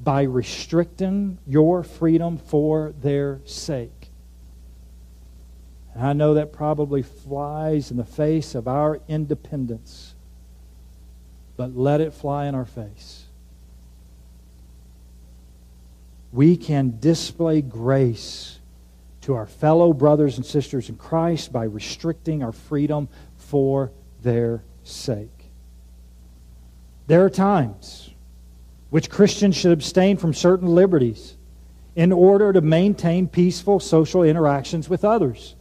by 0.00 0.22
restricting 0.22 1.38
your 1.46 1.82
freedom 1.82 2.38
for 2.38 2.92
their 3.00 3.40
sake. 3.44 4.10
And 5.94 6.04
I 6.04 6.12
know 6.12 6.34
that 6.34 6.52
probably 6.52 7.02
flies 7.02 7.90
in 7.90 7.96
the 7.96 8.04
face 8.04 8.54
of 8.54 8.66
our 8.66 9.00
independence, 9.06 10.14
but 11.56 11.76
let 11.76 12.00
it 12.00 12.12
fly 12.12 12.46
in 12.46 12.54
our 12.54 12.66
face. 12.66 13.24
we 16.34 16.56
can 16.56 16.98
display 16.98 17.62
grace 17.62 18.58
to 19.20 19.34
our 19.34 19.46
fellow 19.46 19.92
brothers 19.92 20.36
and 20.36 20.44
sisters 20.44 20.88
in 20.88 20.96
Christ 20.96 21.52
by 21.52 21.62
restricting 21.62 22.42
our 22.42 22.50
freedom 22.50 23.08
for 23.36 23.92
their 24.20 24.64
sake. 24.84 25.50
There 27.06 27.24
are 27.24 27.30
times 27.30 28.10
which 28.90 29.10
Christians 29.10 29.56
should 29.56 29.72
abstain 29.72 30.16
from 30.16 30.32
certain 30.32 30.68
liberties 30.68 31.36
in 31.96 32.12
order 32.12 32.52
to 32.52 32.60
maintain 32.60 33.26
peaceful 33.28 33.80
social 33.80 34.22
interactions 34.22 34.88
with 34.88 35.04
others. 35.04 35.56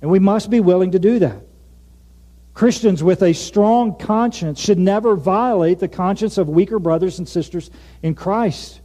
And 0.00 0.10
we 0.10 0.18
must 0.18 0.50
be 0.50 0.60
willing 0.60 0.92
to 0.92 0.98
do 0.98 1.18
that. 1.20 1.42
Christians 2.54 3.02
with 3.02 3.22
a 3.22 3.32
strong 3.32 3.96
conscience 3.98 4.60
should 4.60 4.78
never 4.78 5.16
violate 5.16 5.78
the 5.78 5.88
conscience 5.88 6.38
of 6.38 6.48
weaker 6.48 6.78
brothers 6.78 7.18
and 7.18 7.28
sisters 7.28 7.70
in 8.02 8.14
Christ. 8.14 8.80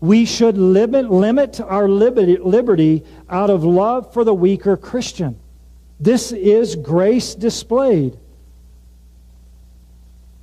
We 0.00 0.24
should 0.24 0.56
limit, 0.56 1.10
limit 1.10 1.60
our 1.60 1.88
liberty, 1.88 2.36
liberty 2.36 3.04
out 3.28 3.50
of 3.50 3.64
love 3.64 4.12
for 4.12 4.24
the 4.24 4.34
weaker 4.34 4.76
Christian. 4.76 5.38
This 6.00 6.32
is 6.32 6.76
grace 6.76 7.34
displayed. 7.34 8.18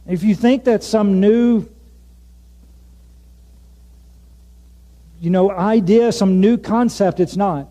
If 0.07 0.23
you 0.23 0.35
think 0.35 0.65
that 0.65 0.83
some 0.83 1.19
new 1.19 1.67
you 5.19 5.29
know 5.29 5.49
idea, 5.49 6.11
some 6.11 6.39
new 6.39 6.57
concept, 6.57 7.19
it's 7.19 7.35
not. 7.35 7.69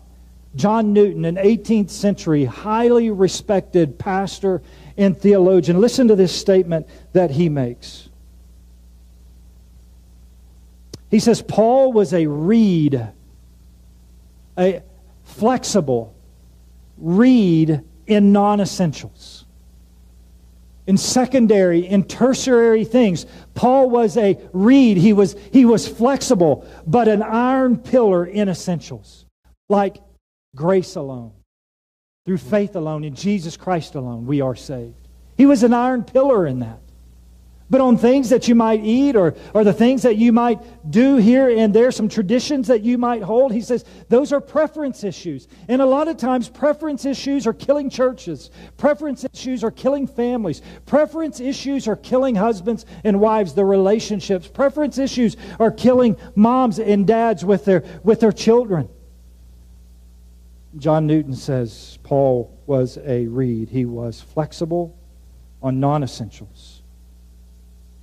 John 0.55 0.93
Newton, 0.93 1.25
an 1.25 1.35
18th 1.35 1.89
century 1.89 2.45
highly 2.45 3.11
respected 3.11 3.99
pastor 3.99 4.61
and 4.97 5.17
theologian, 5.17 5.81
listen 5.81 6.07
to 6.07 6.15
this 6.15 6.33
statement 6.33 6.87
that 7.13 7.31
he 7.31 7.49
makes. 7.49 8.09
He 11.11 11.19
says 11.19 11.41
Paul 11.41 11.93
was 11.93 12.13
a 12.13 12.25
reed, 12.27 13.07
a 14.57 14.81
flexible 15.23 16.13
reed 16.97 17.81
in 18.07 18.31
non 18.31 18.59
essentials. 18.59 19.44
In 20.87 20.97
secondary, 20.97 21.87
in 21.87 22.03
tertiary 22.03 22.85
things, 22.85 23.25
Paul 23.55 23.89
was 23.89 24.17
a 24.17 24.39
reed. 24.53 24.97
He 24.97 25.13
was, 25.13 25.35
he 25.51 25.65
was 25.65 25.87
flexible, 25.87 26.67
but 26.85 27.07
an 27.07 27.23
iron 27.23 27.77
pillar 27.77 28.25
in 28.25 28.49
essentials, 28.49 29.25
like 29.67 29.97
grace 30.55 30.95
alone. 30.95 31.31
Through 32.25 32.37
faith 32.37 32.75
alone, 32.75 33.03
in 33.03 33.15
Jesus 33.15 33.57
Christ 33.57 33.95
alone, 33.95 34.25
we 34.25 34.41
are 34.41 34.55
saved. 34.55 35.07
He 35.37 35.45
was 35.45 35.63
an 35.63 35.73
iron 35.73 36.03
pillar 36.03 36.45
in 36.45 36.59
that. 36.59 36.79
But 37.67 37.81
on 37.81 37.97
things 37.97 38.29
that 38.29 38.47
you 38.47 38.53
might 38.53 38.81
eat 38.83 39.15
or, 39.15 39.33
or 39.55 39.63
the 39.63 39.73
things 39.73 40.03
that 40.03 40.17
you 40.17 40.31
might 40.31 40.59
do 40.91 41.15
here 41.15 41.49
and 41.49 41.73
there, 41.73 41.91
some 41.91 42.07
traditions 42.07 42.67
that 42.67 42.83
you 42.83 42.99
might 42.99 43.23
hold, 43.23 43.51
he 43.51 43.61
says 43.61 43.83
those 44.07 44.31
are 44.31 44.39
preference 44.39 45.03
issues. 45.03 45.47
And 45.67 45.81
a 45.81 45.85
lot 45.85 46.07
of 46.07 46.17
times, 46.17 46.47
preference 46.47 47.05
issues 47.05 47.47
are 47.47 47.53
killing 47.53 47.89
churches. 47.89 48.51
Preference 48.77 49.25
issues 49.33 49.63
are 49.63 49.71
killing 49.71 50.05
families. 50.05 50.61
Preference 50.85 51.39
issues 51.39 51.87
are 51.87 51.95
killing 51.95 52.35
husbands 52.35 52.85
and 53.03 53.19
wives, 53.19 53.55
the 53.55 53.65
relationships. 53.65 54.47
Preference 54.47 54.99
issues 54.99 55.35
are 55.59 55.71
killing 55.71 56.17
moms 56.35 56.77
and 56.77 57.07
dads 57.07 57.43
with 57.43 57.65
their, 57.65 57.83
with 58.03 58.19
their 58.19 58.31
children. 58.31 58.89
John 60.77 61.07
Newton 61.07 61.33
says 61.33 61.97
Paul 62.03 62.55
was 62.67 62.99
a 63.03 63.25
reed, 63.25 63.69
he 63.69 63.85
was 63.85 64.21
flexible 64.21 64.95
on 65.63 65.79
non 65.79 66.03
essentials 66.03 66.74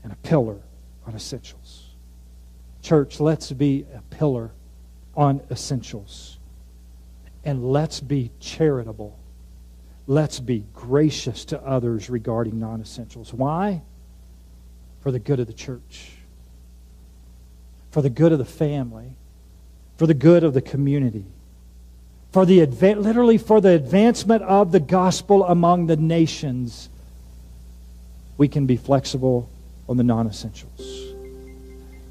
and 0.03 0.13
a 0.13 0.17
pillar 0.17 0.59
on 1.07 1.15
essentials. 1.15 1.91
Church, 2.83 3.21
let's 3.21 3.53
be 3.53 3.87
a 3.95 4.03
pillar 4.15 4.51
on 5.15 5.41
essentials. 5.51 6.39
And 7.45 7.73
let's 7.73 8.01
be 8.01 8.31
charitable. 8.41 9.19
Let's 10.07 10.41
be 10.41 10.65
gracious 10.75 11.45
to 11.47 11.61
others 11.63 12.11
regarding 12.11 12.59
non 12.59 12.81
essentials. 12.81 13.33
Why? 13.33 13.83
For 15.01 15.11
the 15.11 15.19
good 15.19 15.41
of 15.41 15.47
the 15.47 15.53
church, 15.53 16.13
for 17.91 18.03
the 18.03 18.11
good 18.11 18.33
of 18.33 18.39
the 18.39 18.45
family, 18.45 19.17
for 19.97 20.07
the 20.07 20.15
good 20.15 20.45
of 20.45 20.55
the 20.55 20.63
community, 20.63 21.25
for 22.31 22.47
the 22.47 22.65
adva- 22.65 23.01
literally 23.01 23.39
for 23.39 23.61
the 23.61 23.71
advancement 23.71 24.43
of 24.43 24.73
the 24.73 24.81
gospel 24.81 25.45
among 25.45 25.87
the 25.87 25.97
nations, 25.97 26.89
we 28.39 28.49
can 28.49 28.67
be 28.67 28.77
flexible 28.77 29.49
on 29.89 29.97
the 29.97 30.05
non 30.05 30.26
essentials. 30.26 31.14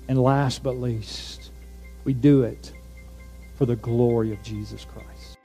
And 0.07 0.21
last 0.21 0.63
but 0.63 0.77
least, 0.77 1.51
we 2.03 2.13
do 2.13 2.43
it 2.43 2.73
for 3.55 3.65
the 3.65 3.75
glory 3.75 4.33
of 4.33 4.41
Jesus 4.43 4.85
Christ. 4.85 5.37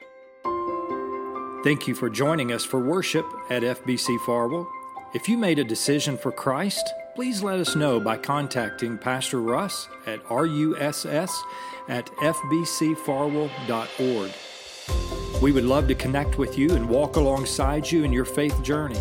Thank 1.62 1.88
you 1.88 1.94
for 1.94 2.08
joining 2.08 2.52
us 2.52 2.64
for 2.64 2.80
worship 2.80 3.26
at 3.50 3.62
FBC 3.62 4.18
Farwell. 4.24 4.68
If 5.14 5.28
you 5.28 5.36
made 5.36 5.58
a 5.58 5.64
decision 5.64 6.16
for 6.16 6.30
Christ, 6.30 6.88
please 7.14 7.42
let 7.42 7.58
us 7.58 7.74
know 7.74 7.98
by 7.98 8.18
contacting 8.18 8.98
Pastor 8.98 9.40
Russ 9.40 9.88
at 10.06 10.20
russ 10.30 11.04
at 11.88 12.06
fbcfarwell.org. 12.06 14.30
We 15.42 15.52
would 15.52 15.64
love 15.64 15.88
to 15.88 15.94
connect 15.94 16.38
with 16.38 16.56
you 16.56 16.74
and 16.74 16.88
walk 16.88 17.16
alongside 17.16 17.90
you 17.90 18.04
in 18.04 18.12
your 18.12 18.24
faith 18.24 18.62
journey. 18.62 19.00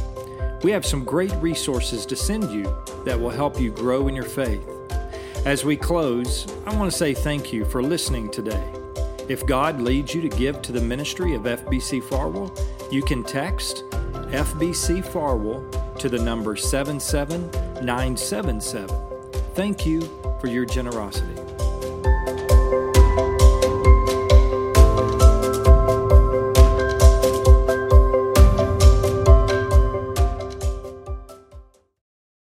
We 0.63 0.71
have 0.71 0.85
some 0.85 1.03
great 1.03 1.33
resources 1.35 2.05
to 2.07 2.15
send 2.15 2.51
you 2.51 2.75
that 3.03 3.19
will 3.19 3.29
help 3.29 3.59
you 3.59 3.71
grow 3.71 4.07
in 4.07 4.15
your 4.15 4.25
faith. 4.25 4.67
As 5.45 5.63
we 5.63 5.77
close, 5.77 6.47
I 6.65 6.75
want 6.75 6.91
to 6.91 6.97
say 6.97 7.13
thank 7.13 7.53
you 7.53 7.65
for 7.65 7.83
listening 7.83 8.31
today. 8.31 8.67
If 9.27 9.45
God 9.45 9.79
leads 9.79 10.15
you 10.15 10.21
to 10.21 10.29
give 10.29 10.63
to 10.63 10.71
the 10.71 10.81
ministry 10.81 11.35
of 11.35 11.43
FBC 11.43 12.03
Farwell, 12.03 12.51
you 12.91 13.03
can 13.03 13.23
text 13.23 13.83
FBC 13.91 15.05
Farwell 15.05 15.63
to 15.99 16.09
the 16.09 16.19
number 16.19 16.55
77977. 16.55 18.89
Thank 19.53 19.85
you 19.85 20.01
for 20.41 20.47
your 20.47 20.65
generosity. 20.65 21.44